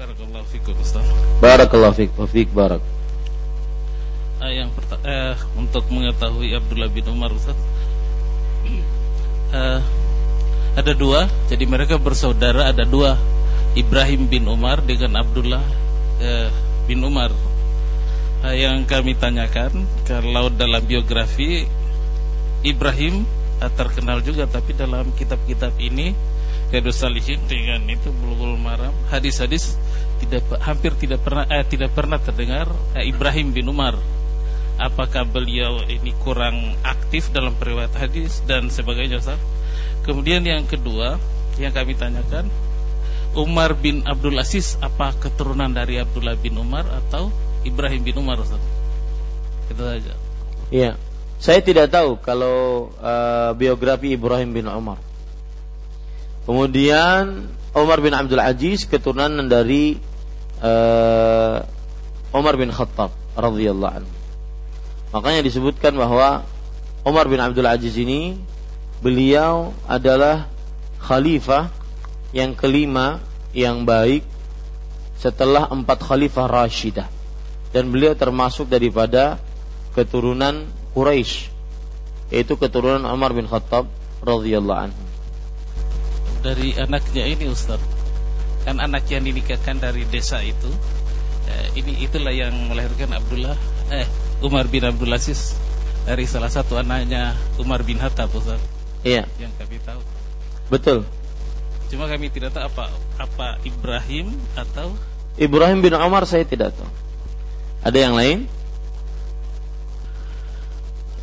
Barakallahu 0.00 0.48
fikum 0.48 0.72
Ustaz. 0.80 1.04
Barakallahu 1.44 1.92
fiik, 1.92 2.16
wa 2.16 2.24
fiik 2.24 2.48
barak. 2.56 2.80
Eh, 4.40 4.52
yang 4.56 4.72
perta- 4.72 5.04
eh, 5.04 5.36
untuk 5.60 5.84
mengetahui 5.92 6.56
Abdullah 6.56 6.88
bin 6.88 7.04
Umar 7.12 7.28
Ustaz. 7.36 7.52
Eh, 9.52 9.80
ada 10.72 10.92
dua, 10.96 11.28
jadi 11.52 11.68
mereka 11.68 12.00
bersaudara 12.00 12.72
ada 12.72 12.88
dua. 12.88 13.20
Ibrahim 13.76 14.24
bin 14.24 14.48
Umar 14.48 14.80
dengan 14.80 15.20
Abdullah 15.20 15.60
eh, 16.16 16.48
bin 16.88 17.04
Umar. 17.04 17.36
Eh, 18.48 18.56
yang 18.56 18.88
kami 18.88 19.12
tanyakan 19.20 19.84
kalau 20.08 20.48
dalam 20.48 20.80
biografi 20.80 21.68
Ibrahim 22.64 23.28
eh, 23.60 23.72
terkenal 23.76 24.24
juga 24.24 24.48
tapi 24.48 24.72
dalam 24.72 25.12
kitab-kitab 25.12 25.76
ini 25.76 26.16
Riyadus 26.70 27.02
Salihin 27.02 27.42
dengan 27.50 27.82
itu 27.90 28.14
Bulughul 28.14 28.54
Maram 28.54 28.94
hadis-hadis 29.10 29.74
tidak 30.22 30.46
hampir 30.62 30.94
tidak 30.94 31.20
pernah 31.26 31.44
eh, 31.50 31.66
tidak 31.66 31.90
pernah 31.90 32.22
terdengar 32.22 32.70
eh, 32.94 33.10
Ibrahim 33.10 33.50
bin 33.50 33.66
Umar 33.66 33.98
apakah 34.80 35.28
beliau 35.28 35.84
ini 35.84 36.16
kurang 36.24 36.72
aktif 36.80 37.28
dalam 37.30 37.52
periwayat 37.52 37.92
hadis 38.00 38.40
dan 38.48 38.72
sebagainya 38.72 39.20
Ustaz. 39.20 39.36
Kemudian 40.00 40.40
yang 40.40 40.64
kedua 40.64 41.20
yang 41.60 41.76
kami 41.76 41.92
tanyakan 41.92 42.48
Umar 43.36 43.76
bin 43.76 44.02
Abdul 44.08 44.40
Aziz 44.40 44.80
apa 44.80 45.12
keturunan 45.12 45.68
dari 45.70 46.00
Abdullah 46.00 46.34
bin 46.40 46.56
Umar 46.56 46.88
atau 46.88 47.28
Ibrahim 47.62 48.00
bin 48.00 48.16
Umar 48.18 48.40
Ustaz? 48.40 48.58
Itu 49.68 49.84
saja. 49.84 50.16
Iya. 50.72 50.96
Saya 51.40 51.60
tidak 51.64 51.88
tahu 51.88 52.20
kalau 52.20 52.92
uh, 53.00 53.56
biografi 53.56 54.12
Ibrahim 54.16 54.50
bin 54.52 54.66
Umar. 54.68 55.00
Kemudian 56.50 57.46
Umar 57.78 58.02
bin 58.02 58.10
Abdul 58.10 58.42
Aziz 58.42 58.82
keturunan 58.82 59.30
dari 59.46 59.94
uh, 60.58 61.62
Umar 62.34 62.58
bin 62.58 62.74
Khattab 62.74 63.14
radhiyallahu 63.38 64.02
anhu. 64.02 64.12
Makanya 65.14 65.46
disebutkan 65.46 65.94
bahwa 65.94 66.42
Umar 67.06 67.30
bin 67.30 67.38
Abdul 67.38 67.70
Aziz 67.70 67.94
ini 67.94 68.34
beliau 68.98 69.70
adalah 69.86 70.50
khalifah 70.98 71.70
yang 72.34 72.58
kelima 72.58 73.22
yang 73.54 73.86
baik 73.86 74.26
setelah 75.22 75.70
empat 75.70 76.02
khalifah 76.02 76.50
Rashidah 76.50 77.06
dan 77.70 77.94
beliau 77.94 78.18
termasuk 78.18 78.66
daripada 78.66 79.38
keturunan 79.94 80.66
Quraisy 80.98 81.46
yaitu 82.34 82.58
keturunan 82.58 83.06
Umar 83.06 83.38
bin 83.38 83.46
Khattab 83.46 83.86
radhiyallahu 84.26 84.90
anhu. 84.90 85.09
Dari 86.40 86.72
anaknya 86.76 87.24
ini 87.28 87.46
Ustaz. 87.52 87.80
Kan 88.64 88.80
anak 88.80 89.08
yang 89.08 89.24
dinikahkan 89.24 89.80
dari 89.80 90.04
desa 90.08 90.40
itu 90.44 90.68
eh, 91.48 91.66
ini 91.80 92.04
itulah 92.04 92.32
yang 92.32 92.52
melahirkan 92.68 93.08
Abdullah 93.16 93.56
eh 93.88 94.04
Umar 94.44 94.68
bin 94.68 94.84
Abdul 94.84 95.10
Aziz 95.12 95.56
dari 96.04 96.24
salah 96.28 96.52
satu 96.52 96.76
anaknya 96.76 97.32
Umar 97.56 97.80
bin 97.84 97.96
Khattab 98.00 98.32
Ustaz 98.32 98.60
Iya, 99.00 99.24
yang 99.40 99.48
kami 99.56 99.80
tahu. 99.80 100.00
betul. 100.68 100.98
Cuma 101.88 102.04
kami 102.04 102.28
tidak 102.28 102.52
tahu 102.52 102.68
apa 102.68 102.84
apa 103.16 103.46
Ibrahim 103.64 104.28
atau 104.54 104.92
Ibrahim 105.40 105.80
bin 105.80 105.96
Umar 105.96 106.28
saya 106.28 106.44
tidak 106.44 106.76
tahu. 106.76 106.88
Ada 107.80 107.96
yang 107.96 108.12
lain? 108.12 108.38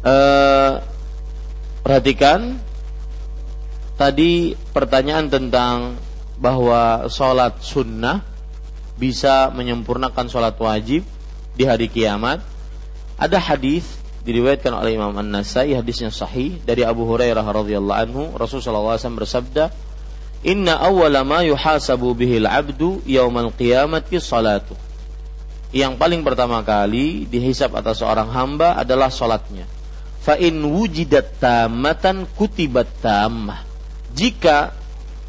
Eh, 0.01 0.71
perhatikan 1.85 2.57
tadi 3.97 4.53
pertanyaan 4.71 5.27
tentang 5.27 5.97
bahwa 6.37 7.09
sholat 7.09 7.59
sunnah 7.65 8.21
bisa 8.97 9.49
menyempurnakan 9.51 10.29
sholat 10.29 10.55
wajib 10.57 11.03
di 11.57 11.63
hari 11.65 11.89
kiamat. 11.89 12.39
Ada 13.17 13.41
hadis 13.41 13.97
diriwayatkan 14.21 14.69
oleh 14.77 14.95
Imam 14.95 15.13
An-Nasai 15.17 15.73
hadisnya 15.73 16.13
sahih 16.13 16.61
dari 16.61 16.85
Abu 16.85 17.09
Hurairah 17.09 17.41
radhiyallahu 17.41 17.97
anhu 17.97 18.23
Rasulullah 18.37 18.93
SAW 18.93 19.17
bersabda 19.25 19.73
Inna 20.45 20.77
awwala 20.77 21.25
ma 21.25 21.41
yuhasabu 21.41 22.13
bihil 22.13 22.45
abdu 22.45 23.01
yaumal 23.09 23.49
qiyamati 23.49 24.21
salatu. 24.21 24.77
Yang 25.75 25.99
paling 25.99 26.21
pertama 26.23 26.63
kali 26.63 27.27
dihisap 27.27 27.75
atas 27.75 27.99
seorang 27.99 28.31
hamba 28.31 28.79
adalah 28.79 29.11
salatnya. 29.11 29.67
Fa 30.23 30.39
in 30.39 30.63
wujidat 30.63 31.41
tamatan 31.43 32.23
kutibat 32.37 32.87
tamah. 33.03 33.66
Jika 34.17 34.73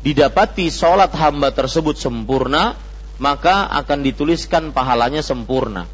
didapati 0.00 0.72
salat 0.72 1.12
hamba 1.12 1.52
tersebut 1.52 2.00
sempurna, 2.00 2.72
maka 3.20 3.68
akan 3.76 4.00
dituliskan 4.00 4.72
pahalanya 4.72 5.20
sempurna. 5.20 5.84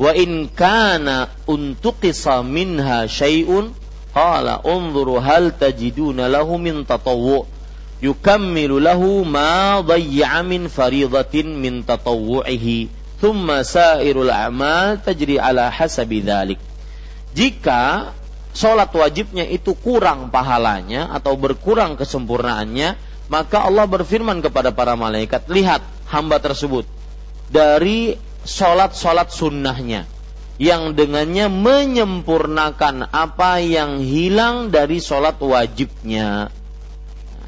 Wa 0.00 0.10
in 0.16 0.50
kana 0.50 1.30
untuqisa 1.46 2.42
minha 2.42 3.06
syai'un 3.06 3.70
qala 4.10 4.58
unzuru 4.66 5.22
hal 5.22 5.54
tajiduna 5.54 6.26
lahu 6.26 6.58
min 6.58 6.82
tatawwu' 6.82 7.60
yukammilu 8.00 8.80
lahu 8.80 9.28
ma 9.28 9.84
dhayya 9.84 10.40
min 10.40 10.72
faridatin 10.72 11.52
min 11.60 11.84
tatawwu'ihi 11.84 12.88
thumma 13.20 13.60
sairul 13.60 14.32
a'mal 14.32 15.04
tajri 15.04 15.36
ala 15.36 15.68
hasabi 15.68 16.24
dhalik 16.24 16.56
jika 17.36 18.10
sholat 18.54 18.90
wajibnya 18.90 19.46
itu 19.46 19.74
kurang 19.78 20.28
pahalanya 20.34 21.10
atau 21.14 21.38
berkurang 21.38 21.94
kesempurnaannya 21.94 22.98
maka 23.30 23.62
Allah 23.62 23.86
berfirman 23.86 24.42
kepada 24.42 24.74
para 24.74 24.98
malaikat 24.98 25.46
lihat 25.46 25.86
hamba 26.10 26.42
tersebut 26.42 26.82
dari 27.46 28.18
sholat-sholat 28.42 29.30
sunnahnya 29.30 30.06
yang 30.60 30.92
dengannya 30.92 31.48
menyempurnakan 31.48 33.08
apa 33.08 33.64
yang 33.64 34.04
hilang 34.04 34.68
dari 34.68 35.00
sholat 35.00 35.40
wajibnya. 35.40 36.52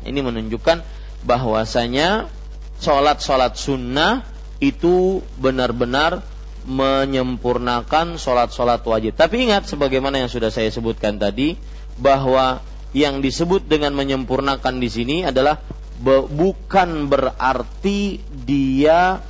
Ini 0.00 0.16
menunjukkan 0.24 0.80
bahwasanya 1.20 2.32
sholat-sholat 2.80 3.54
sunnah 3.60 4.24
itu 4.64 5.20
benar-benar 5.36 6.24
menyempurnakan 6.66 8.16
sholat-sholat 8.16 8.82
wajib. 8.86 9.18
Tapi 9.18 9.50
ingat, 9.50 9.66
sebagaimana 9.66 10.22
yang 10.22 10.30
sudah 10.30 10.48
saya 10.48 10.70
sebutkan 10.70 11.18
tadi, 11.18 11.58
bahwa 11.98 12.62
yang 12.92 13.24
disebut 13.24 13.66
dengan 13.66 13.96
menyempurnakan 13.96 14.78
di 14.78 14.88
sini 14.92 15.16
adalah 15.24 15.60
bukan 16.02 17.08
berarti 17.08 18.20
dia 18.44 19.22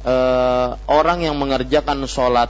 e, 0.00 0.16
orang 0.88 1.18
yang 1.20 1.36
mengerjakan 1.36 2.08
sholat 2.08 2.48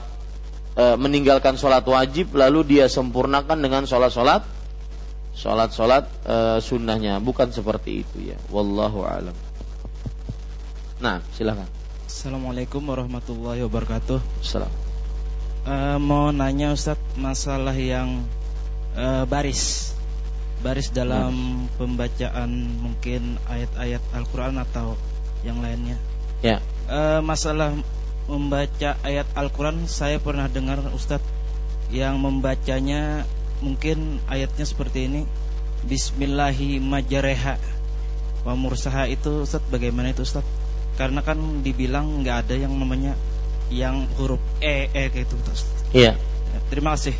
e, 0.77 0.95
meninggalkan 0.95 1.59
sholat 1.59 1.83
wajib 1.83 2.31
lalu 2.37 2.77
dia 2.77 2.85
sempurnakan 2.87 3.59
dengan 3.59 3.83
sholat-sholat 3.83 4.45
sholat-sholat 5.35 6.05
e, 6.23 6.35
sunnahnya. 6.63 7.19
Bukan 7.19 7.51
seperti 7.51 8.07
itu 8.07 8.31
ya. 8.31 8.37
Wallahu 8.53 9.03
alam. 9.03 9.35
Nah 11.03 11.19
silakan 11.35 11.82
Assalamualaikum 12.13 12.85
warahmatullahi 12.85 13.65
wabarakatuh. 13.65 14.21
Salam. 14.45 14.69
Eh, 15.65 15.97
mau 15.97 16.29
nanya 16.29 16.69
Ustadz 16.69 17.17
masalah 17.17 17.73
yang 17.73 18.21
eh, 18.93 19.25
baris, 19.25 19.97
baris 20.61 20.93
dalam 20.93 21.65
pembacaan 21.73 22.53
mungkin 22.85 23.41
ayat-ayat 23.49 23.97
Al-Quran 24.13 24.61
atau 24.61 24.93
yang 25.41 25.57
lainnya. 25.65 25.97
ya 26.45 26.61
Eh, 26.85 27.21
masalah 27.25 27.73
membaca 28.29 28.93
ayat 29.01 29.25
Al-Quran 29.33 29.89
saya 29.89 30.21
pernah 30.21 30.45
dengar 30.45 30.85
Ustadz 30.93 31.25
yang 31.89 32.21
membacanya 32.21 33.25
mungkin 33.57 34.21
ayatnya 34.29 34.69
seperti 34.69 35.09
ini 35.09 35.21
Bismillahi 35.89 36.77
majreha 36.77 37.57
wa 38.45 38.53
mursaha 38.53 39.09
itu 39.09 39.49
Ustaz 39.49 39.65
bagaimana 39.73 40.13
itu 40.13 40.21
Ustaz? 40.21 40.45
Karena 40.93 41.25
kan 41.25 41.37
dibilang 41.65 42.21
nggak 42.21 42.47
ada 42.47 42.55
yang 42.55 42.73
namanya 42.77 43.17
yang 43.73 44.05
huruf 44.19 44.41
e 44.61 44.91
e 44.93 45.09
kayak 45.09 45.25
itu 45.25 45.35
Ustaz. 45.49 45.65
Iya. 45.93 46.13
Terima 46.69 46.93
kasih. 46.93 47.17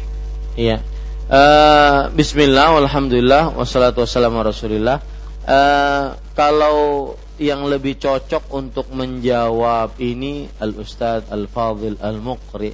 Iya. 0.53 0.81
Uh, 1.23 2.11
Bismillah, 2.13 2.77
Alhamdulillah, 2.77 3.55
wassalatu 3.57 4.05
wassalamu 4.05 4.43
rasulillah. 4.45 5.01
Uh, 5.43 6.13
kalau 6.37 7.13
yang 7.41 7.65
lebih 7.65 7.97
cocok 7.97 8.53
untuk 8.53 8.87
menjawab 8.93 9.97
ini 9.97 10.47
Al 10.61 10.77
Ustadz 10.77 11.33
Al 11.33 11.49
Fadil 11.49 11.97
Al 11.99 12.21
Muqri 12.21 12.71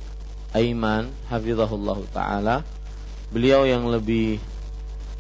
Aiman 0.54 1.10
Hafizahullah 1.32 1.98
Ta'ala 2.14 2.62
Beliau 3.34 3.66
yang 3.66 3.90
lebih 3.90 4.38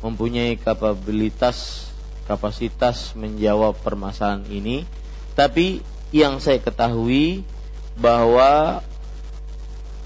mempunyai 0.06 0.60
kapabilitas 0.62 1.90
Kapasitas 2.30 3.18
menjawab 3.18 3.80
permasalahan 3.82 4.46
ini 4.54 4.86
Tapi 5.40 5.80
yang 6.12 6.44
saya 6.44 6.60
ketahui 6.60 7.48
bahwa 7.96 8.84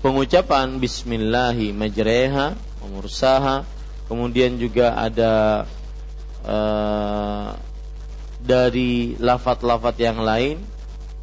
pengucapan 0.06 0.78
Bismillahi 0.78 1.74
majreha 1.74 2.54
mursaha 2.86 3.66
kemudian 4.06 4.60
juga 4.62 4.94
ada 4.94 5.66
uh, 6.46 7.58
dari 8.44 9.18
lafat-lafat 9.18 9.96
yang 10.04 10.20
lain 10.22 10.62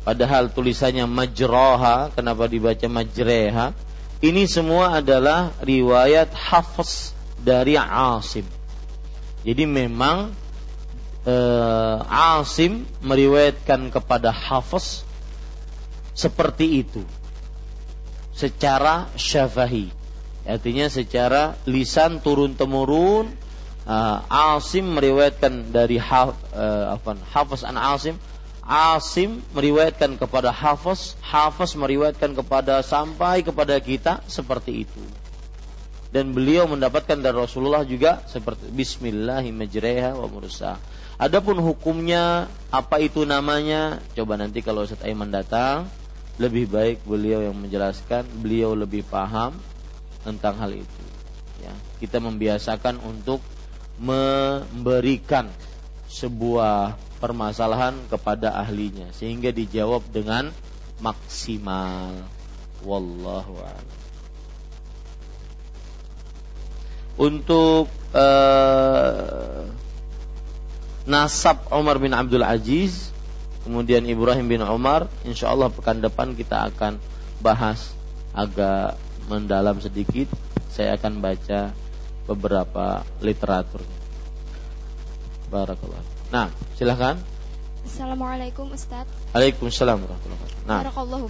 padahal 0.02 0.50
tulisannya 0.50 1.04
majroha 1.04 2.10
kenapa 2.10 2.48
dibaca 2.50 2.88
majreha 2.90 3.76
ini 4.24 4.48
semua 4.50 4.98
adalah 4.98 5.54
riwayat 5.64 6.34
hafs 6.34 7.16
dari 7.40 7.72
Asim. 7.80 8.44
Jadi 9.40 9.64
memang 9.64 10.28
uh, 11.26 12.40
Asim 12.40 12.88
meriwayatkan 13.04 13.92
kepada 13.92 14.32
hafs 14.32 15.04
seperti 16.16 16.84
itu. 16.84 17.02
Secara 18.32 19.10
syafahi. 19.20 19.92
Artinya 20.48 20.88
secara 20.88 21.60
lisan 21.68 22.24
turun 22.24 22.56
temurun 22.56 23.28
uh, 23.84 24.56
Asim 24.56 24.96
meriwayatkan 24.96 25.68
dari 25.68 26.00
ha, 26.00 26.32
uh, 26.32 26.96
apa 26.96 27.16
Hafiz 27.32 27.62
an 27.66 27.76
Asim. 27.76 28.16
Asim 28.70 29.42
meriwayatkan 29.50 30.14
kepada 30.14 30.54
Hafiz 30.54 31.18
Hafiz 31.26 31.74
meriwayatkan 31.74 32.38
kepada 32.38 32.80
sampai 32.86 33.42
kepada 33.42 33.74
kita 33.82 34.22
seperti 34.30 34.86
itu. 34.86 35.02
Dan 36.10 36.34
beliau 36.34 36.66
mendapatkan 36.66 37.18
dari 37.18 37.34
Rasulullah 37.38 37.86
juga 37.86 38.22
seperti 38.26 38.66
Bismillahirrahmanirrahim 38.74 40.18
wa 40.18 40.26
mursa. 40.26 40.78
Adapun 41.20 41.60
hukumnya 41.60 42.48
apa 42.72 42.96
itu 42.96 43.28
namanya? 43.28 44.00
Coba 44.16 44.40
nanti 44.40 44.64
kalau 44.64 44.88
Ustaz 44.88 45.04
Aiman 45.04 45.28
datang 45.28 45.84
lebih 46.40 46.72
baik 46.72 47.04
beliau 47.04 47.44
yang 47.44 47.60
menjelaskan, 47.60 48.24
beliau 48.40 48.72
lebih 48.72 49.04
paham 49.04 49.52
tentang 50.24 50.56
hal 50.56 50.72
itu. 50.72 51.04
Ya, 51.60 51.76
kita 52.00 52.24
membiasakan 52.24 53.04
untuk 53.04 53.44
memberikan 54.00 55.52
sebuah 56.08 56.96
permasalahan 57.20 58.00
kepada 58.08 58.56
ahlinya 58.56 59.12
sehingga 59.12 59.52
dijawab 59.52 60.00
dengan 60.08 60.48
maksimal. 61.04 62.16
Wallahu 62.80 63.60
a'lam. 63.60 63.88
Untuk 67.20 67.92
uh, 68.16 69.68
nasab 71.10 71.66
Umar 71.74 71.98
bin 71.98 72.14
Abdul 72.14 72.46
Aziz 72.46 73.10
kemudian 73.66 74.06
Ibrahim 74.06 74.46
bin 74.46 74.62
Umar 74.62 75.10
insya 75.26 75.50
Allah 75.50 75.66
pekan 75.66 75.98
depan 75.98 76.38
kita 76.38 76.70
akan 76.70 77.02
bahas 77.42 77.90
agak 78.30 78.94
mendalam 79.26 79.82
sedikit. 79.82 80.30
Saya 80.70 80.94
akan 80.94 81.18
baca 81.18 81.74
beberapa 82.30 83.02
literatur. 83.18 83.82
Barakallah 85.50 85.98
Nah 86.30 86.46
silahkan 86.78 87.18
Assalamualaikum 87.82 88.70
Ustaz. 88.70 89.08
Waalaikumsalam 89.34 89.98
warahmatullahi 90.04 90.38
wabarakatuh. 90.38 90.68
Nah. 90.68 90.80
Barakallahu 90.86 91.26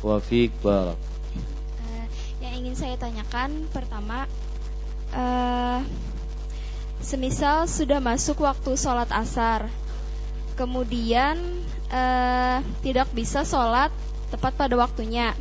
Wa 0.00 0.16
fiq 0.16 0.48
barak 0.64 0.96
uh, 0.96 2.06
Yang 2.40 2.54
ingin 2.56 2.74
saya 2.78 2.96
tanyakan 2.96 3.68
pertama 3.68 4.24
uh, 5.12 5.84
Semisal 7.00 7.64
sudah 7.64 7.98
masuk 7.98 8.44
waktu 8.44 8.76
sholat 8.76 9.08
asar. 9.08 9.72
Kemudian 10.54 11.40
uh, 11.88 12.60
tidak 12.84 13.08
bisa 13.16 13.42
sholat 13.42 13.88
tepat 14.28 14.52
pada 14.56 14.76
waktunya. 14.76 15.32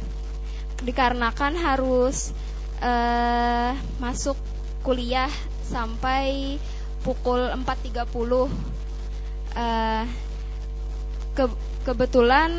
Dikarenakan 0.79 1.59
harus 1.59 2.31
uh, 2.79 3.75
masuk 3.99 4.39
kuliah 4.81 5.29
sampai 5.67 6.57
pukul 7.03 7.51
4.30 7.51 8.07
uh, 9.55 10.03
ke 11.35 11.45
kebetulan 11.83 12.51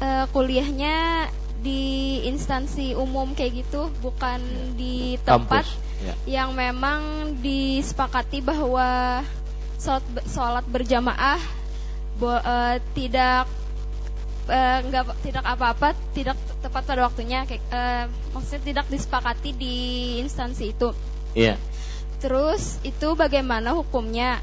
uh, 0.00 0.26
kuliahnya 0.32 1.28
di 1.58 2.22
instansi 2.28 2.94
umum 2.94 3.34
kayak 3.34 3.66
gitu 3.66 3.90
bukan 4.04 4.38
di 4.78 5.18
tempat 5.26 5.66
ya. 6.02 6.14
yang 6.26 6.50
memang 6.54 7.34
disepakati 7.40 8.42
bahwa 8.42 9.22
sholat, 9.78 10.04
sholat 10.26 10.64
berjamaah 10.66 11.40
bo, 12.18 12.34
uh, 12.34 12.76
tidak 12.94 13.46
uh, 14.50 14.80
tidak 15.22 15.44
apa-apa 15.44 15.94
tidak 16.12 16.34
tepat 16.58 16.82
pada 16.82 17.06
waktunya 17.06 17.46
kayak 17.46 17.62
uh, 17.70 18.04
maksudnya 18.34 18.62
tidak 18.64 18.86
disepakati 18.90 19.50
di 19.54 19.76
instansi 20.22 20.74
itu. 20.74 20.90
Iya. 21.38 21.54
Yeah. 21.54 21.56
Terus 22.18 22.82
itu 22.82 23.14
bagaimana 23.14 23.78
hukumnya? 23.78 24.42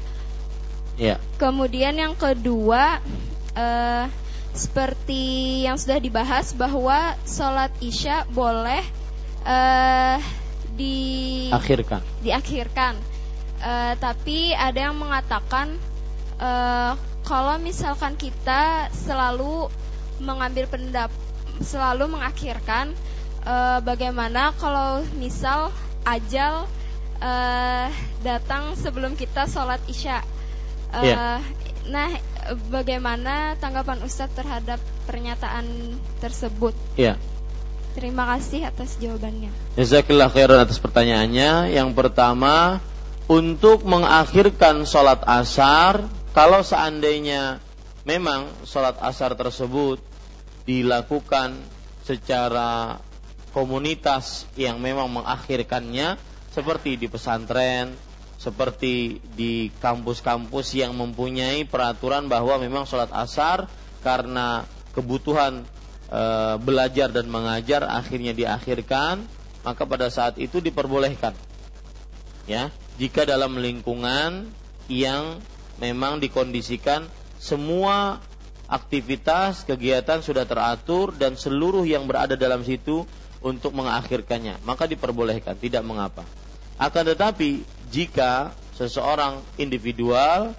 Iya. 0.96 1.16
Yeah. 1.16 1.18
Kemudian 1.36 2.00
yang 2.00 2.16
kedua 2.16 3.04
uh, 3.52 4.04
seperti 4.56 5.64
yang 5.68 5.76
sudah 5.76 6.00
dibahas 6.00 6.56
bahwa 6.56 7.12
sholat 7.28 7.68
isya 7.84 8.24
boleh 8.32 8.80
uh, 9.44 10.16
diakhirkan. 10.76 12.00
Diakhirkan. 12.22 12.94
Uh, 13.56 13.96
tapi 13.96 14.52
ada 14.52 14.92
yang 14.92 14.96
mengatakan 15.00 15.80
uh, 16.40 16.92
kalau 17.24 17.56
misalkan 17.58 18.14
kita 18.14 18.92
selalu 18.92 19.72
mengambil 20.20 20.68
pendap 20.68 21.10
selalu 21.60 22.12
mengakhirkan 22.12 22.92
uh, 23.48 23.80
bagaimana 23.80 24.52
kalau 24.60 25.00
misal 25.16 25.72
ajal 26.04 26.68
uh, 27.20 27.88
datang 28.20 28.76
sebelum 28.76 29.16
kita 29.16 29.48
sholat 29.48 29.80
isya 29.88 30.20
uh, 30.92 31.02
yeah. 31.02 31.40
nah 31.88 32.12
bagaimana 32.68 33.56
tanggapan 33.58 34.04
Ustadz 34.04 34.36
terhadap 34.36 34.78
pernyataan 35.08 35.96
tersebut 36.20 36.76
yeah. 37.00 37.16
Terima 37.96 38.28
kasih 38.36 38.68
atas 38.68 39.00
jawabannya. 39.00 39.48
Jazakallah 39.80 40.28
khairan 40.28 40.60
atas 40.60 40.76
pertanyaannya. 40.76 41.72
Yang 41.72 41.90
pertama 41.96 42.84
untuk 43.24 43.88
mengakhirkan 43.88 44.84
sholat 44.84 45.24
asar 45.24 46.04
kalau 46.36 46.60
seandainya 46.60 47.64
memang 48.04 48.52
sholat 48.68 49.00
asar 49.00 49.32
tersebut 49.32 49.98
dilakukan 50.68 51.56
secara 52.04 53.00
komunitas 53.56 54.44
yang 54.60 54.76
memang 54.76 55.08
mengakhirkannya 55.08 56.20
seperti 56.52 57.00
di 57.00 57.08
pesantren, 57.08 57.96
seperti 58.36 59.18
di 59.32 59.72
kampus-kampus 59.80 60.76
yang 60.76 60.92
mempunyai 60.92 61.64
peraturan 61.64 62.28
bahwa 62.28 62.60
memang 62.60 62.84
sholat 62.84 63.08
asar 63.16 63.66
karena 64.04 64.68
kebutuhan 64.92 65.64
e, 66.10 66.22
belajar 66.62 67.10
dan 67.10 67.26
mengajar 67.30 67.86
akhirnya 67.86 68.32
diakhirkan, 68.32 69.26
maka 69.62 69.82
pada 69.86 70.10
saat 70.10 70.38
itu 70.38 70.58
diperbolehkan. 70.62 71.34
Ya, 72.46 72.70
jika 72.96 73.26
dalam 73.26 73.58
lingkungan 73.58 74.48
yang 74.86 75.42
memang 75.82 76.22
dikondisikan 76.22 77.04
semua 77.36 78.22
aktivitas 78.66 79.62
kegiatan 79.62 80.24
sudah 80.24 80.42
teratur 80.42 81.14
dan 81.14 81.38
seluruh 81.38 81.86
yang 81.86 82.10
berada 82.10 82.34
dalam 82.34 82.66
situ 82.66 83.06
untuk 83.44 83.76
mengakhirkannya 83.78 84.58
maka 84.66 84.90
diperbolehkan 84.90 85.54
tidak 85.54 85.86
mengapa 85.86 86.26
akan 86.80 87.04
tetapi 87.14 87.62
jika 87.94 88.50
seseorang 88.74 89.38
individual 89.62 90.50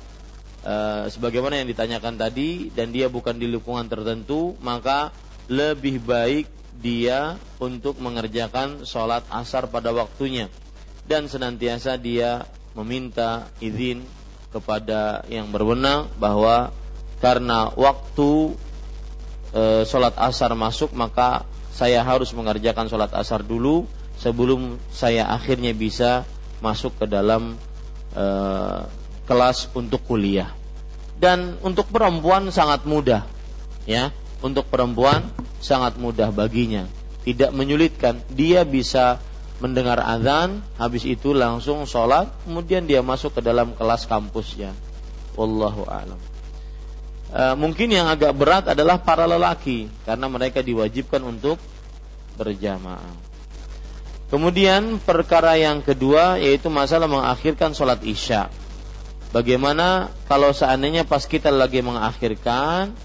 e, 0.63 0.75
sebagaimana 1.11 1.59
yang 1.59 1.67
ditanyakan 1.67 2.15
tadi 2.15 2.71
dan 2.71 2.95
dia 2.95 3.11
bukan 3.11 3.35
di 3.35 3.51
lingkungan 3.51 3.91
tertentu 3.91 4.55
maka 4.63 5.11
lebih 5.47 6.03
baik 6.03 6.47
dia 6.77 7.39
untuk 7.57 7.97
mengerjakan 7.97 8.85
sholat 8.85 9.25
asar 9.33 9.67
pada 9.71 9.89
waktunya. 9.95 10.51
Dan 11.07 11.31
senantiasa 11.31 11.95
dia 11.97 12.45
meminta 12.75 13.47
izin 13.63 14.03
kepada 14.51 15.23
yang 15.31 15.49
berwenang 15.49 16.11
bahwa 16.21 16.69
karena 17.17 17.73
waktu 17.73 18.53
e, 19.55 19.63
sholat 19.87 20.13
asar 20.19 20.53
masuk 20.53 20.93
maka 20.93 21.47
saya 21.73 22.05
harus 22.05 22.29
mengerjakan 22.35 22.85
sholat 22.91 23.09
asar 23.17 23.41
dulu 23.41 23.89
sebelum 24.19 24.77
saya 24.93 25.25
akhirnya 25.31 25.73
bisa 25.73 26.27
masuk 26.61 26.93
ke 27.01 27.05
dalam 27.09 27.57
e, 28.13 28.25
kelas 29.25 29.71
untuk 29.73 30.03
kuliah. 30.05 30.53
Dan 31.17 31.57
untuk 31.65 31.89
perempuan 31.89 32.53
sangat 32.53 32.85
mudah 32.85 33.25
ya 33.89 34.13
untuk 34.41 34.69
perempuan 34.69 35.25
sangat 35.61 35.97
mudah 35.97 36.29
baginya. 36.29 36.85
Tidak 37.25 37.51
menyulitkan. 37.51 38.23
Dia 38.31 38.63
bisa 38.63 39.19
mendengar 39.57 39.97
azan 40.05 40.61
habis 40.77 41.01
itu 41.01 41.33
langsung 41.33 41.89
sholat 41.89 42.29
kemudian 42.45 42.85
dia 42.85 43.01
masuk 43.01 43.37
ke 43.37 43.41
dalam 43.41 43.73
kelas 43.73 44.05
kampusnya. 44.05 44.73
Wallahu 45.33 45.85
alam. 45.89 46.19
E, 47.33 47.43
mungkin 47.57 47.89
yang 47.89 48.05
agak 48.05 48.33
berat 48.37 48.65
adalah 48.69 49.01
para 49.01 49.25
lelaki 49.25 49.89
karena 50.05 50.29
mereka 50.29 50.61
diwajibkan 50.61 51.21
untuk 51.25 51.57
berjamaah. 52.37 53.27
Kemudian 54.27 54.99
perkara 55.01 55.55
yang 55.55 55.81
kedua 55.81 56.37
yaitu 56.37 56.69
masalah 56.69 57.09
mengakhirkan 57.09 57.73
sholat 57.73 58.03
isya. 58.05 58.51
Bagaimana 59.31 60.13
kalau 60.29 60.53
seandainya 60.55 61.03
pas 61.03 61.23
kita 61.25 61.51
lagi 61.51 61.83
mengakhirkan 61.83 62.95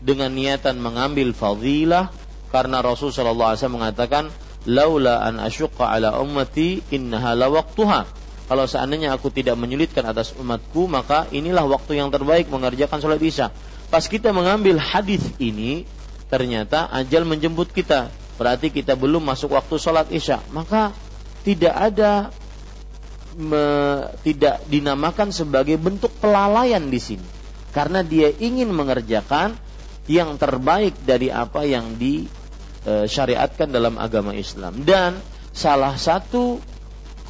dengan 0.00 0.32
niatan 0.32 0.80
mengambil 0.80 1.36
fadilah 1.36 2.08
karena 2.50 2.82
Rasul 2.82 3.12
sallallahu 3.14 3.54
alaihi 3.54 3.60
wasallam 3.62 3.78
mengatakan 3.78 4.24
laula 4.66 5.22
an 5.22 5.38
asyqa 5.38 5.86
ala 5.92 6.18
ummati 6.18 6.82
innaha 6.90 7.36
la 7.36 7.46
waqtuha. 7.52 8.18
Kalau 8.50 8.66
seandainya 8.66 9.14
aku 9.14 9.30
tidak 9.30 9.54
menyulitkan 9.54 10.02
atas 10.02 10.34
umatku 10.34 10.90
maka 10.90 11.30
inilah 11.30 11.62
waktu 11.70 12.02
yang 12.02 12.10
terbaik 12.10 12.50
mengerjakan 12.50 12.98
sholat 12.98 13.22
isya. 13.22 13.54
Pas 13.92 14.02
kita 14.02 14.34
mengambil 14.34 14.82
hadis 14.82 15.22
ini 15.38 15.86
ternyata 16.26 16.90
ajal 16.90 17.22
menjemput 17.22 17.70
kita. 17.70 18.10
Berarti 18.40 18.74
kita 18.74 18.98
belum 18.98 19.22
masuk 19.22 19.54
waktu 19.54 19.78
sholat 19.78 20.10
isya. 20.10 20.42
Maka 20.50 20.90
tidak 21.46 21.74
ada 21.76 22.34
me, 23.38 23.62
tidak 24.26 24.66
dinamakan 24.66 25.30
sebagai 25.30 25.78
bentuk 25.78 26.10
pelalaian 26.18 26.82
di 26.90 26.98
sini 26.98 27.28
karena 27.70 28.02
dia 28.02 28.34
ingin 28.34 28.70
mengerjakan 28.74 29.54
yang 30.10 30.34
terbaik 30.34 30.98
dari 31.06 31.30
apa 31.30 31.62
yang 31.62 31.94
disyariatkan 31.94 33.70
dalam 33.70 33.94
agama 33.94 34.34
Islam 34.34 34.82
dan 34.82 35.22
salah 35.54 35.94
satu 35.94 36.58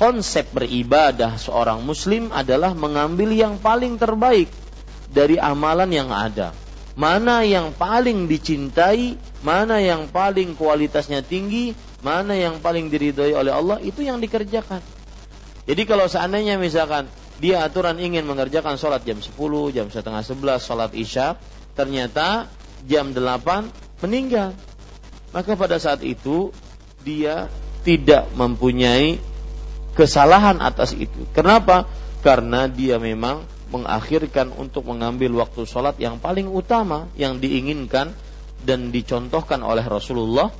konsep 0.01 0.48
beribadah 0.57 1.36
seorang 1.36 1.85
muslim 1.85 2.32
adalah 2.32 2.73
mengambil 2.73 3.36
yang 3.36 3.61
paling 3.61 4.01
terbaik 4.01 4.48
dari 5.12 5.36
amalan 5.36 5.93
yang 5.93 6.09
ada 6.09 6.57
mana 6.98 7.47
yang 7.47 7.73
paling 7.73 8.27
dicintai, 8.27 9.16
mana 9.40 9.78
yang 9.78 10.11
paling 10.11 10.52
kualitasnya 10.59 11.23
tinggi, 11.24 11.73
mana 12.05 12.36
yang 12.36 12.59
paling 12.61 12.93
diridhoi 12.93 13.32
oleh 13.32 13.52
Allah 13.55 13.78
itu 13.81 14.05
yang 14.05 14.19
dikerjakan. 14.19 14.82
Jadi 15.65 15.82
kalau 15.86 16.11
seandainya 16.11 16.61
misalkan 16.61 17.07
dia 17.40 17.65
aturan 17.65 17.97
ingin 17.97 18.27
mengerjakan 18.28 18.77
sholat 18.77 19.01
jam 19.07 19.16
10, 19.16 19.32
jam 19.73 19.86
setengah 19.89 20.20
11, 20.20 20.61
sholat 20.61 20.93
isya, 20.93 21.40
ternyata 21.73 22.52
jam 22.86 23.12
8 23.12 24.01
meninggal. 24.07 24.57
Maka 25.31 25.55
pada 25.55 25.78
saat 25.78 26.02
itu 26.02 26.51
dia 27.07 27.48
tidak 27.86 28.28
mempunyai 28.36 29.16
kesalahan 29.97 30.61
atas 30.61 30.93
itu. 30.97 31.24
Kenapa? 31.32 31.89
Karena 32.20 32.69
dia 32.69 33.01
memang 33.01 33.47
mengakhirkan 33.70 34.51
untuk 34.52 34.90
mengambil 34.90 35.40
waktu 35.40 35.65
sholat 35.65 35.97
yang 36.02 36.19
paling 36.19 36.51
utama 36.51 37.07
yang 37.15 37.39
diinginkan 37.39 38.12
dan 38.66 38.90
dicontohkan 38.90 39.62
oleh 39.62 39.86
Rasulullah 39.86 40.51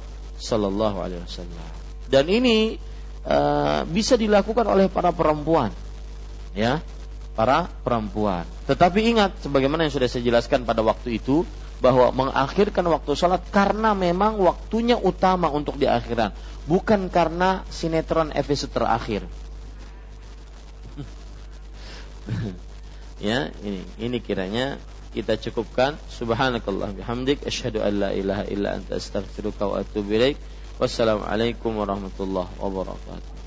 Sallallahu 0.41 0.97
Alaihi 1.03 1.21
Wasallam. 1.27 1.69
Dan 2.09 2.25
ini 2.31 2.79
Eh, 3.21 3.81
bisa 3.93 4.17
dilakukan 4.17 4.65
oleh 4.65 4.89
para 4.89 5.13
perempuan 5.13 5.69
ya 6.57 6.81
para 7.37 7.69
perempuan 7.85 8.49
tetapi 8.65 9.13
ingat 9.13 9.45
sebagaimana 9.45 9.85
yang 9.85 9.93
sudah 9.93 10.09
saya 10.09 10.25
jelaskan 10.25 10.65
pada 10.65 10.81
waktu 10.81 11.21
itu 11.21 11.45
bahwa 11.81 12.13
mengakhirkan 12.13 12.85
waktu 12.87 13.17
sholat 13.17 13.41
karena 13.49 13.97
memang 13.97 14.37
waktunya 14.37 15.01
utama 15.01 15.49
untuk 15.49 15.81
di 15.81 15.89
akhiran. 15.89 16.33
Bukan 16.69 17.09
karena 17.09 17.65
sinetron 17.73 18.31
episode 18.37 18.73
terakhir. 18.73 19.25
Ya 23.21 23.53
ini 23.61 23.85
ini 24.01 24.17
kiranya 24.25 24.81
kita 25.13 25.37
cukupkan. 25.37 26.01
Subhanakallah 26.09 26.97
bihamdik. 26.97 27.45
Asyhadu 27.45 27.85
an 27.85 28.01
la 28.01 28.11
ilaha 28.17 28.49
illa 28.49 28.81
anta 28.81 28.97
astaghfiruka 28.97 29.69
wa 29.69 29.85
atubu 29.85 30.17
ilaik. 30.17 30.41
Wassalamualaikum 30.81 31.77
warahmatullahi 31.77 32.49
wabarakatuh. 32.57 33.40